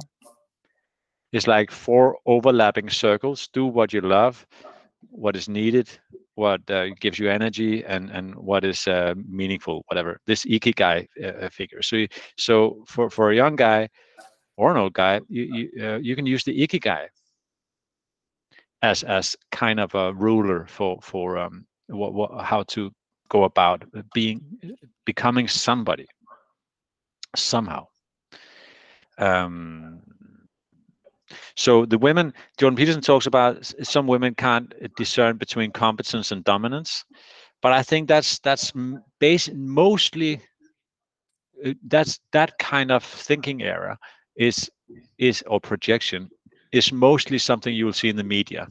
is 1.32 1.46
like 1.46 1.70
four 1.70 2.18
overlapping 2.26 2.90
circles. 2.90 3.48
Do 3.52 3.66
what 3.66 3.92
you 3.92 4.02
love, 4.02 4.46
what 5.10 5.34
is 5.34 5.48
needed, 5.48 5.88
what 6.34 6.60
uh, 6.70 6.88
gives 7.00 7.18
you 7.18 7.30
energy, 7.30 7.84
and 7.84 8.10
and 8.10 8.34
what 8.34 8.64
is 8.64 8.86
uh, 8.86 9.14
meaningful. 9.28 9.82
Whatever 9.88 10.20
this 10.26 10.44
ikigai 10.44 11.06
uh, 11.24 11.48
figure. 11.48 11.82
So 11.82 12.06
so 12.36 12.84
for 12.86 13.10
for 13.10 13.30
a 13.30 13.36
young 13.36 13.56
guy 13.56 13.88
or 14.62 14.70
an 14.72 14.78
old 14.78 14.94
guy, 14.94 15.20
you 15.28 15.42
you, 15.56 15.84
uh, 15.86 15.98
you 16.08 16.14
can 16.16 16.26
use 16.26 16.44
the 16.44 16.54
ikigai 16.66 17.08
as 18.82 19.02
as 19.04 19.36
kind 19.50 19.80
of 19.80 19.94
a 19.94 20.12
ruler 20.14 20.66
for 20.66 20.98
for 21.02 21.38
um 21.38 21.66
what, 21.88 22.12
what 22.14 22.44
how 22.44 22.62
to 22.74 22.90
go 23.28 23.44
about 23.44 23.84
being 24.14 24.40
becoming 25.04 25.48
somebody 25.48 26.06
somehow. 27.36 27.86
Um 29.18 30.00
so 31.56 31.86
the 31.86 31.98
women 31.98 32.32
jordan 32.58 32.76
peterson 32.76 33.00
talks 33.00 33.26
about 33.26 33.64
some 33.82 34.06
women 34.06 34.34
can't 34.34 34.72
discern 34.96 35.36
between 35.36 35.70
competence 35.70 36.32
and 36.32 36.44
dominance 36.44 37.04
but 37.62 37.72
i 37.72 37.82
think 37.82 38.08
that's 38.08 38.38
that's 38.40 38.72
m- 38.76 39.02
base 39.20 39.50
mostly 39.54 40.40
uh, 41.64 41.72
that's 41.88 42.20
that 42.32 42.58
kind 42.58 42.90
of 42.90 43.02
thinking 43.04 43.62
era 43.62 43.98
is 44.36 44.70
is 45.18 45.42
or 45.46 45.60
projection 45.60 46.28
is 46.72 46.92
mostly 46.92 47.38
something 47.38 47.74
you 47.74 47.84
will 47.84 47.92
see 47.92 48.08
in 48.08 48.16
the 48.16 48.24
media. 48.24 48.66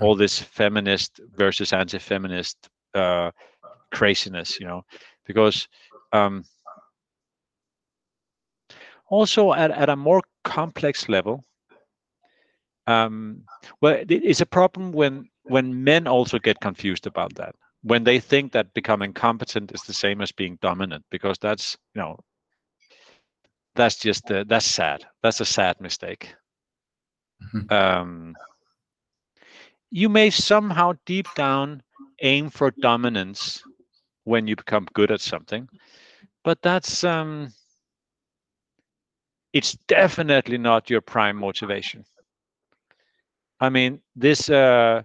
All 0.00 0.16
this 0.16 0.40
feminist 0.40 1.20
versus 1.36 1.72
anti-feminist 1.72 2.68
uh, 2.94 3.30
craziness 3.94 4.58
you 4.58 4.66
know 4.66 4.82
because 5.24 5.68
um, 6.12 6.44
also 9.08 9.52
at, 9.52 9.70
at 9.70 9.88
a 9.88 9.96
more 9.96 10.22
complex 10.42 11.08
level 11.08 11.42
um, 12.86 13.42
well 13.80 13.96
it's 14.08 14.40
a 14.40 14.46
problem 14.46 14.92
when 14.92 15.28
when 15.44 15.84
men 15.84 16.06
also 16.06 16.38
get 16.38 16.60
confused 16.60 17.06
about 17.06 17.34
that 17.36 17.54
when 17.82 18.04
they 18.04 18.18
think 18.18 18.52
that 18.52 18.74
becoming 18.74 19.12
competent 19.12 19.72
is 19.72 19.82
the 19.82 19.92
same 19.92 20.20
as 20.20 20.32
being 20.32 20.58
dominant 20.60 21.04
because 21.10 21.38
that's 21.40 21.76
you 21.94 22.02
know 22.02 22.18
that's 23.74 23.96
just 23.96 24.30
uh, 24.30 24.44
that's 24.46 24.66
sad. 24.66 25.04
That's 25.22 25.40
a 25.40 25.44
sad 25.44 25.80
mistake. 25.80 26.34
Mhm. 27.40 27.70
um, 27.70 28.34
you 29.90 30.08
may 30.08 30.30
somehow 30.30 30.92
deep 31.06 31.26
down 31.34 31.82
aim 32.22 32.50
for 32.50 32.70
dominance 32.80 33.62
when 34.24 34.46
you 34.46 34.56
become 34.56 34.86
good 34.94 35.10
at 35.10 35.20
something 35.20 35.68
but 36.44 36.60
that's 36.62 37.04
um 37.04 37.52
it's 39.52 39.74
definitely 39.88 40.58
not 40.58 40.90
your 40.90 41.00
prime 41.00 41.36
motivation. 41.36 42.04
I 43.60 43.68
mean 43.70 44.00
this 44.16 44.48
uh 44.50 45.02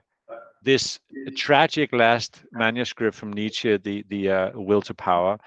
this 0.63 0.99
tragic 1.35 1.91
last 1.93 2.43
manuscript 2.51 3.15
from 3.15 3.33
nietzsche 3.33 3.77
the 3.77 4.03
the 4.09 4.29
uh, 4.29 4.49
will 4.55 4.81
to 4.83 4.93
power 4.93 5.37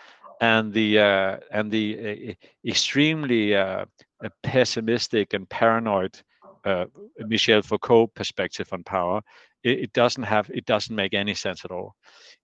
and 0.43 0.75
the 0.75 1.01
uh, 1.01 1.39
and 1.53 1.73
the 1.73 1.87
uh, 2.31 2.35
extremely 2.69 3.57
uh, 3.57 3.87
uh, 4.25 4.31
pessimistic 4.45 5.35
and 5.35 5.49
paranoid 5.51 6.23
uh, 6.65 6.87
Michel 7.21 7.63
Foucault 7.63 8.09
perspective 8.09 8.69
on 8.73 8.85
power, 8.85 9.23
it, 9.65 9.81
it 9.81 9.95
doesn't 9.95 10.25
have 10.25 10.51
it 10.55 10.67
doesn't 10.67 10.97
make 10.97 11.15
any 11.15 11.35
sense 11.35 11.65
at 11.65 11.73
all. 11.73 11.97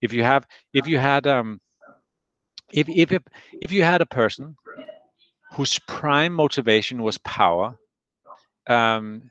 If 0.03 0.15
you 0.15 0.25
have 0.25 0.47
if 0.75 0.89
you 0.89 0.99
had 0.99 1.27
um 1.29 1.61
if 2.73 2.89
if 2.89 3.13
it- 3.13 3.29
if 3.63 3.73
you 3.73 3.85
had 3.85 4.03
a 4.03 4.07
person 4.07 4.57
whose 5.55 5.79
prime 5.81 6.35
motivation 6.35 7.03
was 7.03 7.19
power, 7.19 7.79
um, 8.69 9.31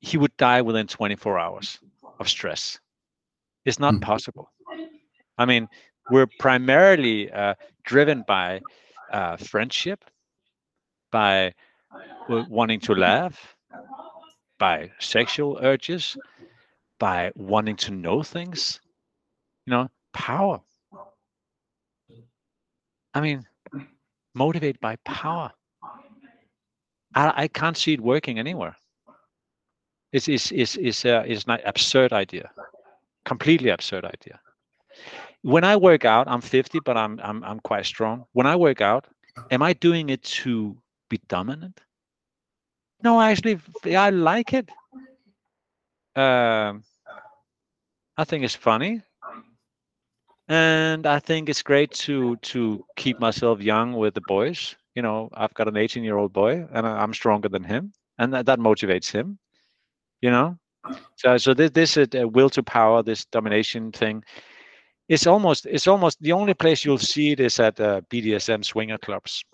he 0.00 0.18
would 0.18 0.36
die 0.36 0.62
within 0.62 0.86
24 0.88 1.38
hours 1.38 1.80
of 2.20 2.28
stress. 2.28 2.80
It's 3.64 3.78
not 3.80 4.00
Hmm. 4.00 4.02
possible. 4.02 4.50
I 5.38 5.46
mean, 5.46 5.68
we're 6.10 6.28
primarily 6.38 7.30
uh, 7.32 7.54
driven 7.84 8.24
by 8.26 8.60
uh, 9.12 9.36
friendship, 9.36 10.04
by 11.10 11.52
wanting 12.28 12.80
to 12.80 12.94
laugh, 12.94 13.56
by 14.58 14.90
sexual 14.98 15.58
urges, 15.62 16.16
by 16.98 17.32
wanting 17.34 17.76
to 17.76 17.90
know 17.90 18.22
things. 18.22 18.80
You 19.66 19.72
know, 19.72 19.88
power. 20.12 20.60
I 23.14 23.20
mean, 23.20 23.46
motivated 24.34 24.80
by 24.80 24.96
power. 25.04 25.52
I, 27.14 27.44
I 27.44 27.48
can't 27.48 27.76
see 27.76 27.94
it 27.94 28.00
working 28.00 28.38
anywhere. 28.38 28.76
It's 30.12 30.28
it's 30.28 30.52
it's 30.52 30.76
it's 30.76 31.04
uh, 31.04 31.24
it's 31.26 31.44
an 31.46 31.58
absurd 31.64 32.12
idea, 32.12 32.50
completely 33.24 33.70
absurd 33.70 34.04
idea. 34.04 34.40
When 35.46 35.62
I 35.62 35.76
work 35.76 36.04
out, 36.04 36.26
I'm 36.26 36.40
50, 36.40 36.80
but 36.80 36.96
I'm 36.96 37.20
I'm 37.22 37.44
I'm 37.44 37.60
quite 37.60 37.86
strong. 37.86 38.24
When 38.32 38.48
I 38.48 38.56
work 38.56 38.80
out, 38.80 39.06
am 39.52 39.62
I 39.62 39.74
doing 39.74 40.10
it 40.10 40.24
to 40.42 40.76
be 41.08 41.20
dominant? 41.28 41.80
No, 43.04 43.20
actually, 43.20 43.60
I 43.94 44.10
like 44.10 44.52
it. 44.52 44.68
Um, 46.16 46.82
I 48.16 48.24
think 48.24 48.42
it's 48.44 48.56
funny, 48.56 49.02
and 50.48 51.06
I 51.06 51.20
think 51.20 51.48
it's 51.48 51.62
great 51.62 51.92
to 52.06 52.34
to 52.50 52.84
keep 52.96 53.20
myself 53.20 53.60
young 53.60 53.92
with 53.92 54.14
the 54.14 54.22
boys. 54.26 54.74
You 54.96 55.02
know, 55.02 55.28
I've 55.32 55.54
got 55.54 55.68
an 55.68 55.76
18 55.76 56.02
year 56.02 56.16
old 56.16 56.32
boy, 56.32 56.66
and 56.72 56.84
I'm 56.84 57.14
stronger 57.14 57.48
than 57.48 57.62
him, 57.62 57.92
and 58.18 58.34
that, 58.34 58.46
that 58.46 58.58
motivates 58.58 59.12
him. 59.12 59.38
You 60.22 60.30
know, 60.32 60.58
so 61.14 61.36
so 61.36 61.54
this 61.54 61.70
this 61.70 61.96
is 61.96 62.08
a 62.14 62.26
will 62.26 62.50
to 62.50 62.64
power, 62.64 63.04
this 63.04 63.24
domination 63.26 63.92
thing. 63.92 64.24
It's 65.08 65.26
almost 65.26 65.66
it's 65.66 65.86
almost 65.86 66.20
the 66.20 66.32
only 66.32 66.54
place 66.54 66.84
you'll 66.84 66.98
see 66.98 67.32
it 67.32 67.40
is 67.40 67.60
at 67.60 67.78
uh, 67.80 68.00
BDSM 68.10 68.64
swinger 68.64 68.98
clubs. 68.98 69.44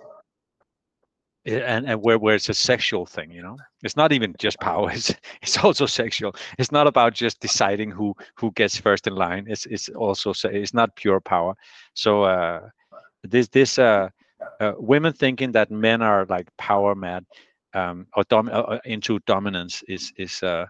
And 1.45 1.87
and 1.89 2.03
where 2.03 2.19
where 2.19 2.37
it's 2.37 2.49
a 2.49 2.55
sexual 2.55 3.05
thing 3.05 3.31
you 3.33 3.43
know? 3.43 3.57
It's 3.83 3.97
not 3.97 4.13
even 4.13 4.35
just 4.39 4.61
power 4.61 4.91
it's 4.93 5.15
it's 5.43 5.59
also 5.59 5.87
sexual. 5.87 6.35
It's 6.59 6.73
not 6.73 6.87
about 6.87 7.15
just 7.15 7.41
deciding 7.41 7.91
who 7.91 8.15
who 8.37 8.53
gets 8.53 8.77
first 8.79 9.07
in 9.07 9.15
line. 9.17 9.47
It's 9.49 9.67
it's 9.67 9.89
also 9.91 10.33
it's 10.45 10.75
not 10.75 10.97
pure 10.97 11.21
power. 11.21 11.55
So 11.95 12.23
uh 12.23 12.69
this 13.25 13.49
this 13.49 13.79
uh, 13.79 14.09
uh 14.61 14.73
women 14.79 15.13
thinking 15.13 15.53
that 15.53 15.71
men 15.71 16.01
are 16.03 16.25
like 16.27 16.49
power 16.59 16.95
mad 16.95 17.25
um 17.75 18.07
or 18.17 18.25
dom- 18.29 18.49
uh, 18.49 18.67
uh, 18.75 18.79
into 18.85 19.19
dominance 19.27 19.83
is 19.89 20.13
is 20.17 20.43
uh 20.43 20.67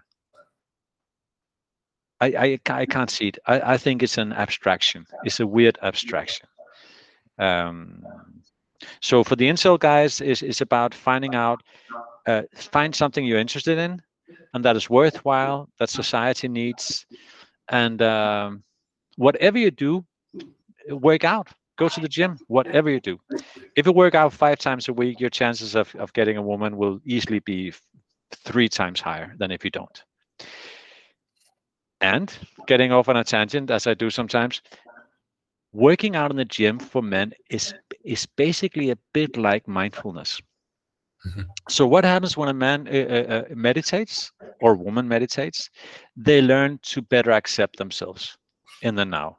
I, 2.23 2.27
I, 2.45 2.59
I 2.81 2.85
can't 2.85 3.11
see 3.11 3.27
it. 3.27 3.37
I, 3.53 3.73
I 3.73 3.77
think 3.77 4.03
it's 4.03 4.17
an 4.17 4.33
abstraction. 4.33 5.05
It's 5.23 5.39
a 5.39 5.47
weird 5.47 5.77
abstraction. 5.81 6.47
Um, 7.37 8.03
So 9.01 9.23
for 9.23 9.35
the 9.37 9.49
incel 9.49 9.77
guys, 9.79 10.21
is 10.21 10.41
is 10.41 10.61
about 10.61 10.93
finding 10.93 11.35
out, 11.35 11.63
uh, 12.27 12.43
find 12.55 12.95
something 12.95 13.25
you're 13.25 13.41
interested 13.41 13.77
in, 13.77 14.01
and 14.53 14.63
that 14.65 14.75
is 14.75 14.89
worthwhile, 14.89 15.67
that 15.79 15.89
society 15.89 16.47
needs, 16.47 17.05
and 17.67 18.01
um, 18.01 18.63
whatever 19.17 19.57
you 19.57 19.71
do, 19.71 20.05
work 20.89 21.23
out, 21.23 21.47
go 21.77 21.89
to 21.89 22.01
the 22.01 22.09
gym, 22.09 22.37
whatever 22.47 22.89
you 22.89 22.99
do. 22.99 23.17
If 23.75 23.85
you 23.85 23.93
work 23.93 24.15
out 24.15 24.33
five 24.33 24.57
times 24.57 24.89
a 24.89 24.93
week, 24.93 25.19
your 25.19 25.31
chances 25.31 25.75
of 25.75 25.95
of 25.95 26.11
getting 26.13 26.37
a 26.37 26.41
woman 26.41 26.77
will 26.77 26.99
easily 27.05 27.39
be 27.39 27.73
three 28.45 28.69
times 28.69 29.01
higher 29.01 29.35
than 29.39 29.51
if 29.51 29.63
you 29.63 29.71
don't. 29.71 30.03
And 32.03 32.37
getting 32.67 32.91
off 32.91 33.07
on 33.07 33.15
a 33.15 33.23
tangent, 33.23 33.71
as 33.71 33.87
I 33.87 33.93
do 33.93 34.09
sometimes, 34.09 34.61
working 35.71 36.15
out 36.15 36.31
in 36.31 36.37
the 36.37 36.45
gym 36.45 36.77
for 36.77 37.01
men 37.01 37.33
is 37.49 37.73
is 38.03 38.25
basically 38.25 38.91
a 38.91 38.97
bit 39.13 39.37
like 39.37 39.67
mindfulness. 39.67 40.41
Mm-hmm. 41.25 41.43
So 41.69 41.87
what 41.87 42.03
happens 42.03 42.35
when 42.35 42.49
a 42.49 42.53
man 42.53 42.87
uh, 42.87 42.91
uh, 42.91 43.33
uh, 43.33 43.43
meditates 43.55 44.31
or 44.59 44.75
woman 44.75 45.07
meditates? 45.07 45.69
They 46.17 46.41
learn 46.41 46.79
to 46.91 47.01
better 47.01 47.31
accept 47.31 47.77
themselves 47.77 48.37
in 48.81 48.95
the 48.95 49.05
now. 49.05 49.37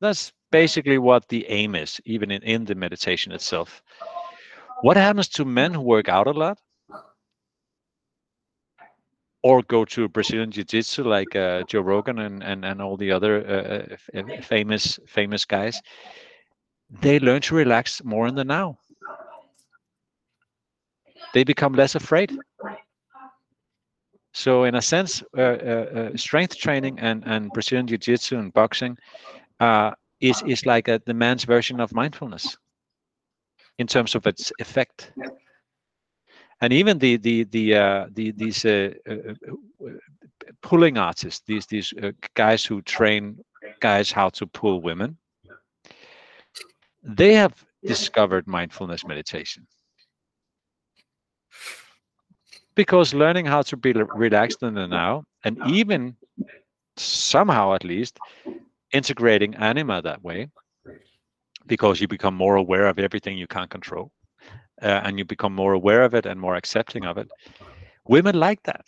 That's 0.00 0.32
basically 0.50 0.98
what 0.98 1.28
the 1.28 1.46
aim 1.48 1.74
is, 1.74 2.00
even 2.04 2.30
in, 2.30 2.42
in 2.42 2.64
the 2.66 2.74
meditation 2.74 3.32
itself. 3.32 3.82
What 4.82 4.98
happens 4.98 5.28
to 5.28 5.44
men 5.44 5.72
who 5.72 5.80
work 5.80 6.08
out 6.08 6.26
a 6.26 6.32
lot? 6.32 6.58
Or 9.42 9.62
go 9.62 9.84
to 9.84 10.08
Brazilian 10.08 10.50
Jiu-Jitsu 10.50 11.04
like 11.04 11.34
uh, 11.34 11.62
Joe 11.64 11.80
Rogan 11.80 12.18
and, 12.18 12.42
and, 12.42 12.64
and 12.64 12.82
all 12.82 12.96
the 12.96 13.10
other 13.10 13.96
uh, 14.14 14.18
uh 14.18 14.42
famous 14.42 14.98
famous 15.06 15.44
guys, 15.44 15.80
they 17.00 17.18
learn 17.18 17.40
to 17.42 17.54
relax 17.54 18.04
more 18.04 18.26
in 18.26 18.34
the 18.34 18.44
now. 18.44 18.78
They 21.32 21.44
become 21.44 21.74
less 21.74 21.94
afraid. 21.94 22.36
So 24.32 24.64
in 24.64 24.74
a 24.74 24.82
sense, 24.82 25.22
uh, 25.36 25.40
uh, 25.40 25.44
uh 25.44 26.16
strength 26.16 26.56
training 26.56 26.98
and, 27.00 27.24
and 27.26 27.50
Brazilian 27.50 27.86
Jiu-Jitsu 27.86 28.38
and 28.38 28.52
boxing 28.52 28.96
is 30.20 30.42
is 30.46 30.66
like 30.66 30.88
a, 30.88 31.00
the 31.06 31.14
man's 31.14 31.44
version 31.44 31.80
of 31.80 31.94
mindfulness 31.94 32.58
in 33.78 33.86
terms 33.86 34.14
of 34.14 34.26
its 34.26 34.52
effect 34.58 35.12
and 36.60 36.72
even 36.72 36.98
the 36.98 37.16
the 37.16 37.44
the 37.44 37.74
uh, 37.74 38.06
the 38.12 38.32
these 38.32 38.64
uh, 38.64 38.92
uh, 39.08 39.14
uh 39.14 39.90
pulling 40.62 40.98
artists, 40.98 41.42
these 41.46 41.66
these 41.66 41.92
uh, 42.02 42.12
guys 42.34 42.64
who 42.64 42.82
train 42.82 43.38
guys 43.80 44.12
how 44.12 44.28
to 44.28 44.46
pull 44.46 44.80
women, 44.80 45.16
they 47.02 47.34
have 47.34 47.64
discovered 47.84 48.46
mindfulness 48.46 49.06
meditation. 49.06 49.66
Because 52.74 53.14
learning 53.14 53.46
how 53.46 53.62
to 53.62 53.76
be 53.76 53.92
relaxed 53.92 54.62
in 54.62 54.74
the 54.74 54.86
now 54.86 55.24
and 55.44 55.58
even 55.66 56.16
somehow 56.96 57.74
at 57.74 57.84
least 57.84 58.18
integrating 58.92 59.54
anima 59.56 60.02
that 60.02 60.22
way 60.22 60.48
because 61.66 62.00
you 62.00 62.08
become 62.08 62.34
more 62.34 62.56
aware 62.56 62.86
of 62.86 62.98
everything 62.98 63.38
you 63.38 63.46
can't 63.46 63.70
control 63.70 64.10
uh, 64.82 65.00
and 65.04 65.18
you 65.18 65.24
become 65.24 65.54
more 65.54 65.72
aware 65.72 66.02
of 66.02 66.14
it 66.14 66.26
and 66.26 66.40
more 66.40 66.56
accepting 66.56 67.04
of 67.04 67.18
it. 67.18 67.28
Women 68.08 68.38
like 68.38 68.62
that. 68.64 68.84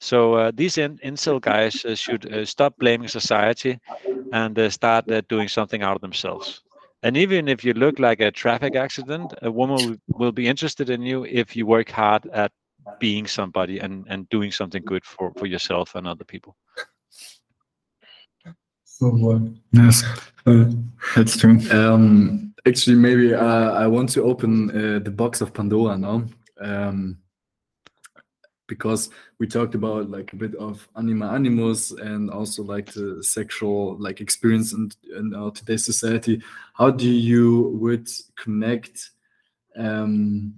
So 0.00 0.34
uh, 0.34 0.52
these 0.54 0.78
in- 0.78 0.98
incel 0.98 1.40
guys 1.40 1.84
uh, 1.84 1.94
should 1.94 2.32
uh, 2.32 2.44
stop 2.44 2.78
blaming 2.78 3.08
society 3.08 3.80
and 4.32 4.58
uh, 4.58 4.70
start 4.70 5.10
uh, 5.10 5.22
doing 5.28 5.48
something 5.48 5.82
out 5.82 5.96
of 5.96 6.02
themselves. 6.02 6.62
And 7.02 7.16
even 7.16 7.48
if 7.48 7.64
you 7.64 7.72
look 7.72 7.98
like 7.98 8.20
a 8.20 8.30
traffic 8.30 8.74
accident, 8.74 9.32
a 9.42 9.50
woman 9.50 9.76
will, 9.90 9.96
will 10.18 10.32
be 10.32 10.48
interested 10.48 10.90
in 10.90 11.02
you 11.02 11.24
if 11.24 11.56
you 11.56 11.66
work 11.66 11.90
hard 11.90 12.26
at 12.32 12.52
being 12.98 13.26
somebody 13.26 13.78
and, 13.78 14.06
and 14.08 14.28
doing 14.28 14.50
something 14.50 14.82
good 14.84 15.04
for, 15.04 15.32
for 15.36 15.46
yourself 15.46 15.94
and 15.94 16.06
other 16.06 16.24
people. 16.24 16.56
Oh, 19.02 19.52
yes, 19.72 20.04
that's 21.14 21.36
true. 21.36 21.58
Um, 21.70 22.54
actually 22.66 22.96
maybe 22.96 23.34
uh, 23.34 23.72
i 23.72 23.86
want 23.86 24.08
to 24.08 24.22
open 24.22 24.70
uh, 24.70 24.98
the 24.98 25.10
box 25.10 25.40
of 25.40 25.52
pandora 25.54 25.96
now 25.96 26.24
um, 26.60 27.18
because 28.66 29.10
we 29.38 29.46
talked 29.46 29.74
about 29.74 30.10
like 30.10 30.32
a 30.32 30.36
bit 30.36 30.54
of 30.56 30.88
anima 30.96 31.32
animus 31.32 31.92
and 31.92 32.30
also 32.30 32.62
like 32.62 32.92
the 32.92 33.22
sexual 33.22 33.96
like 33.98 34.20
experience 34.20 34.72
in, 34.72 34.90
in 35.16 35.34
our 35.34 35.50
today's 35.50 35.84
society. 35.84 36.42
How 36.74 36.90
do 36.90 37.08
you 37.08 37.76
would 37.80 38.08
connect 38.36 39.10
um, 39.76 40.54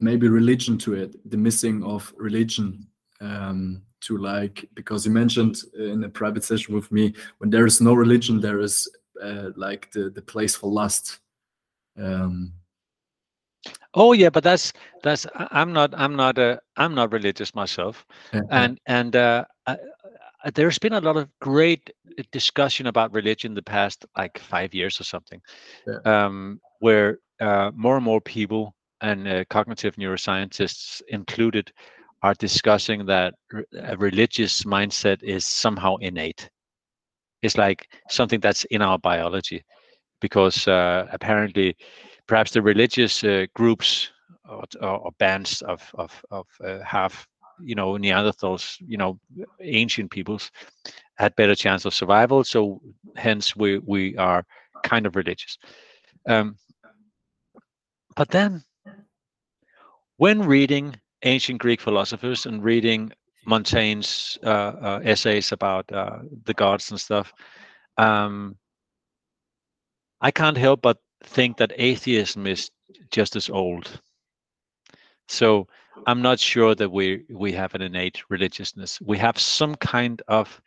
maybe 0.00 0.28
religion 0.28 0.78
to 0.78 0.94
it 0.94 1.30
the 1.30 1.36
missing 1.36 1.82
of 1.84 2.12
religion 2.16 2.86
um, 3.20 3.82
to 4.00 4.16
like 4.16 4.68
because 4.74 5.06
you 5.06 5.12
mentioned 5.12 5.58
in 5.78 6.04
a 6.04 6.08
private 6.08 6.44
session 6.44 6.74
with 6.74 6.90
me 6.90 7.14
when 7.38 7.50
there 7.50 7.66
is 7.66 7.80
no 7.80 7.94
religion 7.94 8.40
there 8.40 8.60
is 8.60 8.88
uh, 9.22 9.50
like 9.56 9.90
the 9.92 10.10
the 10.10 10.22
place 10.22 10.56
for 10.56 10.70
lust. 10.70 11.20
Um, 11.98 12.52
oh 13.94 14.12
yeah, 14.12 14.30
but 14.30 14.44
that's 14.44 14.72
that's 15.02 15.26
I'm 15.34 15.72
not 15.72 15.94
I'm 15.96 16.16
not 16.16 16.38
a 16.38 16.60
I'm 16.76 16.94
not 16.94 17.12
religious 17.12 17.54
myself, 17.54 18.06
yeah. 18.32 18.40
and 18.50 18.80
and 18.86 19.16
uh, 19.16 19.44
I, 19.66 19.76
there's 20.54 20.78
been 20.78 20.94
a 20.94 21.00
lot 21.00 21.16
of 21.16 21.28
great 21.40 21.90
discussion 22.30 22.86
about 22.86 23.12
religion 23.12 23.54
the 23.54 23.62
past 23.62 24.04
like 24.16 24.38
five 24.38 24.74
years 24.74 25.00
or 25.00 25.04
something, 25.04 25.40
yeah. 25.86 25.98
um, 26.04 26.60
where 26.80 27.18
uh, 27.40 27.70
more 27.74 27.96
and 27.96 28.04
more 28.04 28.20
people 28.20 28.74
and 29.00 29.26
uh, 29.26 29.44
cognitive 29.50 29.96
neuroscientists 29.96 31.02
included 31.08 31.72
are 32.22 32.34
discussing 32.34 33.04
that 33.06 33.34
a 33.80 33.96
religious 33.96 34.62
mindset 34.62 35.22
is 35.22 35.44
somehow 35.44 35.96
innate 35.96 36.48
is 37.42 37.58
like 37.58 37.88
something 38.08 38.40
that's 38.40 38.64
in 38.66 38.82
our 38.82 38.98
biology 38.98 39.64
because 40.20 40.68
uh, 40.68 41.06
apparently 41.12 41.76
perhaps 42.26 42.52
the 42.52 42.62
religious 42.62 43.24
uh, 43.24 43.46
groups 43.54 44.10
or, 44.48 44.64
or, 44.80 45.10
bands 45.18 45.62
of 45.62 45.90
of, 45.94 46.24
of 46.30 46.46
uh, 46.64 46.78
half 46.84 47.26
you 47.60 47.74
know 47.74 47.92
neanderthals 47.92 48.76
you 48.80 48.96
know 48.96 49.18
ancient 49.60 50.10
peoples 50.10 50.50
had 51.16 51.36
better 51.36 51.54
chance 51.54 51.84
of 51.84 51.94
survival. 51.94 52.44
So 52.44 52.80
hence 53.16 53.54
we 53.56 53.78
we 53.78 54.16
are 54.16 54.44
kind 54.82 55.06
of 55.06 55.16
religious. 55.16 55.58
Um, 56.26 56.56
but 58.16 58.28
then 58.28 58.64
when 60.16 60.42
reading 60.42 60.96
ancient 61.24 61.60
greek 61.60 61.80
philosophers 61.80 62.46
and 62.46 62.62
reading 62.62 63.12
Montaigne's 63.44 64.38
uh, 64.44 64.48
uh, 64.80 65.00
essays 65.04 65.52
about 65.52 65.90
uh, 65.92 66.18
the 66.44 66.54
gods 66.54 66.90
and 66.90 67.00
stuff, 67.00 67.32
um, 67.98 68.56
I 70.20 70.30
can't 70.30 70.56
help 70.56 70.82
but 70.82 70.98
think 71.24 71.56
that 71.56 71.72
atheism 71.76 72.46
is 72.46 72.70
just 73.10 73.36
as 73.36 73.50
old. 73.50 74.00
So 75.28 75.66
I'm 76.06 76.22
not 76.22 76.38
sure 76.38 76.74
that 76.74 76.90
we 76.90 77.24
we 77.30 77.52
have 77.52 77.74
an 77.74 77.82
innate 77.82 78.22
religiousness. 78.28 79.00
We 79.00 79.18
have 79.18 79.38
some 79.38 79.74
kind 79.76 80.22
of 80.28 80.60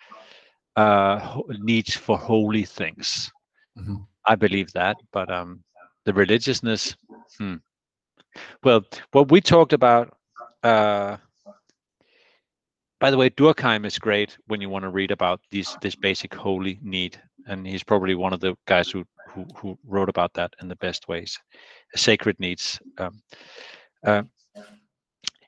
uh, 0.76 1.42
need 1.60 1.92
for 1.92 2.18
holy 2.18 2.64
things. 2.64 3.32
Mm-hmm. 3.78 3.96
I 4.26 4.36
believe 4.36 4.72
that, 4.74 4.98
but 5.12 5.32
um, 5.32 5.64
the 6.06 6.14
religiousness. 6.14 6.96
Hmm. 7.38 7.56
Well, 8.64 8.84
what 9.12 9.32
we 9.32 9.42
talked 9.42 9.74
about 9.74 10.18
uh, 10.64 11.18
by 13.00 13.12
the 13.12 13.18
way, 13.18 13.30
Durkheim 13.30 13.86
is 13.86 14.00
great 14.00 14.38
when 14.48 14.62
you 14.62 14.70
want 14.70 14.84
to 14.84 14.90
read 14.90 15.12
about 15.12 15.42
these 15.52 15.78
this 15.82 15.96
basic 15.96 16.34
holy 16.34 16.80
need, 16.82 17.22
and 17.48 17.68
he's 17.68 17.84
probably 17.84 18.16
one 18.16 18.34
of 18.34 18.40
the 18.40 18.56
guys 18.66 18.90
who 18.90 19.06
who, 19.30 19.46
who 19.58 19.78
wrote 19.86 20.10
about 20.10 20.34
that 20.34 20.54
in 20.62 20.68
the 20.68 20.78
best 20.78 21.08
ways. 21.08 21.38
Sacred 21.96 22.40
needs. 22.40 22.80
Um, 22.98 23.22
uh, 24.06 24.24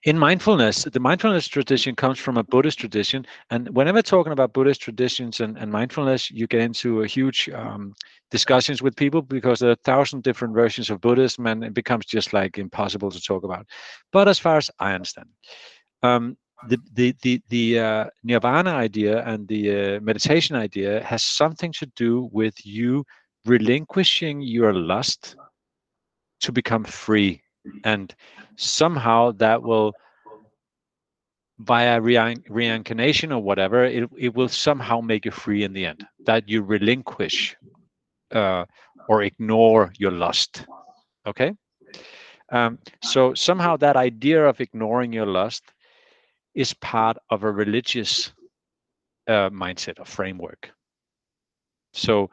in 0.04 0.18
mindfulness, 0.18 0.84
the 0.84 1.00
mindfulness 1.00 1.48
tradition 1.48 1.96
comes 1.96 2.20
from 2.20 2.38
a 2.38 2.44
Buddhist 2.44 2.80
tradition, 2.80 3.26
and 3.50 3.68
whenever 3.76 4.02
talking 4.02 4.32
about 4.32 4.54
Buddhist 4.54 4.82
traditions 4.82 5.42
and, 5.42 5.58
and 5.58 5.72
mindfulness, 5.72 6.32
you 6.32 6.48
get 6.48 6.62
into 6.62 7.02
a 7.02 7.08
huge 7.08 7.50
um, 7.54 7.94
discussions 8.32 8.82
with 8.82 8.96
people 8.96 9.22
because 9.22 9.60
there 9.60 9.70
are 9.70 9.74
a 9.74 9.84
thousand 9.84 10.24
different 10.24 10.54
versions 10.54 10.90
of 10.90 11.02
Buddhism, 11.02 11.48
and 11.48 11.64
it 11.64 11.74
becomes 11.74 12.06
just 12.06 12.32
like 12.32 12.58
impossible 12.58 13.12
to 13.12 13.20
talk 13.20 13.44
about. 13.44 13.66
But 14.14 14.28
as 14.28 14.40
far 14.40 14.58
as 14.58 14.70
I 14.80 14.94
understand, 14.94 15.28
um, 16.04 16.38
the 16.68 16.78
the 16.94 17.16
the, 17.22 17.42
the 17.50 17.80
uh, 17.80 18.06
nirvana 18.24 18.72
idea 18.72 19.24
and 19.26 19.48
the 19.48 19.96
uh, 19.96 20.00
meditation 20.02 20.56
idea 20.56 21.04
has 21.04 21.24
something 21.24 21.72
to 21.74 21.86
do 21.96 22.30
with 22.32 22.66
you 22.66 23.04
relinquishing 23.46 24.42
your 24.42 24.74
lust 24.74 25.36
to 26.42 26.52
become 26.52 26.84
free 26.84 27.42
and 27.84 28.16
somehow 28.56 29.32
that 29.32 29.62
will 29.62 29.94
via 31.60 32.00
reincarnation 32.00 33.32
or 33.32 33.42
whatever 33.42 33.84
it, 33.84 34.10
it 34.18 34.36
will 34.36 34.48
somehow 34.48 35.02
make 35.02 35.26
you 35.26 35.32
free 35.32 35.64
in 35.64 35.74
the 35.74 35.86
end 35.86 36.06
that 36.26 36.48
you 36.48 36.62
relinquish 36.62 37.56
uh, 38.32 38.66
or 39.10 39.24
ignore 39.24 39.92
your 39.98 40.12
lust. 40.12 40.66
Okay? 41.26 41.54
Um, 42.52 42.80
so 43.04 43.34
somehow 43.34 43.78
that 43.78 43.96
idea 43.96 44.46
of 44.46 44.62
ignoring 44.62 45.12
your 45.12 45.26
lust 45.26 45.64
is 46.58 46.74
part 46.74 47.18
of 47.30 47.44
a 47.44 47.52
religious 47.52 48.34
uh, 49.28 49.50
mindset 49.52 50.00
or 50.00 50.06
framework. 50.06 50.72
So 51.94 52.32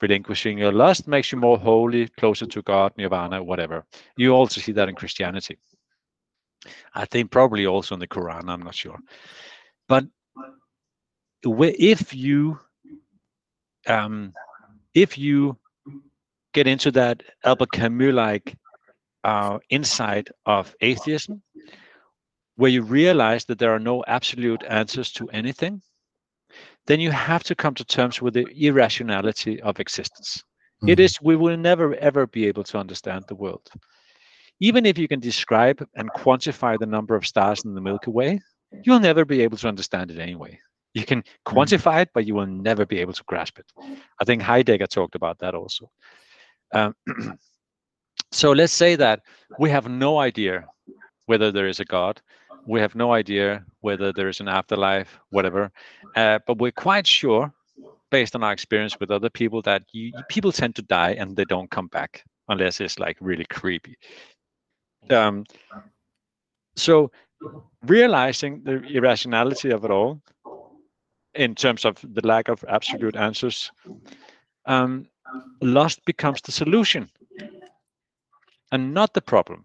relinquishing 0.00 0.58
your 0.58 0.70
lust 0.72 1.08
makes 1.08 1.32
you 1.32 1.38
more 1.38 1.58
holy, 1.58 2.06
closer 2.06 2.46
to 2.46 2.62
God, 2.62 2.92
nirvana, 2.96 3.42
whatever. 3.42 3.84
You 4.16 4.30
also 4.30 4.60
see 4.60 4.72
that 4.72 4.88
in 4.88 4.94
Christianity. 4.94 5.58
I 6.94 7.04
think 7.06 7.32
probably 7.32 7.66
also 7.66 7.94
in 7.96 8.00
the 8.00 8.06
Quran, 8.06 8.48
I'm 8.48 8.62
not 8.62 8.76
sure. 8.76 8.98
But 9.88 10.04
if 11.42 12.14
you 12.14 12.60
um, 13.88 14.32
if 14.94 15.18
you 15.18 15.56
get 16.52 16.68
into 16.68 16.92
that 16.92 17.22
Albert 17.44 17.72
Camus 17.72 18.14
like 18.14 18.56
uh, 19.24 19.58
insight 19.68 20.28
of 20.46 20.74
atheism, 20.80 21.42
where 22.58 22.72
you 22.72 22.82
realize 22.82 23.44
that 23.44 23.60
there 23.60 23.72
are 23.72 23.78
no 23.78 24.02
absolute 24.08 24.64
answers 24.68 25.12
to 25.12 25.28
anything, 25.28 25.80
then 26.88 26.98
you 26.98 27.12
have 27.12 27.44
to 27.44 27.54
come 27.54 27.72
to 27.72 27.84
terms 27.84 28.20
with 28.20 28.34
the 28.34 28.46
irrationality 28.50 29.62
of 29.62 29.78
existence. 29.78 30.42
Mm-hmm. 30.82 30.88
It 30.88 30.98
is, 30.98 31.22
we 31.22 31.36
will 31.36 31.56
never 31.56 31.94
ever 31.94 32.26
be 32.26 32.48
able 32.48 32.64
to 32.64 32.76
understand 32.76 33.24
the 33.28 33.36
world. 33.36 33.70
Even 34.58 34.86
if 34.86 34.98
you 34.98 35.06
can 35.06 35.20
describe 35.20 35.86
and 35.94 36.10
quantify 36.16 36.76
the 36.76 36.86
number 36.86 37.14
of 37.14 37.24
stars 37.24 37.64
in 37.64 37.74
the 37.76 37.80
Milky 37.80 38.10
Way, 38.10 38.40
you'll 38.82 38.98
never 38.98 39.24
be 39.24 39.40
able 39.42 39.56
to 39.58 39.68
understand 39.68 40.10
it 40.10 40.18
anyway. 40.18 40.58
You 40.94 41.04
can 41.04 41.22
mm-hmm. 41.22 41.56
quantify 41.56 42.02
it, 42.02 42.10
but 42.12 42.26
you 42.26 42.34
will 42.34 42.46
never 42.46 42.84
be 42.84 42.98
able 42.98 43.12
to 43.12 43.22
grasp 43.28 43.60
it. 43.60 43.70
I 44.20 44.24
think 44.24 44.42
Heidegger 44.42 44.88
talked 44.88 45.14
about 45.14 45.38
that 45.38 45.54
also. 45.54 45.88
Um, 46.74 46.92
so 48.32 48.50
let's 48.50 48.72
say 48.72 48.96
that 48.96 49.20
we 49.60 49.70
have 49.70 49.88
no 49.88 50.18
idea 50.18 50.66
whether 51.26 51.52
there 51.52 51.68
is 51.68 51.78
a 51.78 51.84
God. 51.84 52.20
We 52.66 52.80
have 52.80 52.94
no 52.94 53.12
idea 53.12 53.64
whether 53.80 54.12
there 54.12 54.28
is 54.28 54.40
an 54.40 54.48
afterlife, 54.48 55.18
whatever. 55.30 55.70
Uh, 56.16 56.38
but 56.46 56.58
we're 56.58 56.72
quite 56.72 57.06
sure, 57.06 57.52
based 58.10 58.34
on 58.34 58.42
our 58.42 58.52
experience 58.52 58.98
with 59.00 59.10
other 59.10 59.30
people, 59.30 59.62
that 59.62 59.82
you, 59.92 60.12
people 60.28 60.52
tend 60.52 60.74
to 60.76 60.82
die 60.82 61.12
and 61.12 61.36
they 61.36 61.44
don't 61.44 61.70
come 61.70 61.88
back 61.88 62.24
unless 62.48 62.80
it's 62.80 62.98
like 62.98 63.16
really 63.20 63.44
creepy. 63.44 63.96
Um, 65.10 65.44
so 66.76 67.10
realizing 67.86 68.62
the 68.64 68.82
irrationality 68.84 69.70
of 69.70 69.84
it 69.84 69.90
all 69.90 70.20
in 71.34 71.54
terms 71.54 71.84
of 71.84 71.96
the 72.02 72.26
lack 72.26 72.48
of 72.48 72.64
absolute 72.68 73.16
answers 73.16 73.70
um, 74.66 75.06
lust 75.60 76.04
becomes 76.04 76.40
the 76.40 76.52
solution 76.52 77.08
and 78.72 78.92
not 78.92 79.14
the 79.14 79.20
problem 79.20 79.64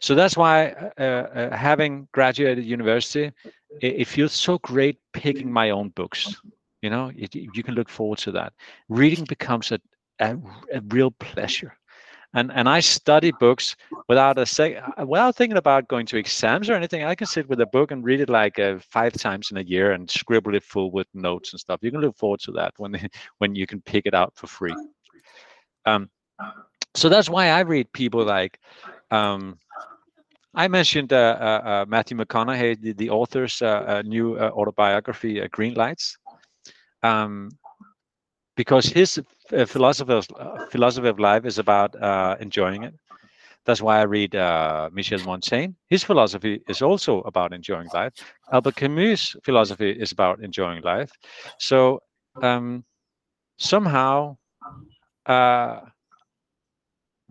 so 0.00 0.14
that's 0.14 0.36
why 0.36 0.70
uh, 0.98 1.02
uh, 1.02 1.56
having 1.56 2.08
graduated 2.12 2.64
university 2.64 3.32
it, 3.80 4.00
it, 4.00 4.06
feels 4.06 4.32
so 4.32 4.58
great 4.58 4.98
picking 5.12 5.52
my 5.52 5.70
own 5.70 5.88
books 5.90 6.36
you 6.82 6.90
know 6.90 7.10
it, 7.16 7.34
you 7.34 7.62
can 7.62 7.74
look 7.74 7.88
forward 7.88 8.18
to 8.18 8.32
that 8.32 8.52
reading 8.88 9.24
becomes 9.24 9.72
a, 9.72 9.80
a, 10.20 10.36
a 10.72 10.80
real 10.88 11.10
pleasure 11.12 11.78
and 12.34 12.52
and 12.52 12.68
I 12.68 12.80
study 12.80 13.32
books 13.32 13.74
without 14.08 14.38
a 14.38 14.44
sec, 14.44 14.82
without 14.98 15.34
thinking 15.34 15.56
about 15.56 15.88
going 15.88 16.06
to 16.06 16.18
exams 16.18 16.68
or 16.68 16.74
anything. 16.74 17.04
I 17.04 17.14
can 17.14 17.26
sit 17.26 17.48
with 17.48 17.60
a 17.60 17.66
book 17.66 17.90
and 17.90 18.04
read 18.04 18.20
it 18.20 18.28
like 18.28 18.58
uh, 18.58 18.78
five 18.80 19.14
times 19.14 19.50
in 19.50 19.56
a 19.56 19.62
year 19.62 19.92
and 19.92 20.10
scribble 20.10 20.54
it 20.54 20.62
full 20.62 20.90
with 20.90 21.06
notes 21.14 21.52
and 21.52 21.60
stuff. 21.60 21.80
You 21.82 21.90
can 21.90 22.00
look 22.00 22.16
forward 22.16 22.40
to 22.40 22.52
that 22.52 22.74
when 22.76 23.08
when 23.38 23.54
you 23.54 23.66
can 23.66 23.80
pick 23.80 24.04
it 24.06 24.14
out 24.14 24.32
for 24.36 24.46
free. 24.46 24.74
Um, 25.86 26.10
so 26.94 27.08
that's 27.08 27.30
why 27.30 27.48
I 27.48 27.60
read 27.60 27.92
people 27.92 28.24
like. 28.24 28.58
Um, 29.10 29.58
I 30.58 30.66
mentioned 30.66 31.12
uh, 31.12 31.16
uh, 31.16 31.68
uh 31.68 31.84
Matthew 31.88 32.16
McConaughey, 32.16 32.80
the, 32.80 32.92
the 32.92 33.10
author's 33.10 33.62
new 34.04 34.38
autobiography, 34.38 35.40
Green 35.52 35.74
Lights. 35.74 36.18
Um, 37.02 37.50
because 38.56 38.86
his 38.86 39.20
philosophy 39.66 40.12
of, 40.12 40.26
philosophy 40.70 41.08
of 41.08 41.20
life 41.20 41.44
is 41.46 41.58
about 41.58 41.94
enjoying 42.40 42.82
it. 42.82 42.94
That's 43.64 43.82
why 43.82 44.00
I 44.00 44.02
read 44.02 44.34
uh, 44.34 44.88
Michel 44.92 45.20
Montaigne. 45.26 45.74
His 45.88 46.02
philosophy 46.02 46.62
is 46.66 46.82
also 46.82 47.20
about 47.20 47.52
enjoying 47.52 47.88
life. 47.92 48.14
Albert 48.50 48.76
Camus' 48.76 49.36
philosophy 49.44 49.90
is 49.90 50.10
about 50.10 50.42
enjoying 50.42 50.82
life. 50.82 51.12
So 51.58 52.00
um, 52.42 52.84
somehow, 53.58 54.38
uh, 55.26 55.80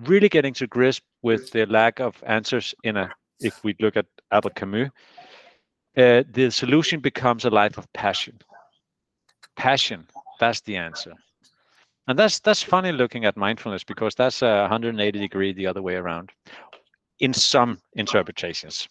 really 0.05 0.29
getting 0.29 0.53
to 0.55 0.67
grasp 0.67 1.03
with 1.21 1.51
the 1.51 1.65
lack 1.65 1.99
of 1.99 2.21
answers 2.25 2.75
in 2.83 2.97
a, 2.97 3.11
if 3.39 3.63
we 3.63 3.75
look 3.79 3.97
at 3.97 4.05
Albert 4.31 4.55
Camus, 4.55 4.89
uh, 5.97 6.23
the 6.31 6.49
solution 6.51 6.99
becomes 6.99 7.45
a 7.45 7.49
life 7.49 7.77
of 7.77 7.91
passion. 7.93 8.39
Passion 9.55 10.07
that's 10.39 10.61
the 10.61 10.77
answer. 10.77 11.13
And 12.07 12.17
that's 12.17 12.39
that's 12.39 12.63
funny 12.63 12.91
looking 12.91 13.25
at 13.25 13.35
mindfulness 13.35 13.83
because 13.83 14.15
that's 14.15 14.41
a 14.41 14.61
180 14.61 15.19
degree 15.19 15.53
the 15.53 15.67
other 15.67 15.81
way 15.81 15.95
around 15.95 16.31
in 17.19 17.33
some 17.33 17.79
interpretations. 17.95 18.87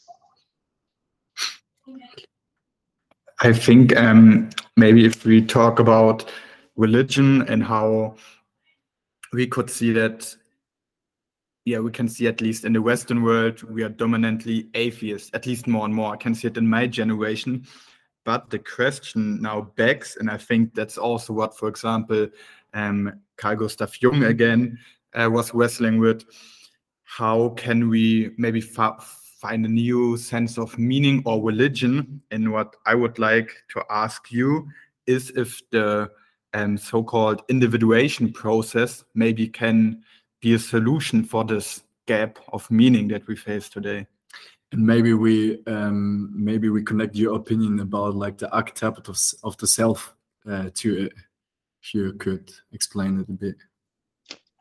I 3.41 3.53
think 3.53 3.97
um, 3.97 4.51
maybe 4.77 5.05
if 5.05 5.25
we 5.25 5.43
talk 5.43 5.79
about 5.79 6.31
religion 6.77 7.43
and 7.49 7.63
how 7.63 8.17
we 9.33 9.47
could 9.47 9.71
see 9.71 9.93
that, 9.93 10.35
yeah, 11.67 11.81
we 11.81 11.91
can 11.91 12.09
see 12.09 12.29
at 12.29 12.41
least 12.41 12.65
in 12.65 12.73
the 12.73 12.81
Western 12.81 13.25
world, 13.25 13.61
we 13.65 13.83
are 13.83 13.89
dominantly 13.89 14.69
atheists, 14.75 15.31
at 15.35 15.47
least 15.47 15.67
more 15.67 15.85
and 15.85 15.93
more. 15.93 16.15
I 16.15 16.17
can 16.17 16.33
see 16.33 16.47
it 16.47 16.57
in 16.57 16.69
my 16.69 16.87
generation. 16.87 17.67
But 18.25 18.51
the 18.51 18.61
question 18.61 19.43
now 19.43 19.73
begs, 19.75 20.17
and 20.19 20.31
I 20.31 20.37
think 20.37 20.75
that's 20.75 20.97
also 20.97 21.33
what, 21.33 21.59
for 21.59 21.69
example, 21.69 22.29
um, 22.73 23.21
Carl 23.37 23.57
Gustav 23.57 24.01
Jung 24.01 24.23
again 24.25 24.79
uh, 25.15 25.29
was 25.29 25.53
wrestling 25.55 25.99
with. 25.99 26.25
How 27.03 27.49
can 27.51 27.89
we 27.89 28.31
maybe 28.39 28.61
find 28.61 29.67
a 29.67 29.69
new 29.69 30.17
sense 30.17 30.59
of 30.59 30.79
meaning 30.79 31.21
or 31.27 31.43
religion? 31.43 32.23
And 32.31 32.53
what 32.53 32.77
I 32.87 32.95
would 32.95 33.19
like 33.19 33.51
to 33.71 33.83
ask 33.91 34.31
you 34.31 34.69
is 35.07 35.31
if 35.35 35.61
the 35.71 36.13
um, 36.55 36.79
so-called 36.79 37.43
individuation 37.49 38.33
process 38.33 39.03
maybe 39.15 39.49
can 39.49 40.05
be 40.41 40.55
a 40.55 40.59
solution 40.59 41.25
for 41.25 41.45
this 41.45 41.83
gap 42.07 42.39
of 42.53 42.71
meaning 42.71 43.09
that 43.09 43.27
we 43.27 43.37
face 43.37 43.69
today. 43.69 44.07
And 44.73 44.85
maybe 44.85 45.15
we 45.15 45.65
um, 45.67 46.33
maybe 46.35 46.69
we 46.69 46.83
connect 46.83 47.15
your 47.15 47.37
opinion 47.37 47.81
about 47.81 48.15
like 48.15 48.39
the 48.39 48.53
archetype 48.53 49.09
of, 49.09 49.19
of 49.45 49.57
the 49.59 49.67
self 49.67 50.15
uh, 50.49 50.71
to 50.75 51.07
it 51.07 51.13
if 51.83 51.95
you 51.95 52.13
could 52.15 52.53
explain 52.73 53.21
it 53.21 53.29
a 53.29 53.33
bit. 53.33 53.57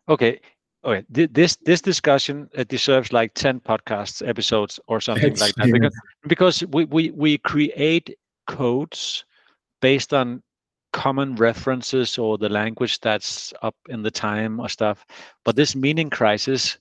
Okay. 0.07 0.39
Okay. 0.83 1.03
This 1.09 1.55
this 1.65 1.81
discussion 1.81 2.47
uh, 2.55 2.63
deserves 2.63 3.11
like 3.11 3.33
10 3.33 3.59
podcasts 3.61 4.27
episodes 4.27 4.79
or 4.87 5.01
something 5.01 5.35
like 5.37 5.55
that 5.55 5.71
because, 5.71 5.99
because 6.27 6.63
we, 6.67 6.85
we 6.85 7.09
we 7.11 7.37
create 7.39 8.15
codes 8.45 9.25
based 9.81 10.13
on 10.13 10.43
common 10.95 11.35
references 11.35 12.17
or 12.17 12.37
the 12.37 12.47
language 12.47 12.99
that's 13.01 13.53
up 13.61 13.75
in 13.89 14.01
the 14.01 14.11
time 14.11 14.61
or 14.61 14.69
stuff 14.69 15.05
but 15.43 15.55
this 15.55 15.75
meaning 15.75 16.09
crisis 16.09 16.77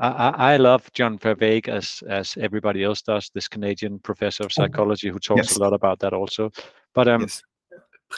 I, 0.00 0.54
I 0.54 0.56
love 0.56 0.90
John 0.94 1.18
Vervaeke 1.18 1.68
as 1.68 2.02
as 2.08 2.36
everybody 2.40 2.82
else 2.82 3.02
does. 3.02 3.30
This 3.34 3.48
Canadian 3.48 3.98
professor 3.98 4.44
of 4.44 4.52
psychology 4.52 5.10
who 5.10 5.18
talks 5.18 5.50
yes. 5.50 5.56
a 5.56 5.60
lot 5.60 5.74
about 5.74 5.98
that 5.98 6.14
also. 6.14 6.50
But 6.94 7.06
um, 7.06 7.20
yes. 7.20 7.42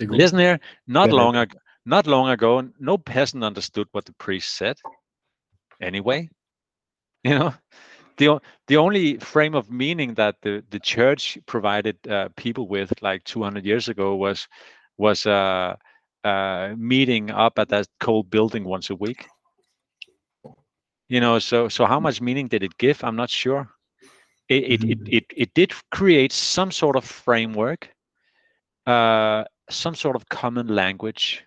listen 0.01 0.39
here. 0.39 0.61
Not 0.87 1.09
yeah. 1.09 1.17
long 1.17 1.37
ago, 1.37 1.59
not 1.85 2.07
long 2.07 2.31
ago, 2.31 2.69
no 2.79 2.99
peasant 2.99 3.43
understood 3.43 3.89
what 3.91 4.05
the 4.05 4.15
priest 4.15 4.55
said. 4.55 4.77
Anyway, 5.81 6.31
you 7.25 7.37
know, 7.37 7.53
the 8.17 8.41
the 8.69 8.77
only 8.77 9.17
frame 9.19 9.57
of 9.57 9.71
meaning 9.71 10.15
that 10.15 10.37
the 10.43 10.63
the 10.71 10.79
church 10.79 11.37
provided 11.47 11.97
uh, 12.07 12.29
people 12.37 12.69
with 12.69 12.93
like 13.03 13.25
200 13.25 13.65
years 13.65 13.89
ago 13.89 14.15
was 14.15 14.47
was 15.03 15.27
uh, 15.27 15.75
uh, 16.25 16.75
meeting 16.79 17.31
up 17.31 17.59
at 17.59 17.69
that 17.69 17.89
cold 17.99 18.31
building 18.31 18.65
once 18.65 18.89
a 18.91 18.95
week. 18.95 19.27
You 21.09 21.21
know 21.21 21.39
so 21.41 21.69
so 21.69 21.85
how 21.85 22.01
much 22.01 22.21
meaning 22.21 22.49
did 22.49 22.63
it 22.63 22.79
give? 22.79 23.05
I'm 23.05 23.17
not 23.17 23.29
sure. 23.29 23.69
It 24.49 24.63
it 24.75 24.85
it, 24.93 24.99
mm-hmm. 24.99 25.17
it, 25.19 25.25
it 25.37 25.51
did 25.55 25.73
create 25.91 26.33
some 26.33 26.71
sort 26.71 26.97
of 26.97 27.05
framework 27.05 27.91
uh 28.87 29.45
some 29.69 29.95
sort 29.95 30.17
of 30.17 30.29
common 30.29 30.69
language. 30.69 31.45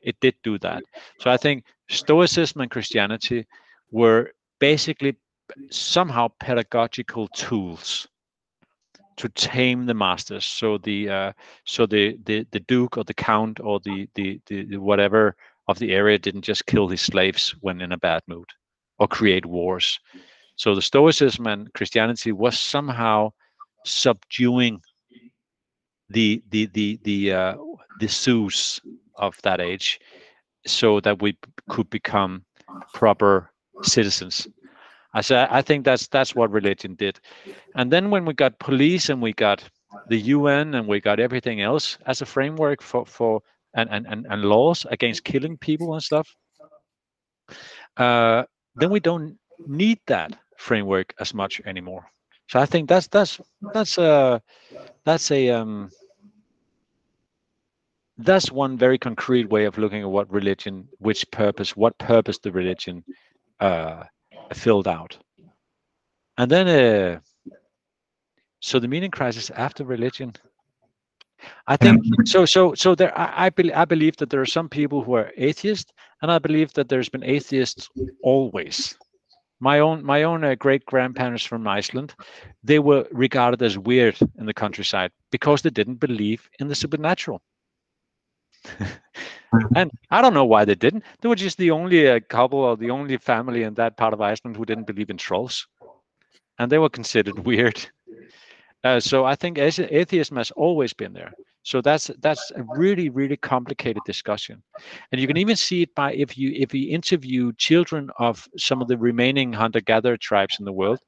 It 0.00 0.16
did 0.20 0.34
do 0.44 0.58
that. 0.58 0.82
So 1.20 1.30
i 1.30 1.36
think 1.36 1.64
stoicism 1.88 2.60
and 2.60 2.70
christianity 2.70 3.46
were 3.90 4.30
basically 4.60 5.16
somehow 5.70 6.28
pedagogical 6.38 7.28
tools 7.28 8.08
to 9.18 9.28
tame 9.30 9.84
the 9.84 9.94
masters 9.94 10.44
so 10.44 10.78
the 10.78 11.08
uh, 11.08 11.32
so 11.64 11.86
the, 11.86 12.16
the 12.24 12.46
the 12.52 12.60
duke 12.60 12.96
or 12.96 13.04
the 13.04 13.14
count 13.14 13.60
or 13.60 13.80
the, 13.80 14.08
the 14.14 14.40
the, 14.46 14.76
whatever 14.76 15.36
of 15.66 15.78
the 15.78 15.92
area 15.92 16.18
didn't 16.18 16.42
just 16.42 16.66
kill 16.66 16.88
his 16.88 17.02
slaves 17.02 17.54
when 17.60 17.80
in 17.80 17.92
a 17.92 17.98
bad 17.98 18.22
mood 18.26 18.48
or 18.98 19.06
create 19.06 19.44
wars. 19.44 20.00
So 20.56 20.74
the 20.74 20.82
Stoicism 20.82 21.46
and 21.46 21.72
Christianity 21.74 22.32
was 22.32 22.58
somehow 22.58 23.32
subduing 23.84 24.80
the 26.08 26.42
the 26.50 26.66
the 26.66 26.98
the 27.02 27.32
uh, 27.32 27.54
the 28.00 28.08
Zeus 28.08 28.80
of 29.16 29.36
that 29.42 29.60
age, 29.60 30.00
so 30.66 31.00
that 31.00 31.20
we 31.20 31.36
could 31.68 31.90
become 31.90 32.44
proper 32.94 33.50
citizens. 33.82 34.48
I 35.18 35.58
I 35.58 35.62
think 35.62 35.84
that's 35.84 36.08
that's 36.08 36.34
what 36.34 36.50
religion 36.50 36.94
did, 36.94 37.20
and 37.74 37.92
then 37.92 38.10
when 38.10 38.24
we 38.24 38.34
got 38.34 38.58
police 38.58 39.08
and 39.08 39.22
we 39.22 39.32
got 39.32 39.62
the 40.08 40.18
UN 40.34 40.74
and 40.74 40.86
we 40.86 41.00
got 41.00 41.20
everything 41.20 41.60
else 41.60 41.98
as 42.06 42.22
a 42.22 42.26
framework 42.26 42.82
for 42.82 43.06
for 43.06 43.42
and 43.74 43.88
and 43.90 44.06
and, 44.06 44.26
and 44.30 44.42
laws 44.42 44.86
against 44.90 45.24
killing 45.24 45.56
people 45.56 45.94
and 45.94 46.02
stuff, 46.02 46.28
uh, 47.96 48.44
then 48.76 48.90
we 48.90 49.00
don't 49.00 49.38
need 49.66 49.98
that 50.06 50.36
framework 50.56 51.14
as 51.20 51.34
much 51.34 51.60
anymore. 51.64 52.10
So 52.48 52.60
I 52.60 52.66
think 52.66 52.88
that's 52.88 53.08
that's 53.08 53.40
that's 53.74 53.98
a 53.98 54.42
that's 55.04 55.30
a 55.30 55.50
um, 55.50 55.90
that's 58.18 58.50
one 58.50 58.76
very 58.76 58.98
concrete 58.98 59.48
way 59.48 59.64
of 59.64 59.78
looking 59.78 60.02
at 60.02 60.10
what 60.10 60.30
religion, 60.32 60.88
which 60.98 61.30
purpose, 61.30 61.76
what 61.76 61.96
purpose 61.98 62.38
the 62.38 62.50
religion 62.50 63.04
uh, 63.60 64.04
filled 64.54 64.88
out, 64.88 65.16
and 66.36 66.50
then 66.50 66.68
uh, 66.68 67.20
so 68.60 68.78
the 68.78 68.88
meaning 68.88 69.10
crisis 69.10 69.50
after 69.50 69.84
religion. 69.84 70.34
I 71.68 71.76
think 71.76 72.02
so. 72.24 72.44
So 72.44 72.74
so 72.74 72.94
there, 72.94 73.16
I 73.16 73.46
I, 73.46 73.50
be, 73.50 73.72
I 73.72 73.84
believe 73.84 74.16
that 74.16 74.30
there 74.30 74.40
are 74.40 74.46
some 74.46 74.68
people 74.68 75.04
who 75.04 75.14
are 75.14 75.32
atheists, 75.36 75.92
and 76.20 76.32
I 76.32 76.38
believe 76.38 76.72
that 76.72 76.88
there's 76.88 77.08
been 77.08 77.24
atheists 77.24 77.88
always 78.22 78.96
my 79.60 79.80
own 79.80 80.04
my 80.04 80.22
own 80.22 80.44
uh, 80.44 80.54
great 80.54 80.84
grandparents 80.86 81.44
from 81.44 81.66
Iceland, 81.66 82.14
they 82.62 82.78
were 82.78 83.06
regarded 83.10 83.62
as 83.62 83.78
weird 83.78 84.18
in 84.38 84.46
the 84.46 84.54
countryside 84.54 85.10
because 85.30 85.62
they 85.62 85.70
didn't 85.70 85.96
believe 85.96 86.48
in 86.60 86.68
the 86.68 86.74
supernatural. 86.74 87.42
and 89.74 89.90
I 90.10 90.22
don't 90.22 90.34
know 90.34 90.44
why 90.44 90.64
they 90.64 90.74
didn't. 90.74 91.04
They 91.20 91.28
were 91.28 91.34
just 91.34 91.58
the 91.58 91.70
only 91.70 92.08
uh, 92.08 92.20
couple 92.28 92.60
or 92.60 92.76
the 92.76 92.90
only 92.90 93.16
family 93.16 93.62
in 93.62 93.74
that 93.74 93.96
part 93.96 94.12
of 94.12 94.20
Iceland 94.20 94.56
who 94.56 94.64
didn't 94.64 94.86
believe 94.86 95.10
in 95.10 95.16
trolls, 95.16 95.66
and 96.58 96.70
they 96.70 96.78
were 96.78 96.88
considered 96.90 97.38
weird. 97.46 97.78
Uh, 98.84 99.00
so 99.00 99.24
I 99.24 99.34
think 99.34 99.58
atheism 99.58 100.36
has 100.36 100.50
always 100.52 100.92
been 100.92 101.12
there. 101.12 101.32
So 101.62 101.82
that's 101.82 102.10
that's 102.20 102.50
a 102.52 102.62
really 102.76 103.10
really 103.10 103.36
complicated 103.36 104.02
discussion, 104.06 104.62
and 105.12 105.20
you 105.20 105.26
can 105.26 105.36
even 105.36 105.56
see 105.56 105.82
it 105.82 105.94
by 105.94 106.14
if 106.14 106.38
you 106.38 106.52
if 106.54 106.72
you 106.72 106.90
interview 106.90 107.52
children 107.58 108.10
of 108.18 108.48
some 108.56 108.80
of 108.80 108.88
the 108.88 108.96
remaining 108.96 109.52
hunter-gatherer 109.52 110.16
tribes 110.16 110.56
in 110.58 110.64
the 110.64 110.72
world, 110.72 110.98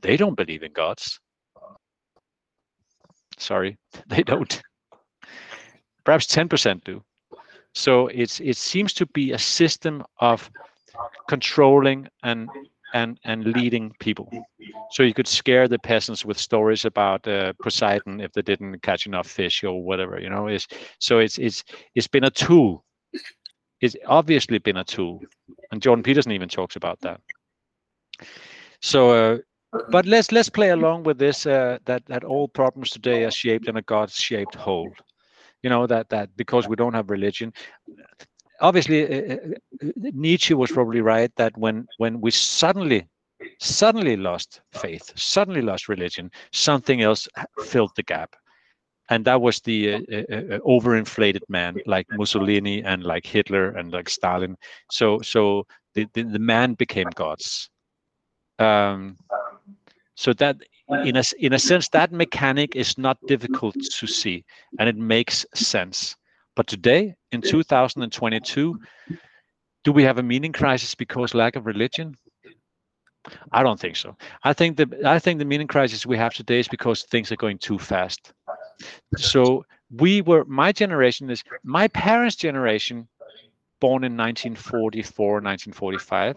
they 0.00 0.16
don't 0.16 0.36
believe 0.36 0.62
in 0.62 0.72
gods. 0.72 1.20
Sorry, 3.36 3.76
they 4.08 4.22
don't. 4.22 4.62
Perhaps 6.04 6.26
ten 6.26 6.48
percent 6.48 6.84
do. 6.84 7.02
So 7.78 8.08
it's 8.08 8.40
it 8.40 8.56
seems 8.56 8.92
to 8.94 9.06
be 9.06 9.32
a 9.32 9.38
system 9.38 10.02
of 10.18 10.50
controlling 11.28 12.08
and 12.24 12.50
and 12.92 13.20
and 13.24 13.44
leading 13.44 13.92
people. 14.00 14.28
So 14.90 15.04
you 15.04 15.14
could 15.14 15.28
scare 15.28 15.68
the 15.68 15.78
peasants 15.78 16.24
with 16.24 16.38
stories 16.38 16.84
about 16.84 17.28
uh, 17.28 17.52
Poseidon 17.62 18.20
if 18.20 18.32
they 18.32 18.42
didn't 18.42 18.82
catch 18.82 19.06
enough 19.06 19.28
fish 19.28 19.62
or 19.62 19.80
whatever. 19.84 20.18
You 20.20 20.28
know, 20.28 20.48
is 20.48 20.66
so 20.98 21.20
it's 21.20 21.38
it's 21.38 21.62
it's 21.94 22.08
been 22.08 22.24
a 22.24 22.30
tool. 22.30 22.84
It's 23.80 23.94
obviously 24.06 24.58
been 24.58 24.78
a 24.78 24.84
tool, 24.84 25.20
and 25.70 25.80
Jordan 25.80 26.02
Peterson 26.02 26.32
even 26.32 26.48
talks 26.48 26.74
about 26.74 26.98
that. 27.02 27.20
So, 28.82 29.10
uh, 29.10 29.38
but 29.92 30.04
let's 30.04 30.32
let's 30.32 30.50
play 30.50 30.70
along 30.70 31.04
with 31.04 31.18
this. 31.18 31.46
Uh, 31.46 31.78
that 31.84 32.04
that 32.06 32.24
all 32.24 32.48
problems 32.48 32.90
today 32.90 33.24
are 33.24 33.30
shaped 33.30 33.68
in 33.68 33.76
a 33.76 33.82
God-shaped 33.82 34.56
hole. 34.56 34.90
You 35.62 35.70
know 35.70 35.86
that 35.86 36.08
that 36.10 36.36
because 36.36 36.68
we 36.68 36.76
don't 36.76 36.94
have 36.94 37.10
religion, 37.10 37.52
obviously 38.60 39.04
uh, 39.04 39.34
uh, 39.34 39.38
Nietzsche 39.96 40.54
was 40.54 40.70
probably 40.70 41.00
right 41.00 41.32
that 41.36 41.56
when 41.56 41.86
when 41.98 42.20
we 42.20 42.30
suddenly 42.30 43.06
suddenly 43.60 44.16
lost 44.16 44.60
faith, 44.72 45.12
suddenly 45.16 45.62
lost 45.62 45.88
religion, 45.88 46.30
something 46.52 47.02
else 47.02 47.28
filled 47.64 47.92
the 47.96 48.02
gap, 48.02 48.34
and 49.10 49.24
that 49.24 49.40
was 49.40 49.60
the 49.60 49.94
uh, 49.94 49.98
uh, 50.12 50.36
uh, 50.36 50.58
overinflated 50.60 51.42
man 51.48 51.76
like 51.86 52.06
Mussolini 52.12 52.82
and 52.82 53.04
like 53.04 53.26
Hitler 53.26 53.70
and 53.70 53.92
like 53.92 54.08
Stalin. 54.08 54.56
So 54.90 55.20
so 55.22 55.66
the 55.94 56.06
the, 56.14 56.22
the 56.22 56.38
man 56.38 56.74
became 56.74 57.08
gods. 57.14 57.70
Um, 58.58 59.16
so 60.16 60.32
that 60.34 60.56
in 61.04 61.16
a 61.16 61.22
in 61.38 61.52
a 61.52 61.58
sense 61.58 61.88
that 61.90 62.12
mechanic 62.12 62.76
is 62.76 62.96
not 62.98 63.18
difficult 63.26 63.74
to 63.74 64.06
see, 64.06 64.44
and 64.78 64.88
it 64.88 64.96
makes 64.96 65.44
sense. 65.54 66.16
But 66.56 66.66
today, 66.66 67.14
in 67.30 67.40
2022, 67.40 68.78
do 69.84 69.92
we 69.92 70.02
have 70.02 70.18
a 70.18 70.22
meaning 70.22 70.52
crisis 70.52 70.94
because 70.94 71.34
lack 71.34 71.56
of 71.56 71.66
religion? 71.66 72.16
I 73.52 73.62
don't 73.62 73.78
think 73.78 73.96
so. 73.96 74.16
I 74.44 74.52
think 74.52 74.76
the 74.76 75.02
I 75.04 75.18
think 75.18 75.38
the 75.38 75.44
meaning 75.44 75.66
crisis 75.66 76.06
we 76.06 76.16
have 76.16 76.34
today 76.34 76.58
is 76.60 76.68
because 76.68 77.04
things 77.04 77.30
are 77.30 77.36
going 77.36 77.58
too 77.58 77.78
fast. 77.78 78.32
So 79.16 79.64
we 79.90 80.22
were 80.22 80.44
my 80.44 80.72
generation 80.72 81.30
is 81.30 81.42
my 81.64 81.88
parents' 81.88 82.36
generation, 82.36 83.08
born 83.80 84.04
in 84.04 84.16
1944, 84.16 85.26
1945. 85.42 86.36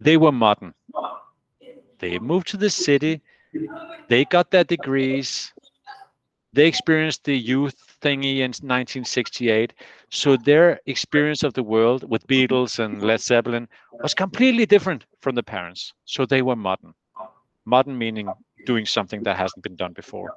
They 0.00 0.16
were 0.16 0.32
modern. 0.32 0.74
They 1.98 2.18
moved 2.18 2.48
to 2.48 2.56
the 2.56 2.70
city. 2.70 3.20
They 4.08 4.24
got 4.24 4.50
their 4.50 4.64
degrees. 4.64 5.52
They 6.52 6.66
experienced 6.66 7.24
the 7.24 7.36
youth 7.36 7.76
thingy 8.02 8.38
in 8.38 8.50
1968. 8.50 9.72
So 10.10 10.36
their 10.36 10.80
experience 10.86 11.42
of 11.42 11.54
the 11.54 11.62
world 11.62 12.08
with 12.08 12.26
Beatles 12.26 12.78
and 12.78 13.02
Led 13.02 13.20
Zeppelin 13.20 13.68
was 14.02 14.14
completely 14.14 14.66
different 14.66 15.06
from 15.20 15.34
the 15.34 15.42
parents. 15.42 15.92
So 16.04 16.26
they 16.26 16.42
were 16.42 16.56
modern. 16.56 16.94
Modern 17.64 17.96
meaning 17.96 18.28
doing 18.66 18.86
something 18.86 19.22
that 19.22 19.36
hasn't 19.36 19.62
been 19.62 19.76
done 19.76 19.92
before. 19.92 20.34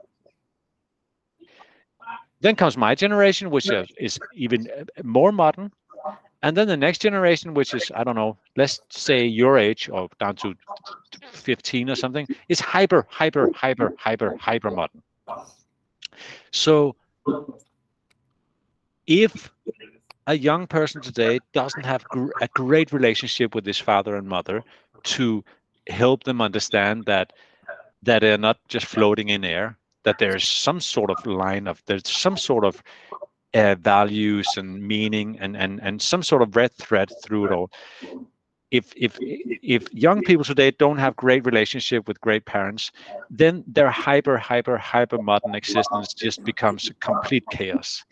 Then 2.42 2.56
comes 2.56 2.76
my 2.78 2.94
generation, 2.94 3.50
which 3.50 3.70
is 3.98 4.20
even 4.36 4.68
uh, 4.70 4.84
more 5.04 5.32
modern. 5.32 5.72
And 6.44 6.58
then 6.58 6.68
the 6.68 6.78
next 6.78 7.00
generation, 7.00 7.54
which 7.54 7.74
is, 7.74 7.90
I 7.96 8.04
don't 8.04 8.16
know, 8.16 8.38
let's 8.58 8.82
say 8.90 9.26
your 9.26 9.58
age 9.58 9.90
or 9.90 10.10
down 10.20 10.36
to 10.38 10.54
15 11.32 11.90
or 11.90 11.96
something, 11.96 12.28
is 12.50 12.60
hyper, 12.60 13.08
hyper, 13.10 13.50
hyper, 13.56 13.94
hyper, 13.98 14.36
hyper 14.38 14.70
modern. 14.70 15.02
So 16.52 16.96
if 19.08 19.52
a 20.28 20.38
young 20.38 20.68
person 20.68 21.02
today 21.02 21.40
doesn't 21.54 21.86
have 21.86 22.04
gr- 22.06 22.32
a 22.42 22.50
great 22.50 22.92
relationship 22.92 23.56
with 23.56 23.66
his 23.66 23.80
father 23.80 24.18
and 24.18 24.28
mother 24.28 24.64
to 25.04 25.44
help 25.88 26.24
them 26.24 26.42
understand 26.42 27.06
that 27.06 27.34
that 28.04 28.20
they're 28.20 28.38
not 28.38 28.58
just 28.68 28.86
floating 28.86 29.30
in 29.30 29.44
air 29.44 29.78
that 30.04 30.18
there's 30.18 30.48
some 30.48 30.80
sort 30.80 31.10
of 31.10 31.26
line 31.26 31.68
of 31.68 31.82
there's 31.86 32.10
some 32.10 32.38
sort 32.38 32.64
of 32.64 32.82
uh, 33.54 33.76
values 33.76 34.48
and 34.58 34.82
meaning 34.82 35.38
and 35.40 35.56
and 35.56 35.80
and 35.82 36.02
some 36.02 36.24
sort 36.24 36.42
of 36.42 36.56
red 36.56 36.72
thread 36.74 37.12
through 37.24 37.46
it 37.46 37.52
all. 37.52 37.72
If 38.72 38.92
if 38.96 39.18
if 39.22 39.94
young 39.94 40.24
people 40.24 40.44
today 40.44 40.72
don't 40.72 40.98
have 40.98 41.16
great 41.16 41.46
relationship 41.46 42.08
with 42.08 42.20
great 42.22 42.46
parents 42.46 42.92
then 43.30 43.64
their 43.68 43.92
hyper 43.92 44.38
hyper 44.38 44.78
hyper 44.78 45.22
modern 45.22 45.54
existence 45.54 46.14
just 46.14 46.44
becomes 46.44 46.90
a 46.90 46.94
complete 46.96 47.46
chaos. 47.52 48.04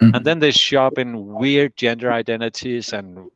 Mm-hmm. 0.00 0.16
and 0.16 0.24
then 0.24 0.40
they 0.40 0.50
shop 0.50 0.98
in 0.98 1.24
weird 1.26 1.76
gender 1.76 2.10
identities 2.10 2.92
and 2.92 3.30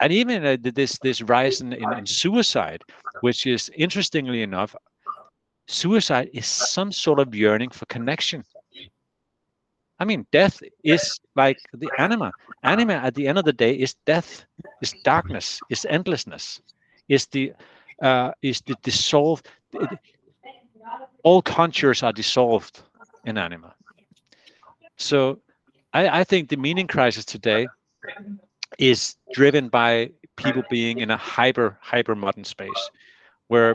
and 0.00 0.12
even 0.12 0.44
uh, 0.44 0.56
this 0.60 0.98
this 0.98 1.22
rise 1.22 1.60
in, 1.60 1.72
in, 1.72 1.92
in 1.92 2.04
suicide 2.04 2.82
which 3.20 3.46
is 3.46 3.70
interestingly 3.76 4.42
enough 4.42 4.74
suicide 5.68 6.30
is 6.32 6.46
some 6.46 6.90
sort 6.90 7.20
of 7.20 7.32
yearning 7.32 7.70
for 7.70 7.86
connection 7.86 8.44
I 9.98 10.04
mean, 10.04 10.26
death 10.32 10.62
is 10.82 11.20
like 11.36 11.58
the 11.72 11.90
anima. 11.98 12.34
Anima, 12.62 12.94
at 12.94 13.14
the 13.14 13.26
end 13.28 13.38
of 13.38 13.44
the 13.44 13.52
day, 13.52 13.72
is 13.74 13.94
death, 14.06 14.44
is 14.80 14.94
darkness, 15.04 15.62
is 15.68 15.84
endlessness, 15.88 16.60
is 17.08 17.26
the 17.26 17.52
uh, 18.02 18.32
is 18.42 18.60
the 18.62 18.74
dissolved. 18.82 19.48
All 21.22 21.42
contours 21.42 22.02
are 22.02 22.12
dissolved 22.12 22.82
in 23.24 23.38
anima. 23.38 23.74
So, 24.96 25.40
I, 25.92 26.20
I 26.20 26.24
think 26.24 26.48
the 26.48 26.56
meaning 26.56 26.86
crisis 26.86 27.24
today 27.24 27.68
is 28.78 29.16
driven 29.32 29.68
by 29.68 30.10
people 30.36 30.62
being 30.68 30.98
in 30.98 31.10
a 31.10 31.16
hyper 31.16 31.78
hyper 31.80 32.14
modern 32.14 32.44
space, 32.44 32.90
where 33.48 33.74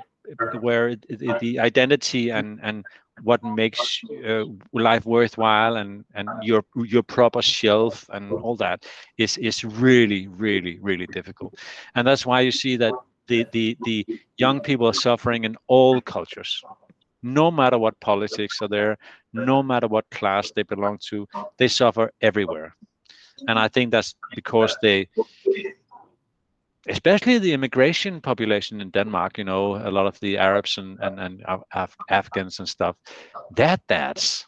where 0.59 0.95
the, 0.95 1.33
the 1.39 1.59
identity 1.59 2.29
and 2.29 2.59
and 2.61 2.85
what 3.23 3.43
makes 3.43 4.01
uh, 4.27 4.43
life 4.73 5.05
worthwhile 5.05 5.75
and 5.77 6.05
and 6.13 6.43
your 6.43 6.63
your 6.75 7.03
proper 7.03 7.41
shelf 7.41 8.09
and 8.13 8.37
all 8.39 8.55
that 8.55 8.85
is 9.17 9.37
is 9.37 9.63
really 9.63 10.27
really 10.27 10.79
really 10.81 11.07
difficult. 11.07 11.55
And 11.95 12.07
that's 12.07 12.25
why 12.25 12.41
you 12.41 12.51
see 12.51 12.77
that 12.77 12.95
the 13.27 13.45
the 13.51 13.77
the 13.83 14.05
young 14.37 14.59
people 14.61 14.87
are 14.87 14.93
suffering 14.93 15.43
in 15.43 15.55
all 15.67 16.01
cultures. 16.01 16.63
No 17.23 17.51
matter 17.51 17.77
what 17.77 17.99
politics 17.99 18.61
are 18.61 18.67
there 18.67 18.97
no 19.33 19.61
matter 19.61 19.87
what 19.87 20.09
class 20.09 20.51
they 20.51 20.63
belong 20.63 20.97
to 21.09 21.27
they 21.57 21.67
suffer 21.67 22.11
everywhere. 22.21 22.75
And 23.47 23.59
i 23.59 23.67
think 23.67 23.91
that's 23.91 24.15
because 24.35 24.77
they 24.81 25.07
especially 26.89 27.37
the 27.37 27.53
immigration 27.53 28.19
population 28.19 28.81
in 28.81 28.89
Denmark, 28.89 29.37
you 29.37 29.43
know, 29.43 29.75
a 29.75 29.91
lot 29.91 30.07
of 30.07 30.19
the 30.19 30.37
Arabs 30.37 30.77
and 30.77 30.99
and, 30.99 31.19
and 31.19 31.43
Af 31.73 31.95
Afghans 32.09 32.59
and 32.59 32.67
stuff, 32.67 32.95
their 33.55 33.77
dads, 33.87 34.47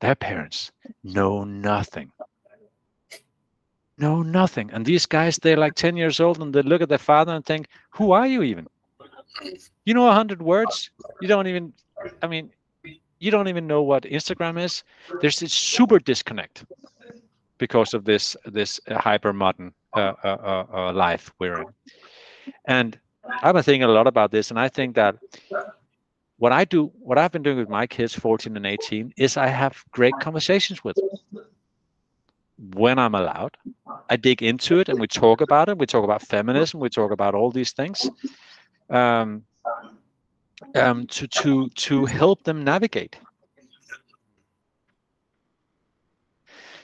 their 0.00 0.14
parents 0.14 0.72
know 1.02 1.44
nothing. 1.44 2.10
Know 3.96 4.22
nothing. 4.22 4.70
And 4.72 4.86
these 4.86 5.06
guys, 5.06 5.38
they're 5.38 5.56
like 5.56 5.74
10 5.74 5.96
years 5.96 6.20
old 6.20 6.40
and 6.40 6.54
they 6.54 6.62
look 6.62 6.82
at 6.82 6.88
their 6.88 6.98
father 6.98 7.34
and 7.34 7.44
think, 7.44 7.66
who 7.90 8.12
are 8.12 8.26
you 8.26 8.42
even? 8.42 8.66
You 9.84 9.94
know 9.94 10.08
a 10.08 10.14
hundred 10.14 10.40
words? 10.40 10.90
You 11.20 11.28
don't 11.28 11.48
even, 11.48 11.72
I 12.22 12.28
mean, 12.28 12.50
you 13.18 13.30
don't 13.32 13.48
even 13.48 13.66
know 13.66 13.82
what 13.82 14.04
Instagram 14.04 14.62
is. 14.62 14.84
There's 15.20 15.40
this 15.40 15.52
super 15.52 15.98
disconnect 15.98 16.64
because 17.58 17.94
of 17.94 18.04
this 18.04 18.36
this 18.46 18.80
hyper 18.88 19.32
modern 19.32 19.72
uh, 19.96 20.14
uh, 20.24 20.64
uh, 20.72 20.92
life 20.92 21.32
we're 21.38 21.60
in. 21.60 21.74
And 22.66 22.98
I've 23.42 23.54
been 23.54 23.62
thinking 23.62 23.84
a 23.84 23.88
lot 23.88 24.06
about 24.06 24.30
this, 24.30 24.50
and 24.50 24.58
I 24.58 24.68
think 24.68 24.94
that 24.96 25.16
what 26.38 26.52
I 26.52 26.64
do, 26.64 26.92
what 26.98 27.18
I've 27.18 27.32
been 27.32 27.42
doing 27.42 27.58
with 27.58 27.68
my 27.68 27.86
kids, 27.86 28.14
14 28.14 28.56
and 28.56 28.66
18, 28.66 29.12
is 29.16 29.36
I 29.36 29.48
have 29.48 29.84
great 29.90 30.18
conversations 30.18 30.84
with 30.84 30.96
them. 30.96 31.44
When 32.74 32.98
I'm 32.98 33.14
allowed, 33.14 33.56
I 34.08 34.16
dig 34.16 34.42
into 34.42 34.78
it 34.80 34.88
and 34.88 34.98
we 34.98 35.06
talk 35.06 35.40
about 35.40 35.68
it. 35.68 35.78
We 35.78 35.86
talk 35.86 36.04
about 36.04 36.22
feminism. 36.22 36.80
We 36.80 36.88
talk 36.88 37.10
about 37.12 37.34
all 37.34 37.50
these 37.50 37.72
things 37.72 38.10
um, 38.90 39.44
um, 40.74 41.06
to 41.08 41.26
to 41.28 41.68
to 41.70 42.04
help 42.06 42.44
them 42.44 42.64
navigate. 42.64 43.16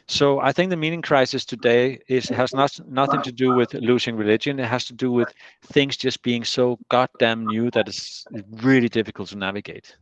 So 0.07 0.39
I 0.41 0.53
think 0.53 0.71
the 0.71 0.77
meaning 0.77 1.01
crisis 1.01 1.45
today 1.45 1.99
is 2.09 2.29
has 2.29 2.53
not 2.53 2.79
nothing 2.87 3.23
to 3.23 3.33
do 3.33 3.55
with 3.55 3.73
losing 3.75 4.17
religion. 4.17 4.61
It 4.61 4.67
has 4.67 4.85
to 4.87 4.93
do 4.93 5.11
with 5.11 5.33
things 5.73 5.97
just 5.97 6.23
being 6.23 6.45
so 6.45 6.79
goddamn 6.91 7.47
new 7.47 7.71
that 7.71 7.89
it's 7.89 8.27
really 8.63 8.89
difficult 8.89 9.31
to 9.31 9.37
navigate. 9.37 9.97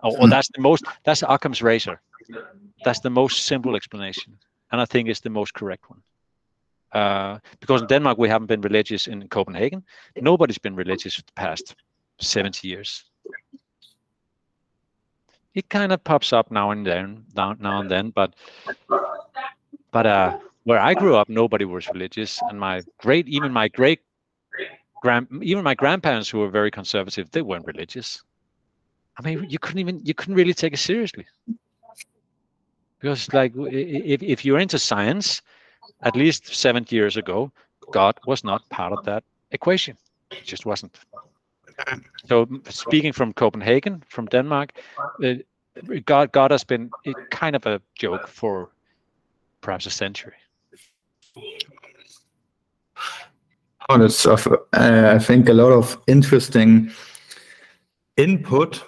Oh, 0.00 0.28
that's 0.28 0.48
the 0.54 0.60
most 0.60 0.84
that's 1.04 1.22
Occam's 1.22 1.62
razor. 1.62 2.00
That's 2.84 3.00
the 3.00 3.10
most 3.10 3.46
simple 3.46 3.74
explanation, 3.74 4.38
and 4.70 4.80
I 4.80 4.84
think 4.84 5.08
it's 5.08 5.20
the 5.20 5.30
most 5.30 5.52
correct 5.54 5.90
one. 5.90 6.02
Uh, 6.92 7.38
because 7.58 7.80
in 7.80 7.88
Denmark 7.88 8.18
we 8.18 8.28
haven't 8.28 8.46
been 8.46 8.60
religious 8.60 9.08
in 9.08 9.28
Copenhagen. 9.28 9.82
Nobody's 10.20 10.58
been 10.58 10.76
religious 10.76 11.16
for 11.16 11.22
the 11.22 11.32
past 11.32 11.74
70 12.20 12.68
years 12.68 13.04
it 15.54 15.68
kind 15.68 15.92
of 15.92 16.02
pops 16.02 16.32
up 16.32 16.50
now 16.50 16.70
and 16.72 16.86
then, 16.86 17.24
now, 17.34 17.54
now 17.58 17.80
and 17.80 17.90
then. 17.90 18.10
But 18.10 18.34
but 19.94 20.06
uh, 20.06 20.36
where 20.64 20.80
I 20.80 20.92
grew 20.94 21.14
up, 21.14 21.28
nobody 21.28 21.64
was 21.64 21.88
religious, 21.88 22.42
and 22.50 22.58
my 22.58 22.82
great, 22.98 23.28
even 23.28 23.52
my 23.52 23.68
great 23.68 24.00
grand, 25.00 25.28
even 25.40 25.62
my 25.62 25.74
grandparents 25.76 26.28
who 26.28 26.40
were 26.40 26.50
very 26.50 26.72
conservative, 26.72 27.30
they 27.30 27.42
weren't 27.42 27.64
religious. 27.64 28.20
I 29.16 29.22
mean, 29.22 29.46
you 29.48 29.60
couldn't 29.60 29.78
even, 29.78 30.00
you 30.04 30.12
couldn't 30.12 30.34
really 30.34 30.52
take 30.52 30.72
it 30.72 30.78
seriously, 30.78 31.26
because 32.98 33.32
like 33.32 33.52
if 33.56 34.20
if 34.20 34.44
you're 34.44 34.58
into 34.58 34.80
science, 34.80 35.42
at 36.02 36.16
least 36.16 36.52
70 36.52 36.96
years 36.96 37.16
ago, 37.16 37.52
God 37.92 38.18
was 38.26 38.42
not 38.42 38.68
part 38.70 38.92
of 38.92 39.04
that 39.04 39.22
equation. 39.52 39.96
It 40.32 40.44
just 40.44 40.66
wasn't. 40.66 40.98
So 42.26 42.48
speaking 42.68 43.12
from 43.12 43.32
Copenhagen, 43.32 44.02
from 44.08 44.26
Denmark, 44.26 44.72
uh, 45.22 45.34
God 46.04 46.32
God 46.32 46.50
has 46.50 46.64
been 46.64 46.90
kind 47.30 47.54
of 47.54 47.66
a 47.66 47.80
joke 47.94 48.26
for 48.26 48.73
perhaps 49.64 49.86
a 49.86 49.90
century. 49.90 50.34
Oh, 53.88 53.98
that's 53.98 54.24
uh, 54.26 54.36
I 54.72 55.18
think 55.18 55.48
a 55.48 55.52
lot 55.52 55.72
of 55.72 55.98
interesting 56.06 56.90
input, 58.16 58.82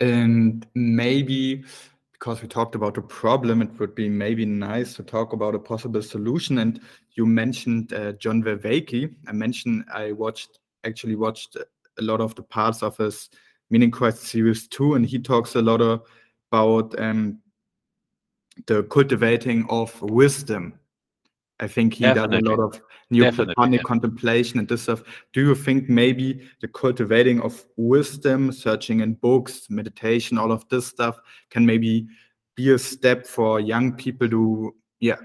and 0.00 0.66
maybe 0.74 1.64
because 2.12 2.40
we 2.42 2.48
talked 2.48 2.74
about 2.74 2.94
the 2.94 3.02
problem, 3.02 3.62
it 3.62 3.78
would 3.78 3.94
be 3.94 4.08
maybe 4.08 4.44
nice 4.44 4.94
to 4.94 5.02
talk 5.02 5.32
about 5.32 5.54
a 5.54 5.58
possible 5.58 6.02
solution. 6.02 6.58
And 6.58 6.80
you 7.14 7.26
mentioned 7.26 7.92
uh, 7.92 8.12
John 8.12 8.42
Vervaeke. 8.42 9.14
I 9.26 9.32
mentioned 9.32 9.84
I 9.92 10.12
watched 10.12 10.58
actually 10.84 11.16
watched 11.16 11.56
a 11.56 12.02
lot 12.02 12.20
of 12.20 12.34
the 12.34 12.42
parts 12.42 12.82
of 12.82 12.96
his 12.96 13.28
Meaning 13.70 13.90
Crisis 13.90 14.28
Series 14.28 14.68
2, 14.68 14.94
and 14.94 15.06
he 15.06 15.18
talks 15.18 15.54
a 15.54 15.62
lot 15.62 15.80
about 15.80 16.98
um, 17.00 17.38
the 18.66 18.82
cultivating 18.84 19.66
of 19.68 20.00
wisdom. 20.02 20.78
I 21.60 21.68
think 21.68 21.94
he 21.94 22.04
Definitely. 22.04 22.40
does 22.40 22.48
a 22.48 22.50
lot 22.50 22.60
of 22.60 22.80
Neoplatonic 23.10 23.80
yeah. 23.80 23.84
contemplation 23.84 24.58
and 24.58 24.66
this 24.66 24.82
stuff. 24.82 25.02
Do 25.32 25.40
you 25.40 25.54
think 25.54 25.88
maybe 25.88 26.48
the 26.60 26.68
cultivating 26.68 27.40
of 27.42 27.64
wisdom, 27.76 28.50
searching 28.52 29.00
in 29.00 29.14
books, 29.14 29.68
meditation, 29.68 30.38
all 30.38 30.50
of 30.50 30.66
this 30.70 30.86
stuff 30.86 31.20
can 31.50 31.66
maybe 31.66 32.06
be 32.56 32.72
a 32.72 32.78
step 32.78 33.26
for 33.26 33.60
young 33.60 33.92
people 33.92 34.28
to, 34.30 34.74
yeah, 35.00 35.16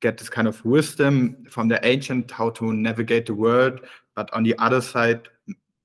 get 0.00 0.18
this 0.18 0.28
kind 0.30 0.48
of 0.48 0.64
wisdom 0.64 1.44
from 1.50 1.68
the 1.68 1.84
ancient, 1.86 2.30
how 2.30 2.50
to 2.50 2.72
navigate 2.72 3.26
the 3.26 3.34
world, 3.34 3.80
but 4.16 4.32
on 4.32 4.42
the 4.42 4.54
other 4.58 4.80
side, 4.80 5.28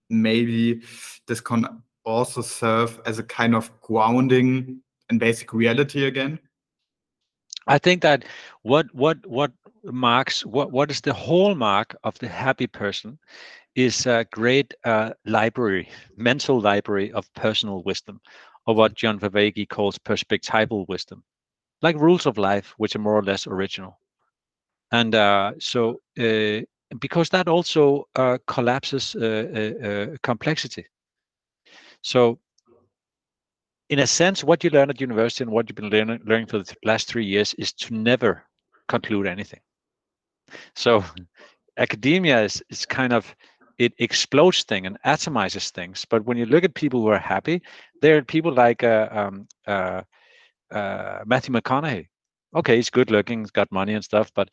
maybe 0.10 0.82
this 1.28 1.42
can 1.42 1.82
also 2.06 2.42
serve 2.42 3.00
as 3.06 3.20
a 3.20 3.24
kind 3.24 3.56
of 3.56 3.70
grounding 3.82 4.82
in 5.10 5.18
basic 5.18 5.54
reality 5.54 6.06
again? 6.06 6.40
I 7.70 7.80
think 7.80 8.02
that 8.04 8.26
what 8.64 8.88
what 8.94 9.26
what 9.28 9.54
marks 9.86 10.46
what 10.46 10.72
what 10.74 10.92
is 10.92 11.02
the 11.02 11.14
hallmark 11.14 11.96
of 12.04 12.20
the 12.20 12.28
happy 12.30 12.68
person 12.68 13.20
is 13.76 14.06
a 14.08 14.26
great 14.32 14.74
uh, 14.86 15.12
library, 15.26 15.90
mental 16.18 16.60
library 16.62 17.12
of 17.14 17.34
personal 17.34 17.84
wisdom, 17.84 18.22
or 18.68 18.76
what 18.76 18.96
John 18.96 19.20
Vervaeke 19.20 19.70
calls 19.70 20.00
perspectival 20.00 20.88
wisdom, 20.88 21.24
like 21.82 21.96
rules 21.98 22.26
of 22.28 22.38
life, 22.38 22.74
which 22.78 22.96
are 22.96 23.00
more 23.00 23.18
or 23.18 23.24
less 23.24 23.48
original. 23.48 24.00
And 24.92 25.16
uh, 25.16 25.54
so 25.60 26.02
uh, 26.20 26.62
because 27.00 27.30
that 27.30 27.48
also 27.48 28.08
uh, 28.16 28.38
collapses 28.48 29.16
uh, 29.16 29.26
uh, 29.84 30.18
complexity. 30.24 30.86
So 32.02 32.40
in 33.90 34.00
a 34.00 34.08
sense, 34.08 34.44
what 34.44 34.64
you 34.64 34.70
learn 34.70 34.90
at 34.90 35.02
university 35.02 35.44
and 35.44 35.52
what 35.52 35.68
you've 35.68 35.76
been 35.76 35.90
learning, 35.90 36.22
learning 36.26 36.46
for 36.46 36.60
the 36.60 36.76
last 36.84 37.08
three 37.08 37.26
years 37.26 37.54
is 37.56 37.74
to 37.74 37.94
never 37.94 38.44
conclude 38.88 39.28
anything. 39.28 39.60
So 40.76 41.04
academia 41.78 42.44
is, 42.44 42.64
is 42.70 42.86
kind 42.86 43.14
of, 43.14 43.36
it 43.80 43.94
explodes 43.98 44.64
things 44.64 44.86
and 44.86 44.98
atomizes 45.06 45.72
things. 45.72 46.06
But 46.10 46.26
when 46.26 46.38
you 46.38 46.46
look 46.46 46.64
at 46.64 46.74
people 46.76 47.02
who 47.02 47.08
are 47.08 47.18
happy, 47.18 47.62
there 48.02 48.18
are 48.18 48.22
people 48.22 48.54
like 48.54 48.84
uh, 48.84 49.08
um, 49.12 49.48
uh, 49.66 50.02
uh, 50.72 51.20
Matthew 51.26 51.54
McConaughey. 51.54 52.08
Okay, 52.56 52.76
he's 52.76 52.90
good 52.90 53.12
looking, 53.12 53.40
he's 53.40 53.52
got 53.52 53.72
money 53.72 53.94
and 53.94 54.04
stuff, 54.04 54.32
but 54.36 54.50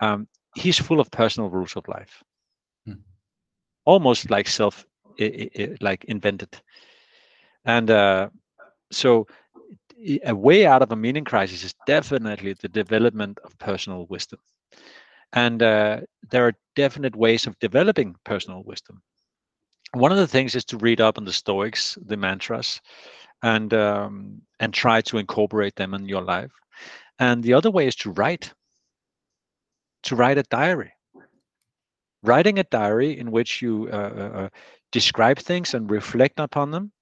um, 0.00 0.28
he's 0.54 0.78
full 0.78 1.00
of 1.00 1.10
personal 1.10 1.50
rules 1.50 1.76
of 1.76 1.88
life, 1.88 2.22
hmm. 2.86 3.00
almost 3.86 4.30
like 4.30 4.48
self, 4.48 4.84
like 5.80 6.04
invented. 6.04 6.60
And 7.64 7.90
uh, 7.90 8.28
so, 8.90 9.26
a 10.24 10.34
way 10.34 10.66
out 10.66 10.82
of 10.82 10.92
a 10.92 10.96
meaning 10.96 11.24
crisis 11.24 11.64
is 11.64 11.74
definitely 11.86 12.54
the 12.54 12.68
development 12.68 13.38
of 13.44 13.58
personal 13.58 14.06
wisdom. 14.06 14.38
And 15.32 15.62
uh, 15.62 16.00
there 16.30 16.46
are 16.46 16.54
definite 16.76 17.16
ways 17.16 17.46
of 17.46 17.58
developing 17.58 18.14
personal 18.24 18.62
wisdom. 18.62 19.02
One 19.92 20.12
of 20.12 20.18
the 20.18 20.26
things 20.26 20.54
is 20.54 20.64
to 20.66 20.78
read 20.78 21.00
up 21.00 21.18
on 21.18 21.24
the 21.24 21.32
Stoics, 21.32 21.98
the 22.06 22.16
mantras, 22.16 22.80
and 23.42 23.72
um, 23.74 24.42
and 24.60 24.72
try 24.72 25.00
to 25.02 25.18
incorporate 25.18 25.76
them 25.76 25.94
in 25.94 26.06
your 26.06 26.22
life. 26.22 26.52
And 27.18 27.42
the 27.42 27.54
other 27.54 27.70
way 27.70 27.86
is 27.86 27.96
to 27.96 28.10
write 28.12 28.52
to 30.04 30.16
write 30.16 30.38
a 30.38 30.42
diary. 30.44 30.92
Writing 32.22 32.58
a 32.58 32.64
diary 32.64 33.18
in 33.18 33.30
which 33.30 33.62
you 33.62 33.88
uh, 33.92 33.96
uh, 33.96 34.38
uh, 34.38 34.48
describe 34.92 35.38
things 35.38 35.74
and 35.74 35.90
reflect 35.90 36.40
upon 36.40 36.70
them 36.70 36.92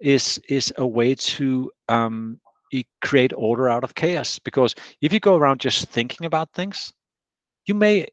is 0.00 0.38
is 0.48 0.72
a 0.76 0.86
way 0.86 1.14
to 1.14 1.70
um, 1.88 2.40
create 3.02 3.32
order 3.36 3.68
out 3.68 3.84
of 3.84 3.94
chaos. 3.94 4.38
Because 4.38 4.74
if 5.00 5.12
you 5.12 5.20
go 5.20 5.36
around 5.36 5.60
just 5.60 5.88
thinking 5.88 6.26
about 6.26 6.52
things, 6.52 6.92
you 7.66 7.74
may 7.74 8.06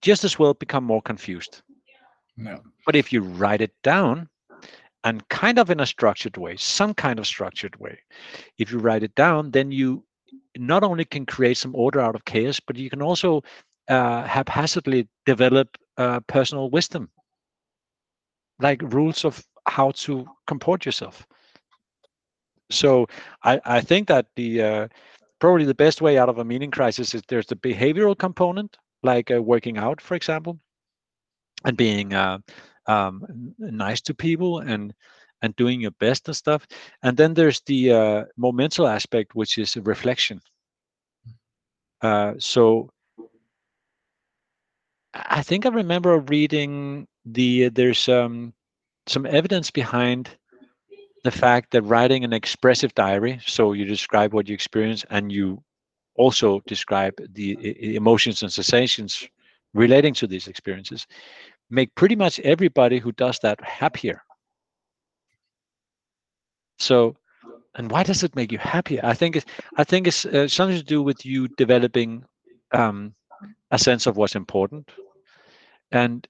just 0.00 0.24
as 0.24 0.38
well 0.38 0.54
become 0.54 0.84
more 0.84 1.02
confused. 1.02 1.62
No. 2.36 2.60
But 2.86 2.96
if 2.96 3.12
you 3.12 3.22
write 3.22 3.60
it 3.60 3.72
down 3.82 4.28
and 5.04 5.26
kind 5.28 5.58
of 5.58 5.70
in 5.70 5.80
a 5.80 5.86
structured 5.86 6.36
way, 6.36 6.56
some 6.56 6.94
kind 6.94 7.18
of 7.18 7.26
structured 7.26 7.76
way. 7.76 7.98
If 8.58 8.72
you 8.72 8.78
write 8.78 9.02
it 9.02 9.14
down, 9.14 9.50
then 9.50 9.72
you 9.72 10.04
not 10.56 10.82
only 10.82 11.04
can 11.04 11.26
create 11.26 11.56
some 11.56 11.74
order 11.74 12.00
out 12.00 12.14
of 12.14 12.24
chaos, 12.24 12.60
but 12.60 12.76
you 12.76 12.90
can 12.90 13.02
also 13.02 13.42
uh, 13.88 14.22
haphazardly 14.24 15.08
develop 15.26 15.76
uh, 15.98 16.20
personal 16.20 16.70
wisdom, 16.70 17.10
like 18.60 18.80
rules 18.82 19.24
of 19.24 19.44
how 19.66 19.92
to 19.92 20.26
comport 20.46 20.84
yourself. 20.84 21.26
So 22.70 23.06
I, 23.44 23.60
I 23.64 23.80
think 23.80 24.08
that 24.08 24.26
the 24.36 24.62
uh, 24.62 24.88
probably 25.38 25.64
the 25.64 25.74
best 25.74 26.00
way 26.00 26.18
out 26.18 26.28
of 26.28 26.38
a 26.38 26.44
meaning 26.44 26.70
crisis 26.70 27.14
is 27.14 27.22
there's 27.28 27.46
the 27.46 27.56
behavioral 27.56 28.18
component, 28.18 28.76
like 29.02 29.30
uh, 29.30 29.42
working 29.42 29.78
out, 29.78 30.00
for 30.00 30.14
example, 30.14 30.58
and 31.64 31.76
being 31.76 32.14
uh, 32.14 32.38
um, 32.86 33.54
nice 33.58 34.00
to 34.02 34.14
people 34.14 34.60
and 34.60 34.94
and 35.42 35.56
doing 35.56 35.80
your 35.80 35.90
best 35.92 36.28
and 36.28 36.36
stuff. 36.36 36.66
And 37.02 37.16
then 37.16 37.34
there's 37.34 37.60
the 37.66 37.92
uh, 37.92 38.24
more 38.36 38.52
mental 38.52 38.86
aspect, 38.86 39.34
which 39.34 39.58
is 39.58 39.76
reflection. 39.76 40.40
Uh, 42.00 42.34
so 42.38 42.90
I 45.14 45.42
think 45.42 45.66
I 45.66 45.70
remember 45.70 46.18
reading 46.20 47.06
the 47.24 47.68
there's 47.68 48.08
um, 48.08 48.54
some 49.06 49.26
evidence 49.26 49.70
behind 49.70 50.30
the 51.24 51.30
fact 51.30 51.70
that 51.70 51.82
writing 51.82 52.24
an 52.24 52.32
expressive 52.32 52.94
diary, 52.94 53.40
so 53.46 53.72
you 53.72 53.84
describe 53.84 54.32
what 54.32 54.48
you 54.48 54.54
experience 54.54 55.04
and 55.10 55.30
you 55.30 55.62
also 56.16 56.60
describe 56.66 57.14
the 57.34 57.94
emotions 57.94 58.42
and 58.42 58.52
sensations 58.52 59.26
relating 59.74 60.14
to 60.14 60.26
these 60.26 60.48
experiences, 60.48 61.06
make 61.70 61.94
pretty 61.94 62.16
much 62.16 62.38
everybody 62.40 62.98
who 62.98 63.12
does 63.12 63.38
that 63.40 63.62
happier. 63.64 64.22
So, 66.78 67.16
and 67.76 67.90
why 67.90 68.02
does 68.02 68.22
it 68.22 68.36
make 68.36 68.52
you 68.52 68.58
happier? 68.58 69.00
I 69.02 69.14
think 69.14 69.36
it's 69.36 69.46
I 69.76 69.84
think 69.84 70.06
it's 70.06 70.26
uh, 70.26 70.48
something 70.48 70.76
to 70.76 70.84
do 70.84 71.02
with 71.02 71.24
you 71.24 71.48
developing 71.48 72.24
um, 72.72 73.14
a 73.70 73.78
sense 73.78 74.06
of 74.06 74.16
what's 74.16 74.34
important, 74.34 74.90
and 75.90 76.26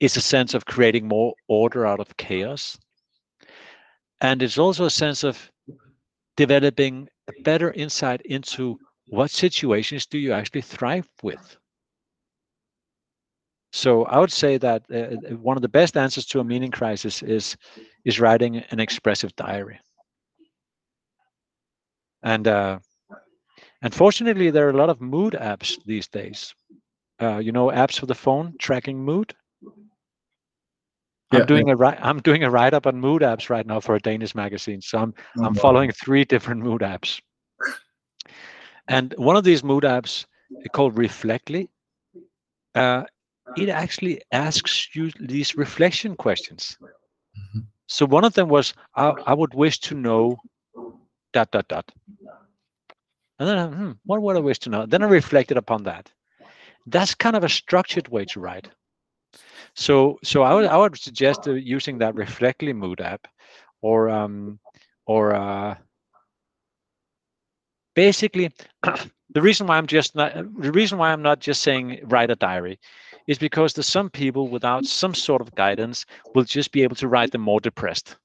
it's 0.00 0.16
a 0.16 0.20
sense 0.20 0.54
of 0.54 0.64
creating 0.66 1.06
more 1.08 1.34
order 1.48 1.86
out 1.86 2.00
of 2.00 2.16
chaos 2.16 2.78
and 4.20 4.42
it's 4.42 4.58
also 4.58 4.84
a 4.84 4.90
sense 4.90 5.22
of 5.24 5.50
developing 6.36 7.08
a 7.28 7.32
better 7.42 7.72
insight 7.72 8.20
into 8.24 8.78
what 9.08 9.30
situations 9.30 10.06
do 10.06 10.18
you 10.18 10.32
actually 10.32 10.62
thrive 10.62 11.08
with. 11.22 11.56
So 13.72 14.04
I 14.04 14.18
would 14.18 14.32
say 14.32 14.56
that 14.58 14.84
uh, 14.90 14.96
uh, 14.96 15.36
one 15.36 15.56
of 15.56 15.62
the 15.62 15.68
best 15.68 15.96
answers 15.96 16.26
to 16.26 16.40
a 16.40 16.44
meaning 16.44 16.70
crisis 16.70 17.22
is 17.22 17.56
is 18.04 18.20
writing 18.20 18.56
an 18.58 18.80
expressive 18.80 19.34
diary. 19.36 19.80
And 22.22 22.46
uh, 22.48 22.78
unfortunately, 23.82 24.50
there 24.50 24.66
are 24.66 24.70
a 24.70 24.76
lot 24.76 24.90
of 24.90 25.00
mood 25.00 25.34
apps 25.34 25.78
these 25.84 26.08
days. 26.08 26.54
Uh, 27.20 27.38
you 27.38 27.52
know, 27.52 27.68
apps 27.68 27.98
for 27.98 28.06
the 28.06 28.14
phone 28.14 28.54
tracking 28.58 29.04
mood. 29.04 29.34
I'm 31.30 31.46
doing 31.46 31.68
yeah. 31.68 31.74
a 31.74 32.06
I'm 32.06 32.20
doing 32.20 32.42
a 32.42 32.50
write 32.50 32.74
up 32.74 32.86
on 32.86 32.98
mood 33.00 33.22
apps 33.22 33.50
right 33.50 33.66
now 33.66 33.80
for 33.80 33.94
a 33.94 34.00
Danish 34.00 34.34
magazine. 34.34 34.80
So 34.80 34.98
I'm 34.98 35.14
oh, 35.38 35.44
I'm 35.44 35.54
following 35.54 35.92
three 35.92 36.24
different 36.32 36.62
mood 36.62 36.80
apps. 36.80 37.20
And 38.88 39.14
one 39.18 39.36
of 39.36 39.44
these 39.44 39.62
mood 39.62 39.84
apps 39.84 40.24
called 40.72 40.96
Reflectly, 40.96 41.68
uh, 42.74 43.04
it 43.56 43.68
actually 43.68 44.22
asks 44.32 44.88
you 44.94 45.10
these 45.20 45.56
reflection 45.56 46.16
questions. 46.16 46.76
Mm-hmm. 46.80 47.60
So 47.86 48.06
one 48.06 48.24
of 48.24 48.34
them 48.34 48.48
was, 48.48 48.74
I, 48.96 49.12
I, 49.26 49.34
would 49.34 49.54
wish 49.54 49.78
to 49.80 49.94
know 49.94 50.38
dot 51.32 51.50
dot 51.50 51.68
dot. 51.68 51.90
And 53.38 53.48
then, 53.48 53.72
hmm, 53.72 53.92
what 54.04 54.20
would 54.20 54.36
I 54.36 54.40
wish 54.40 54.58
to 54.60 54.70
know? 54.70 54.84
Then 54.86 55.02
I 55.02 55.06
reflected 55.06 55.56
upon 55.56 55.84
that. 55.84 56.10
That's 56.86 57.14
kind 57.14 57.36
of 57.36 57.44
a 57.44 57.48
structured 57.48 58.08
way 58.08 58.24
to 58.26 58.40
write. 58.40 58.68
So 59.74 60.18
so 60.22 60.42
I 60.42 60.54
would 60.54 60.66
I 60.66 60.76
would 60.76 60.98
suggest 60.98 61.48
uh, 61.48 61.52
using 61.52 61.98
that 61.98 62.14
Reflectly 62.14 62.72
Mood 62.72 63.00
app, 63.00 63.26
or 63.82 64.08
um, 64.08 64.58
or 65.06 65.34
uh, 65.34 65.76
basically 67.94 68.50
the 69.30 69.42
reason 69.42 69.66
why 69.66 69.76
I'm 69.76 69.86
just 69.86 70.14
not 70.14 70.34
the 70.34 70.72
reason 70.72 70.98
why 70.98 71.12
I'm 71.12 71.22
not 71.22 71.40
just 71.40 71.62
saying 71.62 72.00
write 72.04 72.30
a 72.30 72.36
diary 72.36 72.78
is 73.26 73.38
because 73.38 73.74
there's 73.74 73.86
some 73.86 74.10
people 74.10 74.48
without 74.48 74.86
some 74.86 75.14
sort 75.14 75.42
of 75.42 75.54
guidance 75.54 76.06
will 76.34 76.44
just 76.44 76.72
be 76.72 76.82
able 76.82 76.96
to 76.96 77.08
write 77.08 77.30
them 77.30 77.42
more 77.42 77.60
depressed. 77.60 78.16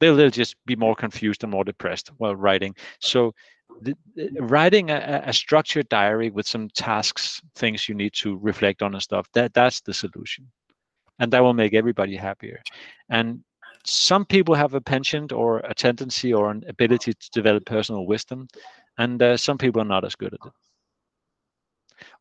They'll, 0.00 0.16
they'll 0.16 0.30
just 0.30 0.56
be 0.66 0.76
more 0.76 0.94
confused 0.94 1.42
and 1.42 1.52
more 1.52 1.64
depressed 1.64 2.10
while 2.16 2.36
writing. 2.36 2.74
So 3.00 3.32
the, 3.82 3.94
the, 4.14 4.30
writing 4.40 4.90
a, 4.90 5.22
a, 5.26 5.32
structured 5.32 5.88
diary 5.90 6.30
with 6.30 6.46
some 6.46 6.68
tasks, 6.70 7.42
things 7.54 7.88
you 7.88 7.94
need 7.94 8.14
to 8.14 8.38
reflect 8.38 8.82
on 8.82 8.94
and 8.94 9.02
stuff, 9.02 9.28
that 9.34 9.52
that's 9.52 9.82
the 9.82 9.92
solution 9.92 10.50
and 11.18 11.32
that 11.32 11.42
will 11.42 11.54
make 11.54 11.74
everybody 11.74 12.16
happier. 12.16 12.62
And 13.08 13.42
some 13.84 14.24
people 14.24 14.54
have 14.54 14.74
a 14.74 14.80
penchant 14.80 15.32
or 15.32 15.58
a 15.58 15.74
tendency 15.74 16.32
or 16.32 16.50
an 16.50 16.64
ability 16.68 17.12
to 17.14 17.30
develop 17.30 17.64
personal 17.66 18.06
wisdom, 18.06 18.48
and 18.98 19.22
uh, 19.22 19.36
some 19.36 19.58
people 19.58 19.80
are 19.80 19.86
not 19.86 20.04
as 20.04 20.14
good 20.14 20.34
at 20.34 20.40
it. 20.44 20.52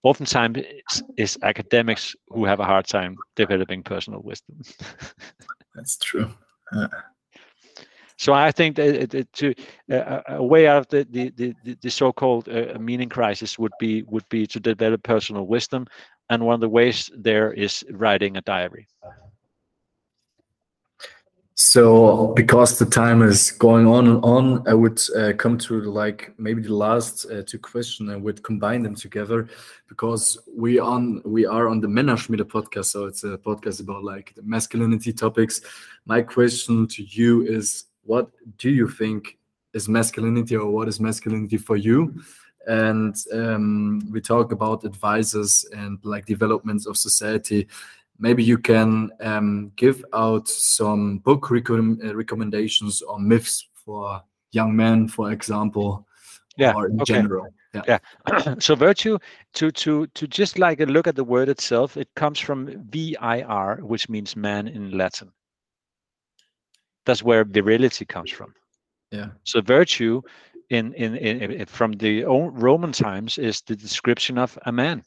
Oftentimes, 0.03 0.59
it's, 0.59 1.03
it's 1.17 1.37
academics 1.41 2.15
who 2.29 2.45
have 2.45 2.59
a 2.59 2.65
hard 2.65 2.85
time 2.85 3.15
developing 3.35 3.83
personal 3.83 4.21
wisdom. 4.21 4.61
That's 5.75 5.97
true. 5.97 6.29
Uh. 6.71 6.87
So 8.17 8.33
I 8.33 8.51
think 8.51 8.77
that 8.77 9.13
it, 9.13 9.33
to 9.33 9.53
uh, 9.91 10.21
a 10.27 10.43
way 10.43 10.67
out 10.67 10.77
of 10.77 10.87
the 10.87 11.03
the, 11.09 11.53
the, 11.63 11.77
the 11.81 11.91
so-called 11.91 12.47
uh, 12.47 12.77
meaning 12.79 13.09
crisis 13.09 13.59
would 13.59 13.73
be 13.79 14.03
would 14.03 14.27
be 14.29 14.47
to 14.47 14.59
develop 14.59 15.03
personal 15.03 15.47
wisdom 15.47 15.85
and 16.29 16.45
one 16.45 16.55
of 16.55 16.61
the 16.61 16.69
ways 16.69 17.09
there 17.15 17.51
is 17.51 17.83
writing 17.91 18.37
a 18.37 18.41
diary. 18.41 18.87
So 21.57 22.33
because 22.35 22.77
the 22.77 22.85
time 22.85 23.21
is 23.21 23.51
going 23.51 23.87
on 23.87 24.07
and 24.07 24.23
on 24.25 24.67
i 24.67 24.73
would 24.73 24.99
uh, 25.15 25.31
come 25.37 25.57
to 25.59 25.79
like 25.83 26.33
maybe 26.37 26.61
the 26.61 26.75
last 26.75 27.25
uh, 27.31 27.43
two 27.47 27.59
questions 27.59 28.09
and 28.09 28.21
would 28.21 28.43
combine 28.43 28.83
them 28.83 28.93
together 28.93 29.47
because 29.87 30.37
we 30.53 30.79
on 30.79 31.21
we 31.23 31.45
are 31.45 31.69
on 31.69 31.79
the 31.79 31.87
Männerschmiede 31.87 32.43
podcast 32.43 32.87
so 32.87 33.05
it's 33.05 33.23
a 33.23 33.37
podcast 33.37 33.79
about 33.79 34.03
like 34.03 34.33
the 34.35 34.43
masculinity 34.43 35.13
topics. 35.13 35.61
My 36.05 36.21
question 36.21 36.87
to 36.87 37.03
you 37.03 37.43
is 37.43 37.85
what 38.03 38.29
do 38.57 38.69
you 38.69 38.89
think 38.89 39.37
is 39.73 39.87
masculinity 39.87 40.57
or 40.57 40.69
what 40.69 40.89
is 40.89 40.99
masculinity 40.99 41.57
for 41.57 41.77
you 41.77 42.21
and 42.67 43.15
um, 43.33 44.01
we 44.11 44.21
talk 44.21 44.51
about 44.51 44.83
advisors 44.83 45.65
and 45.73 45.99
like 46.03 46.25
developments 46.25 46.85
of 46.85 46.97
society. 46.97 47.67
Maybe 48.17 48.43
you 48.43 48.57
can 48.57 49.11
um, 49.21 49.71
give 49.75 50.03
out 50.13 50.47
some 50.47 51.19
book 51.19 51.51
uh, 51.51 52.15
recommendations 52.15 53.01
or 53.01 53.19
myths 53.19 53.67
for 53.73 54.21
young 54.51 54.75
men 54.75 55.07
for 55.07 55.31
example 55.31 56.07
yeah 56.57 56.73
or 56.73 56.87
in 56.87 57.01
okay. 57.01 57.13
general. 57.13 57.47
Yeah, 57.73 57.99
yeah. 58.27 58.55
so 58.59 58.75
virtue 58.75 59.17
to 59.53 59.71
to 59.71 60.07
to 60.07 60.27
just 60.27 60.57
like 60.57 60.79
a 60.79 60.85
look 60.85 61.07
at 61.07 61.15
the 61.15 61.23
word 61.23 61.49
itself 61.49 61.97
it 61.97 62.07
comes 62.15 62.39
from 62.39 62.67
vir 62.89 63.79
which 63.81 64.09
means 64.09 64.35
man 64.35 64.67
in 64.67 64.97
latin. 64.97 65.31
That's 67.05 67.21
where 67.21 67.43
virility 67.43 68.05
comes 68.05 68.31
from. 68.31 68.53
Yeah. 69.11 69.27
So 69.43 69.61
virtue 69.61 70.21
in, 70.69 70.93
in, 70.93 71.15
in 71.15 71.65
from 71.65 71.93
the 71.93 72.23
Roman 72.23 72.91
times 72.91 73.37
is 73.37 73.61
the 73.61 73.75
description 73.75 74.37
of 74.37 74.57
a 74.65 74.71
man. 74.71 75.03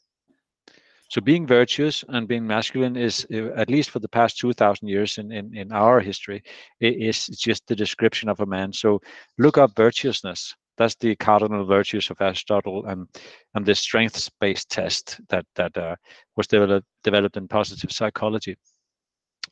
So 1.09 1.21
being 1.21 1.47
virtuous 1.47 2.03
and 2.09 2.27
being 2.27 2.45
masculine 2.45 2.95
is, 2.95 3.25
uh, 3.33 3.47
at 3.55 3.69
least 3.69 3.89
for 3.89 3.97
the 3.99 4.07
past 4.07 4.37
2,000 4.37 4.87
years 4.87 5.17
in, 5.17 5.31
in, 5.31 5.55
in 5.57 5.71
our 5.71 5.99
history, 5.99 6.43
is 6.79 7.25
just 7.27 7.65
the 7.67 7.75
description 7.75 8.29
of 8.29 8.39
a 8.41 8.45
man. 8.45 8.71
So 8.71 9.01
look 9.39 9.57
up 9.57 9.75
virtuousness. 9.75 10.55
That's 10.77 10.95
the 10.95 11.15
cardinal 11.15 11.65
virtues 11.65 12.11
of 12.11 12.21
Aristotle 12.21 12.85
and, 12.85 13.07
and 13.55 13.65
the 13.65 13.73
strengths-based 13.73 14.69
test 14.69 15.19
that, 15.29 15.45
that 15.55 15.75
uh, 15.75 15.95
was 16.37 16.45
developed, 16.47 16.87
developed 17.03 17.37
in 17.37 17.47
positive 17.47 17.91
psychology. 17.91 18.55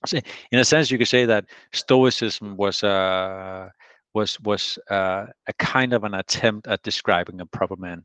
So 0.05 0.19
in 0.51 0.59
a 0.59 0.63
sense, 0.63 0.91
you 0.91 0.99
could 0.99 1.07
say 1.07 1.25
that 1.25 1.45
Stoicism 1.73 2.55
was 2.55 2.83
uh, 2.83 3.69
was 4.17 4.39
was 4.41 4.79
uh, 4.89 5.25
a 5.47 5.53
kind 5.73 5.93
of 5.93 6.03
an 6.03 6.13
attempt 6.13 6.67
at 6.67 6.83
describing 6.83 7.41
a 7.41 7.45
proper 7.57 7.77
man. 7.77 8.03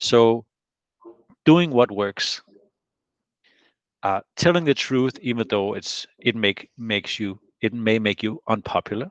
So, 0.00 0.44
doing 1.44 1.70
what 1.70 1.90
works, 1.90 2.42
uh, 4.02 4.20
telling 4.36 4.64
the 4.64 4.74
truth, 4.74 5.18
even 5.22 5.46
though 5.48 5.74
it's 5.74 6.06
it 6.18 6.34
make 6.36 6.68
makes 6.78 7.18
you 7.20 7.38
it 7.60 7.72
may 7.72 7.98
make 7.98 8.22
you 8.22 8.40
unpopular, 8.48 9.10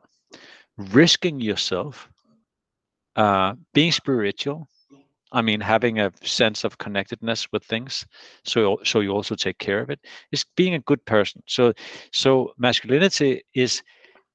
risking 0.78 1.40
yourself, 1.40 2.10
uh, 3.16 3.54
being 3.74 3.92
spiritual, 3.92 4.68
I 5.32 5.42
mean, 5.42 5.62
having 5.62 6.00
a 6.00 6.12
sense 6.24 6.64
of 6.66 6.78
connectedness 6.78 7.48
with 7.52 7.64
things, 7.66 8.06
so 8.44 8.80
so 8.84 9.02
you 9.02 9.12
also 9.12 9.36
take 9.36 9.58
care 9.58 9.82
of 9.82 9.90
it, 9.90 10.00
is 10.32 10.46
being 10.56 10.76
a 10.76 10.86
good 10.90 11.04
person. 11.06 11.42
So 11.48 11.74
so 12.12 12.54
masculinity 12.58 13.42
is, 13.54 13.82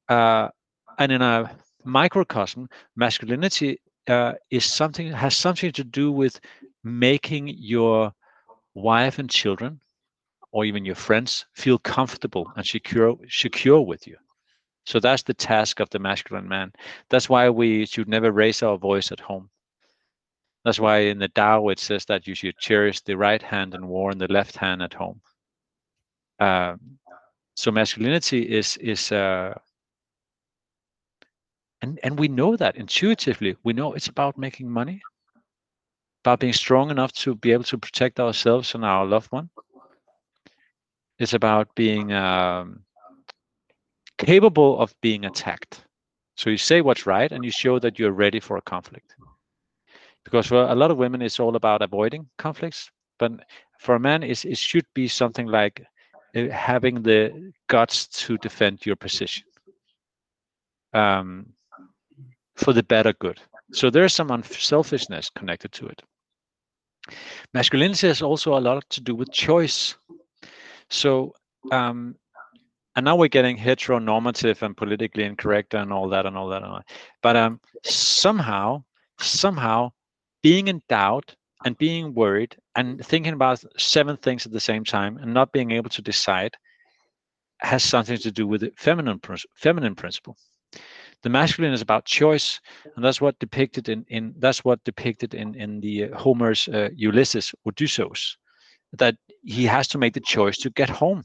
uh, 0.09 0.49
and 0.99 1.13
in 1.13 1.23
a 1.23 1.51
microcosm, 1.85 2.69
masculinity 2.97 3.81
uh, 4.09 4.35
is 4.51 4.65
something 4.65 5.13
has 5.13 5.37
something 5.37 5.73
to 5.73 5.85
do 5.85 6.13
with 6.13 6.41
making 6.85 7.49
your 7.49 8.13
wife 8.75 9.19
and 9.19 9.31
children, 9.31 9.81
or 10.53 10.65
even 10.65 10.85
your 10.85 10.95
friends, 10.95 11.47
feel 11.55 11.79
comfortable 11.79 12.53
and 12.57 12.67
secure 12.67 13.17
secure 13.29 13.81
with 13.81 14.07
you. 14.07 14.17
So 14.87 15.01
that's 15.01 15.23
the 15.23 15.35
task 15.35 15.81
of 15.81 15.91
the 15.91 15.99
masculine 15.99 16.49
man. 16.49 16.73
That's 17.11 17.29
why 17.29 17.51
we 17.51 17.87
should 17.87 18.09
never 18.09 18.33
raise 18.33 18.63
our 18.63 18.79
voice 18.79 19.13
at 19.13 19.21
home 19.21 19.51
that's 20.69 20.81
why 20.81 20.99
in 20.99 21.19
the 21.19 21.29
Tao 21.29 21.69
it 21.69 21.79
says 21.79 22.05
that 22.07 22.27
you 22.27 22.35
should 22.35 22.59
cherish 22.59 23.01
the 23.01 23.17
right 23.17 23.43
hand 23.43 23.75
and 23.75 23.89
warn 23.89 24.19
the 24.19 24.29
left 24.29 24.57
hand 24.57 24.83
at 24.83 24.93
home. 24.93 25.21
Um, 26.41 26.99
so 27.57 27.71
masculinity 27.71 28.43
is 28.43 28.77
is 28.77 29.11
uh, 29.11 29.55
and 31.83 31.99
and 32.03 32.19
we 32.19 32.29
know 32.29 32.57
that 32.57 32.77
intuitively. 32.77 33.57
We 33.65 33.73
know 33.73 33.93
it's 33.95 34.09
about 34.09 34.39
making 34.39 34.71
money, 34.71 35.03
about 36.25 36.41
being 36.41 36.53
strong 36.53 36.91
enough 36.91 37.13
to 37.13 37.35
be 37.35 37.53
able 37.53 37.65
to 37.65 37.79
protect 37.79 38.21
ourselves 38.21 38.75
and 38.75 38.85
our 38.85 39.05
loved 39.07 39.33
one. 39.33 39.51
It's 41.19 41.35
about 41.35 41.75
being 41.75 42.13
um, 42.13 42.85
capable 44.19 44.79
of 44.81 44.95
being 45.01 45.25
attacked. 45.25 45.85
So 46.37 46.51
you 46.51 46.57
say 46.59 46.81
what's 46.81 47.07
right 47.07 47.31
and 47.31 47.45
you 47.45 47.51
show 47.51 47.79
that 47.81 47.99
you're 47.99 48.13
ready 48.13 48.41
for 48.41 48.57
a 48.57 48.63
conflict 48.63 49.17
because 50.25 50.47
for 50.47 50.63
a 50.63 50.75
lot 50.75 50.91
of 50.91 50.99
women 50.99 51.23
it's 51.23 51.41
all 51.41 51.57
about 51.57 51.83
avoiding 51.83 52.27
conflicts 52.39 52.91
but 53.19 53.33
for 53.79 53.95
a 53.95 54.01
man 54.01 54.23
it, 54.23 54.45
it 54.45 54.59
should 54.59 54.87
be 54.95 55.09
something 55.09 55.47
like 55.47 55.83
uh, 56.37 56.49
having 56.49 57.03
the 57.03 57.53
guts 57.69 58.07
to 58.09 58.37
defend 58.39 58.85
your 58.87 58.97
position 58.97 59.45
um, 60.93 61.47
for 62.59 62.73
the 62.73 62.83
better 62.83 63.13
good. 63.15 63.41
So 63.73 63.91
there's 63.91 64.15
some 64.15 64.31
unselfishness 64.31 65.31
connected 65.31 65.73
to 65.73 65.87
it. 65.87 66.03
Masculinity 67.55 68.09
has 68.09 68.21
also 68.21 68.59
a 68.59 68.61
lot 68.61 68.89
to 68.91 69.01
do 69.01 69.15
with 69.15 69.33
choice. 69.33 69.97
So 70.91 71.35
um, 71.73 72.17
and 72.97 73.05
now 73.05 73.15
we're 73.15 73.29
getting 73.29 73.57
heteronormative 73.57 74.61
and 74.63 74.77
politically 74.77 75.23
incorrect 75.23 75.73
and 75.75 75.93
all 75.93 76.09
that 76.09 76.27
and 76.27 76.37
all 76.37 76.49
that 76.49 76.63
and 76.63 76.73
all 76.73 76.79
that. 76.79 76.91
but 77.23 77.37
um, 77.37 77.61
somehow 77.85 78.83
somehow 79.21 79.91
being 80.43 80.67
in 80.67 80.83
doubt 80.89 81.35
and 81.65 81.79
being 81.79 82.13
worried 82.13 82.57
and 82.75 83.05
thinking 83.05 83.35
about 83.35 83.63
seven 83.79 84.17
things 84.17 84.47
at 84.47 84.53
the 84.53 84.61
same 84.61 84.85
time 84.85 85.17
and 85.19 85.33
not 85.33 85.53
being 85.53 85.71
able 85.71 85.91
to 85.91 86.03
decide 86.03 86.57
has 87.61 87.85
something 87.85 88.19
to 88.19 88.33
do 88.33 88.47
with 88.49 88.63
the 88.63 88.73
feminine 88.77 89.21
feminine 89.55 89.95
principle 89.95 90.37
the 91.23 91.29
masculine 91.29 91.73
is 91.73 91.83
about 91.83 92.05
choice 92.05 92.61
and 92.95 93.05
that's 93.05 93.21
what 93.21 93.39
depicted 93.39 93.89
in, 93.89 94.05
in 94.09 94.35
that's 94.39 94.65
what 94.65 94.83
depicted 94.85 95.35
in 95.35 95.55
in 95.55 95.81
the 95.81 96.05
uh, 96.05 96.17
homer's 96.17 96.69
uh, 96.69 96.89
ulysses 96.95 97.55
odysseus 97.67 98.37
that 98.93 99.17
he 99.43 99.65
has 99.65 99.89
to 99.89 99.99
make 99.99 100.15
the 100.15 100.21
choice 100.21 100.57
to 100.59 100.71
get 100.71 100.89
home. 100.89 101.23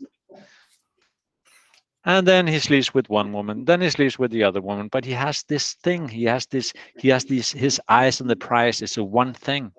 And 2.05 2.27
then 2.27 2.47
he 2.47 2.59
sleeps 2.59 2.93
with 2.93 3.09
one 3.09 3.31
woman 3.31 3.65
then 3.65 3.81
he 3.81 3.89
sleeps 3.89 4.19
with 4.19 4.31
the 4.31 4.43
other 4.43 4.61
woman 4.61 4.89
but 4.91 5.05
he 5.05 5.13
has 5.13 5.43
this 5.43 5.75
thing 5.83 6.07
he 6.07 6.25
has 6.25 6.45
this 6.47 6.73
he 6.97 7.09
has 7.09 7.25
these 7.25 7.51
his 7.51 7.79
eyes 7.87 8.19
on 8.19 8.27
the 8.27 8.35
prize 8.35 8.81
is 8.81 8.97
a 8.97 9.03
one 9.03 9.33
thing. 9.33 9.71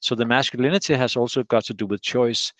So 0.00 0.14
the 0.14 0.24
masculinity 0.24 0.94
has 0.94 1.16
also 1.16 1.42
got 1.42 1.64
to 1.66 1.74
do 1.74 1.86
with 1.86 2.00
choice. 2.00 2.52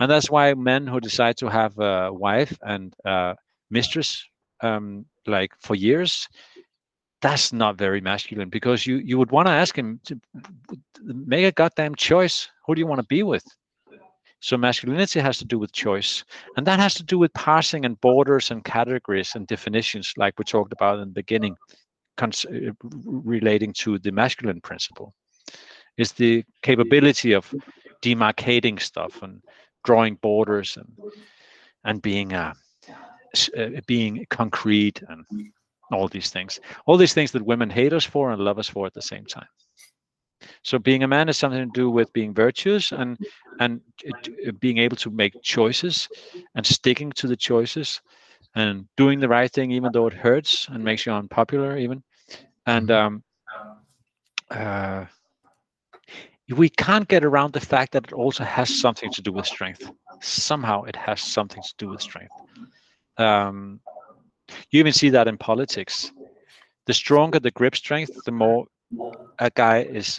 And 0.00 0.10
that's 0.10 0.30
why 0.30 0.52
men 0.54 0.86
who 0.86 1.00
decide 1.00 1.38
to 1.38 1.48
have 1.48 1.78
a 1.78 2.12
wife 2.12 2.58
and 2.62 2.92
a 3.04 3.36
mistress 3.70 4.28
um, 4.60 5.04
like 5.26 5.52
for 5.60 5.74
years 5.74 6.28
that's 7.22 7.52
not 7.52 7.78
very 7.78 8.00
masculine 8.00 8.50
because 8.50 8.86
you 8.86 8.96
you 8.98 9.16
would 9.16 9.30
want 9.30 9.46
to 9.46 9.52
ask 9.52 9.76
him 9.76 9.98
to 10.04 10.20
make 11.02 11.46
a 11.46 11.52
goddamn 11.52 11.94
choice 11.94 12.48
who 12.66 12.74
do 12.74 12.80
you 12.80 12.86
want 12.86 13.00
to 13.00 13.06
be 13.06 13.22
with 13.22 13.44
so 14.44 14.58
masculinity 14.58 15.20
has 15.20 15.38
to 15.38 15.46
do 15.46 15.58
with 15.58 15.72
choice. 15.72 16.22
And 16.58 16.66
that 16.66 16.78
has 16.78 16.92
to 16.96 17.02
do 17.02 17.18
with 17.18 17.32
parsing 17.32 17.86
and 17.86 17.98
borders 18.02 18.50
and 18.50 18.62
categories 18.62 19.32
and 19.34 19.46
definitions, 19.46 20.12
like 20.18 20.38
we 20.38 20.44
talked 20.44 20.70
about 20.70 20.98
in 20.98 21.08
the 21.08 21.14
beginning, 21.14 21.56
uh, 22.18 22.28
relating 23.06 23.72
to 23.78 23.98
the 23.98 24.12
masculine 24.12 24.60
principle. 24.60 25.14
Is 25.96 26.12
the 26.12 26.44
capability 26.60 27.32
of 27.32 27.54
demarcating 28.02 28.78
stuff 28.82 29.22
and 29.22 29.40
drawing 29.82 30.16
borders 30.16 30.76
and 30.76 30.92
and 31.84 32.02
being 32.02 32.34
a 32.34 32.38
uh, 32.38 32.52
being 33.86 34.26
concrete 34.30 35.02
and 35.08 35.24
all 35.92 36.08
these 36.08 36.30
things. 36.30 36.60
All 36.86 36.96
these 36.96 37.14
things 37.14 37.32
that 37.32 37.44
women 37.44 37.70
hate 37.70 37.92
us 37.92 38.04
for 38.04 38.30
and 38.30 38.40
love 38.40 38.58
us 38.58 38.68
for 38.68 38.86
at 38.86 38.94
the 38.94 39.02
same 39.02 39.26
time. 39.26 39.46
So 40.62 40.78
being 40.78 41.02
a 41.02 41.08
man 41.08 41.28
has 41.28 41.38
something 41.38 41.60
to 41.60 41.80
do 41.80 41.90
with 41.90 42.12
being 42.12 42.34
virtuous 42.34 42.92
and 42.92 43.18
and 43.60 43.80
being 44.60 44.78
able 44.78 44.96
to 44.96 45.10
make 45.10 45.34
choices 45.42 46.08
and 46.54 46.66
sticking 46.66 47.12
to 47.12 47.26
the 47.26 47.36
choices 47.36 48.00
and 48.54 48.86
doing 48.96 49.20
the 49.20 49.28
right 49.28 49.50
thing 49.50 49.70
even 49.70 49.92
though 49.92 50.06
it 50.06 50.12
hurts 50.12 50.68
and 50.68 50.84
makes 50.84 51.06
you 51.06 51.12
unpopular 51.12 51.76
even. 51.76 52.02
And 52.66 52.88
mm-hmm. 52.88 53.06
um, 53.06 53.24
uh, 54.50 55.04
we 56.50 56.68
can't 56.68 57.08
get 57.08 57.24
around 57.24 57.52
the 57.52 57.60
fact 57.60 57.92
that 57.92 58.04
it 58.04 58.12
also 58.12 58.44
has 58.44 58.80
something 58.80 59.10
to 59.12 59.22
do 59.22 59.32
with 59.32 59.46
strength. 59.46 59.90
Somehow 60.20 60.82
it 60.84 60.96
has 60.96 61.20
something 61.20 61.62
to 61.62 61.74
do 61.78 61.88
with 61.88 62.02
strength. 62.02 62.32
Um, 63.16 63.80
you 64.70 64.80
even 64.80 64.92
see 64.92 65.10
that 65.10 65.28
in 65.28 65.38
politics. 65.38 66.12
The 66.86 66.94
stronger 66.94 67.40
the 67.40 67.50
grip 67.50 67.74
strength, 67.76 68.12
the 68.24 68.32
more 68.32 68.66
a 69.38 69.50
guy 69.50 69.82
is 69.82 70.18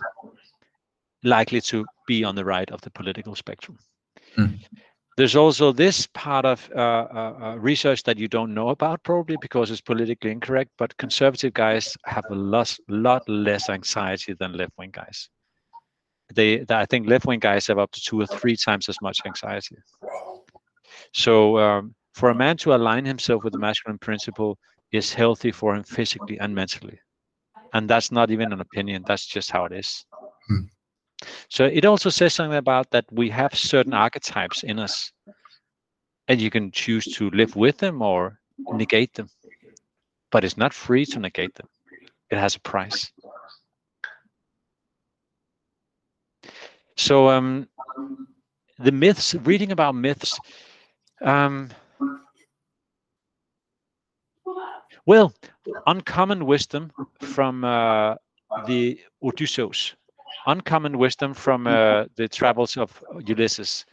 likely 1.23 1.61
to 1.61 1.85
be 2.07 2.23
on 2.23 2.35
the 2.35 2.45
right 2.45 2.69
of 2.71 2.81
the 2.81 2.89
political 2.91 3.35
spectrum. 3.35 3.77
Mm. 4.37 4.59
There's 5.17 5.35
also 5.35 5.71
this 5.71 6.07
part 6.07 6.45
of 6.45 6.69
uh, 6.75 6.79
uh, 6.79 7.37
uh, 7.41 7.55
research 7.57 8.03
that 8.03 8.17
you 8.17 8.27
don't 8.27 8.53
know 8.53 8.69
about 8.69 9.01
probably 9.03 9.37
because 9.39 9.71
it's 9.71 9.79
politically 9.79 10.31
incorrect, 10.31 10.71
but 10.77 10.97
conservative 10.97 11.53
guys 11.53 11.95
have 12.05 12.25
a 12.29 12.35
lot, 12.35 12.75
lot 12.89 13.27
less 13.29 13.69
anxiety 13.69 14.33
than 14.33 14.57
left-wing 14.57 14.91
guys. 14.91 15.29
They, 16.33 16.57
they 16.57 16.75
I 16.75 16.85
think 16.85 17.07
left-wing 17.07 17.39
guys 17.39 17.67
have 17.67 17.79
up 17.79 17.91
to 17.91 18.01
two 18.01 18.19
or 18.19 18.25
three 18.25 18.57
times 18.57 18.89
as 18.89 18.97
much 19.01 19.19
anxiety. 19.25 19.77
So 21.13 21.59
um, 21.59 21.95
for 22.15 22.29
a 22.29 22.35
man 22.35 22.57
to 22.57 22.73
align 22.73 23.05
himself 23.05 23.43
with 23.43 23.53
the 23.53 23.59
masculine 23.59 23.99
principle 23.99 24.57
is 24.91 25.13
healthy 25.13 25.51
for 25.51 25.75
him 25.75 25.83
physically 25.83 26.37
and 26.39 26.55
mentally. 26.55 26.99
And 27.73 27.89
that's 27.89 28.11
not 28.11 28.31
even 28.31 28.53
an 28.53 28.61
opinion 28.61 29.03
that's 29.05 29.25
just 29.27 29.51
how 29.51 29.65
it 29.65 29.73
is. 29.73 30.05
Hmm. 30.47 30.65
so 31.49 31.65
it 31.65 31.85
also 31.85 32.09
says 32.09 32.33
something 32.33 32.57
about 32.57 32.91
that 32.91 33.05
we 33.11 33.29
have 33.29 33.53
certain 33.55 33.93
archetypes 33.93 34.63
in 34.63 34.79
us 34.79 35.11
and 36.27 36.39
you 36.41 36.49
can 36.51 36.71
choose 36.71 37.05
to 37.17 37.29
live 37.31 37.55
with 37.55 37.77
them 37.79 38.01
or 38.01 38.39
negate 38.71 39.13
them. 39.15 39.29
But 40.31 40.43
it's 40.45 40.57
not 40.57 40.73
free 40.73 41.05
to 41.07 41.19
negate 41.19 41.55
them. 41.55 41.67
It 42.31 42.37
has 42.37 42.55
a 42.55 42.59
price. 42.59 43.11
So 46.97 47.29
um 47.29 47.67
the 48.79 48.91
myths 48.91 49.35
reading 49.35 49.71
about 49.71 49.95
myths 49.95 50.39
um 51.21 51.69
well 55.05 55.33
uncommon 55.87 56.45
wisdom 56.45 56.91
from 57.21 57.63
uh, 57.63 58.15
the 58.65 58.99
Odysseus, 59.23 59.95
uncommon 60.47 60.97
wisdom 60.97 61.33
from 61.33 61.67
uh, 61.67 62.05
the 62.15 62.27
travels 62.27 62.77
of 62.77 63.03
Ulysses. 63.25 63.85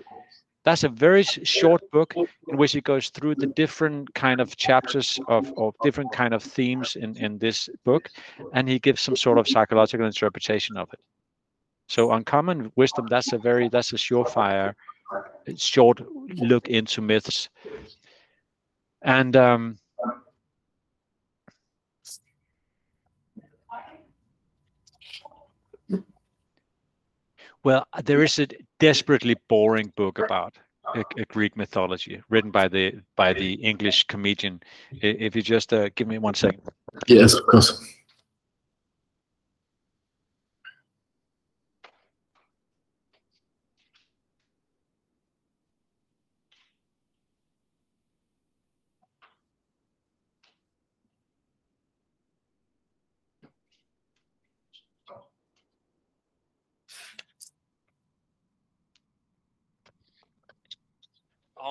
That's 0.65 0.85
a 0.85 0.89
very 0.89 1.25
short 1.25 1.83
book 1.91 2.15
in 2.17 2.57
which 2.57 2.77
it 2.77 2.85
goes 2.85 3.09
through 3.09 3.35
the 3.35 3.49
different 3.49 4.15
kind 4.15 4.41
of 4.41 4.57
chapters 4.57 5.19
of, 5.27 5.53
of 5.57 5.75
different 5.83 6.13
kind 6.13 6.33
of 6.33 6.43
themes 6.43 6.95
in, 6.95 7.17
in 7.17 7.39
this 7.39 7.69
book, 7.85 8.09
and 8.53 8.69
he 8.69 8.79
gives 8.79 9.01
some 9.01 9.17
sort 9.17 9.39
of 9.39 9.49
psychological 9.49 10.07
interpretation 10.07 10.77
of 10.77 10.89
it. 10.93 11.01
So 11.89 12.13
uncommon 12.13 12.71
wisdom, 12.77 13.07
that's 13.11 13.33
a 13.33 13.39
very 13.39 13.69
that's 13.69 13.93
a 13.93 13.97
surefire 13.97 14.75
short 15.57 16.01
look 16.37 16.69
into 16.69 17.03
myths. 17.03 17.49
And 19.03 19.35
um, 19.35 19.79
Well, 27.65 27.87
uh, 27.93 28.03
there 28.05 28.23
is 28.23 28.39
a 28.39 28.49
desperately 28.81 29.37
boring 29.49 29.93
book 29.97 30.19
about 30.19 30.57
a, 30.95 31.05
a 31.19 31.25
Greek 31.27 31.57
mythology 31.57 32.21
written 32.29 32.51
by 32.51 32.69
the 32.69 32.95
by 33.17 33.33
the 33.33 33.55
English 33.55 34.05
comedian. 34.05 34.61
If 34.91 35.37
you 35.37 35.43
just 35.43 35.73
uh, 35.73 35.89
give 35.95 36.09
me 36.09 36.19
one 36.19 36.35
second. 36.35 36.63
Yes, 37.07 37.35
of 37.35 37.47
course. 37.47 37.81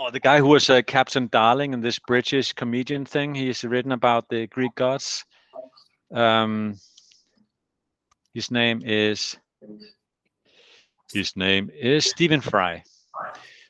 Oh, 0.03 0.09
the 0.09 0.19
guy 0.19 0.39
who 0.39 0.47
was 0.47 0.67
uh, 0.67 0.81
Captain 0.81 1.27
Darling 1.31 1.73
in 1.73 1.81
this 1.81 1.99
British 1.99 2.53
comedian 2.53 3.05
thing. 3.05 3.35
He's 3.35 3.63
written 3.63 3.91
about 3.91 4.29
the 4.29 4.47
Greek 4.47 4.73
gods. 4.73 5.23
Um, 6.11 6.79
his 8.33 8.49
name 8.49 8.81
is 8.83 9.37
his 11.13 11.37
name 11.37 11.69
is 11.79 12.09
Stephen 12.09 12.41
Fry. 12.41 12.81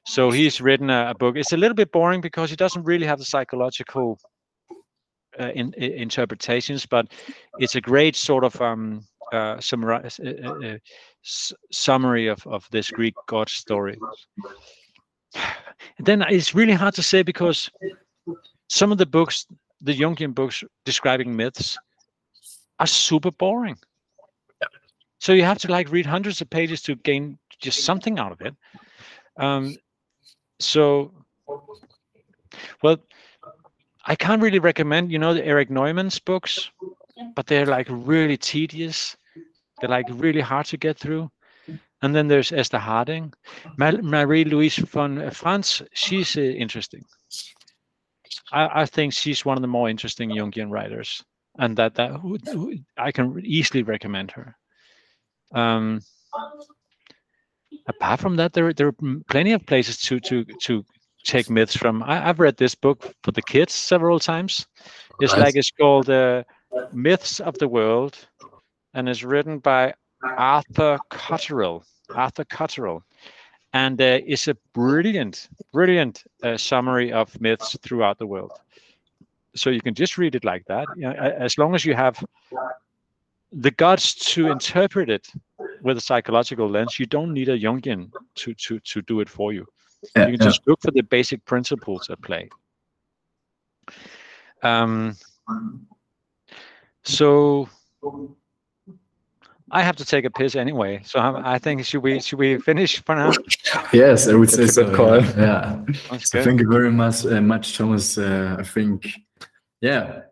So 0.05 0.31
he's 0.31 0.61
written 0.61 0.89
a, 0.89 1.09
a 1.09 1.15
book. 1.15 1.35
It's 1.35 1.51
a 1.51 1.57
little 1.57 1.75
bit 1.75 1.91
boring 1.91 2.21
because 2.21 2.49
he 2.49 2.55
doesn't 2.55 2.85
really 2.85 3.05
have 3.05 3.19
the 3.19 3.25
psychological 3.25 4.17
uh, 5.37 5.49
in, 5.49 5.73
in, 5.73 5.91
interpretations, 5.91 6.85
but 6.85 7.07
it's 7.59 7.75
a 7.75 7.81
great 7.81 8.15
sort 8.15 8.45
of 8.45 8.61
um, 8.61 9.05
uh, 9.33 9.59
uh, 9.59 9.85
uh, 9.85 10.65
uh 10.65 10.77
summary 11.71 12.27
of, 12.27 12.47
of 12.47 12.65
this 12.71 12.89
Greek 12.89 13.15
god 13.27 13.49
story. 13.49 13.99
Then 15.99 16.23
it's 16.23 16.55
really 16.55 16.73
hard 16.73 16.95
to 16.95 17.03
say 17.03 17.21
because 17.21 17.69
some 18.69 18.91
of 18.91 18.97
the 18.97 19.05
books, 19.05 19.45
the 19.81 19.97
Jungian 19.97 20.33
books 20.33 20.63
describing 20.85 21.35
myths, 21.35 21.77
are 22.79 22.87
super 22.87 23.31
boring. 23.31 23.77
So 25.19 25.33
you 25.33 25.43
have 25.43 25.59
to 25.59 25.71
like 25.71 25.91
read 25.91 26.07
hundreds 26.07 26.41
of 26.41 26.49
pages 26.49 26.81
to 26.83 26.95
gain 26.95 27.37
just 27.59 27.85
something 27.85 28.17
out 28.17 28.31
of 28.31 28.41
it. 28.41 28.55
Um, 29.37 29.75
so, 30.59 31.11
well, 32.81 32.97
I 34.05 34.15
can't 34.15 34.41
really 34.41 34.59
recommend, 34.59 35.11
you 35.11 35.19
know, 35.19 35.33
the 35.33 35.45
Erich 35.45 35.69
Neumann's 35.69 36.17
books, 36.17 36.71
but 37.35 37.45
they're 37.45 37.67
like 37.67 37.87
really 37.89 38.37
tedious. 38.37 39.15
They're 39.79 39.89
like 39.89 40.07
really 40.09 40.41
hard 40.41 40.65
to 40.67 40.77
get 40.77 40.97
through. 40.97 41.29
And 42.01 42.15
then 42.15 42.27
there's 42.27 42.51
Esther 42.51 42.79
Harding, 42.79 43.33
Marie 43.77 44.43
Louise 44.43 44.77
von 44.77 45.29
Franz. 45.31 45.83
She's 45.93 46.35
uh, 46.35 46.41
interesting. 46.41 47.03
I, 48.51 48.81
I, 48.81 48.85
think 48.85 49.13
she's 49.13 49.45
one 49.45 49.57
of 49.57 49.61
the 49.61 49.67
more 49.67 49.87
interesting 49.89 50.29
Jungian 50.31 50.71
writers, 50.71 51.23
and 51.59 51.77
that 51.77 51.95
that 51.95 52.11
who, 52.11 52.37
who, 52.45 52.75
I 52.97 53.11
can 53.11 53.39
easily 53.45 53.83
recommend 53.83 54.31
her. 54.31 54.55
Um, 55.53 56.01
apart 57.87 58.19
from 58.19 58.35
that, 58.37 58.53
there 58.53 58.73
there 58.73 58.87
are 58.87 58.95
plenty 59.29 59.53
of 59.53 59.65
places 59.65 59.97
to 60.01 60.19
to 60.21 60.43
to 60.43 60.83
take 61.23 61.49
myths 61.49 61.75
from. 61.75 62.03
I, 62.03 62.15
have 62.15 62.39
read 62.39 62.57
this 62.57 62.75
book 62.75 63.13
for 63.23 63.31
the 63.31 63.41
kids 63.41 63.73
several 63.73 64.19
times. 64.19 64.65
It's 65.19 65.33
nice. 65.33 65.41
like 65.41 65.55
it's 65.55 65.71
called 65.71 66.09
uh, 66.09 66.43
Myths 66.93 67.39
of 67.39 67.57
the 67.57 67.67
World, 67.67 68.17
and 68.93 69.07
it's 69.07 69.23
written 69.23 69.59
by 69.59 69.93
Arthur 70.23 70.97
Cotterell. 71.09 71.83
Arthur 72.15 72.45
Cotterell. 72.45 73.03
And 73.73 74.01
uh, 74.01 74.19
it's 74.25 74.47
a 74.47 74.55
brilliant, 74.73 75.47
brilliant 75.71 76.23
uh, 76.43 76.57
summary 76.57 77.11
of 77.13 77.39
myths 77.39 77.77
throughout 77.81 78.17
the 78.17 78.27
world. 78.27 78.51
So 79.55 79.69
you 79.69 79.81
can 79.81 79.93
just 79.93 80.17
read 80.17 80.35
it 80.35 80.43
like 80.43 80.65
that. 80.65 80.87
You 80.95 81.03
know, 81.03 81.11
as 81.11 81.57
long 81.57 81.75
as 81.75 81.85
you 81.85 81.93
have 81.93 82.23
the 83.51 83.71
guts 83.71 84.13
to 84.33 84.49
interpret 84.49 85.09
it 85.09 85.27
with 85.81 85.97
a 85.97 86.01
psychological 86.01 86.69
lens, 86.69 86.99
you 86.99 87.05
don't 87.05 87.33
need 87.33 87.49
a 87.49 87.57
Jungian 87.57 88.11
to 88.35 88.53
to 88.53 88.79
to 88.79 89.01
do 89.01 89.19
it 89.19 89.29
for 89.29 89.53
you. 89.53 89.65
Yeah, 90.15 90.27
you 90.27 90.37
can 90.37 90.45
yeah. 90.45 90.51
just 90.51 90.67
look 90.67 90.81
for 90.81 90.91
the 90.91 91.03
basic 91.03 91.43
principles 91.45 92.09
at 92.09 92.21
play. 92.21 92.49
Um, 94.63 95.15
so 97.03 97.69
I 99.73 99.81
have 99.83 99.95
to 99.95 100.05
take 100.05 100.25
a 100.25 100.29
piss 100.29 100.55
anyway, 100.55 101.01
so 101.05 101.19
I, 101.19 101.53
I 101.53 101.57
think 101.57 101.85
should 101.85 102.03
we 102.03 102.19
should 102.19 102.39
we 102.39 102.59
finish 102.59 103.01
for 103.03 103.15
now? 103.15 103.31
Yes, 103.93 104.27
I 104.27 104.33
would 104.33 104.49
say 104.49 104.67
so. 104.67 104.93
Call. 104.93 105.21
Yeah. 105.21 105.83
So 106.19 106.43
thank 106.43 106.59
you 106.59 106.69
very 106.69 106.91
much, 106.91 107.25
uh, 107.25 107.41
much 107.41 107.77
Thomas. 107.77 108.17
Uh, 108.17 108.57
I 108.59 108.63
think, 108.63 109.07
yeah, 109.79 110.23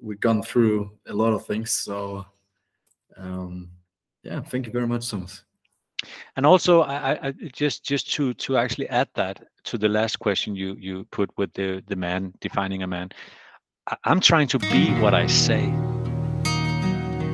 we've 0.00 0.20
gone 0.20 0.42
through 0.42 0.90
a 1.06 1.12
lot 1.12 1.32
of 1.32 1.46
things. 1.46 1.70
So, 1.72 2.26
um, 3.16 3.70
yeah, 4.24 4.40
thank 4.40 4.66
you 4.66 4.72
very 4.72 4.86
much, 4.86 5.08
Thomas. 5.08 5.44
And 6.36 6.44
also, 6.44 6.82
I, 6.82 7.28
I 7.28 7.32
just 7.52 7.84
just 7.84 8.12
to 8.14 8.34
to 8.34 8.56
actually 8.56 8.88
add 8.88 9.08
that 9.14 9.40
to 9.64 9.78
the 9.78 9.88
last 9.88 10.18
question 10.18 10.56
you 10.56 10.74
you 10.78 11.06
put 11.12 11.30
with 11.36 11.52
the 11.54 11.82
the 11.86 11.96
man 11.96 12.32
defining 12.40 12.82
a 12.82 12.86
man, 12.86 13.10
I, 13.86 13.96
I'm 14.04 14.20
trying 14.20 14.48
to 14.48 14.58
be 14.58 14.90
what 15.00 15.14
I 15.14 15.26
say. 15.26 15.72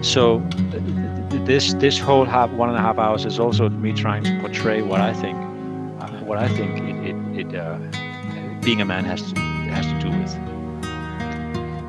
So 0.07 0.39
this 1.47 1.75
this 1.75 1.99
whole 1.99 2.25
half 2.25 2.51
one 2.51 2.69
and 2.69 2.79
a 2.79 2.81
half 2.81 2.97
hours 2.97 3.25
is 3.25 3.41
also 3.41 3.69
me 3.69 3.93
trying 3.93 4.23
to 4.23 4.41
portray 4.41 4.81
what 4.81 5.01
I 5.01 5.13
think 5.13 5.37
uh, 6.01 6.09
what 6.25 6.39
I 6.39 6.49
think 6.49 6.79
it, 6.79 7.11
it, 7.11 7.47
it 7.47 7.57
uh, 7.57 7.79
being 8.63 8.81
a 8.81 8.85
man 8.85 9.05
has 9.05 9.21
to 9.33 9.41
has 9.75 9.85
to 9.85 9.99
do 9.99 10.11
with. 10.17 10.33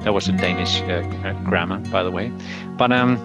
That 0.03 0.13
was 0.13 0.27
a 0.27 0.31
Danish 0.31 0.81
uh, 0.81 1.03
uh 1.27 1.33
grammar, 1.43 1.77
by 1.91 2.01
the 2.01 2.09
way. 2.09 2.31
But 2.75 2.91
um, 2.91 3.19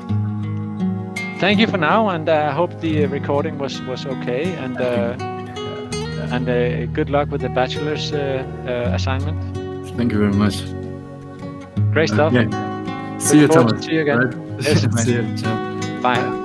thank 1.41 1.59
you 1.59 1.67
for 1.67 1.79
now, 1.79 2.11
and 2.11 2.29
uh, 2.29 2.51
I 2.51 2.53
hope 2.53 2.79
the 2.81 3.07
recording 3.07 3.57
was 3.57 3.81
was 3.83 4.05
okay. 4.05 4.55
And 4.57 4.79
uh, 4.79 5.17
and 6.35 6.47
good 6.95 7.09
luck 7.09 7.31
with 7.31 7.41
the 7.41 7.49
bachelor's 7.49 8.13
assignment. 8.13 9.39
Thank 9.97 10.13
you 10.13 10.19
very 10.19 10.35
much. 10.35 10.63
Great 11.93 12.11
stuff. 12.11 12.33
Yeah. 12.35 13.19
See 13.19 13.41
you, 13.41 13.49
Thomas. 13.49 13.85
See 13.85 13.95
you 13.95 14.03
again. 14.03 14.19
Right. 14.19 14.52
You. 14.63 16.01
Bye. 16.03 16.42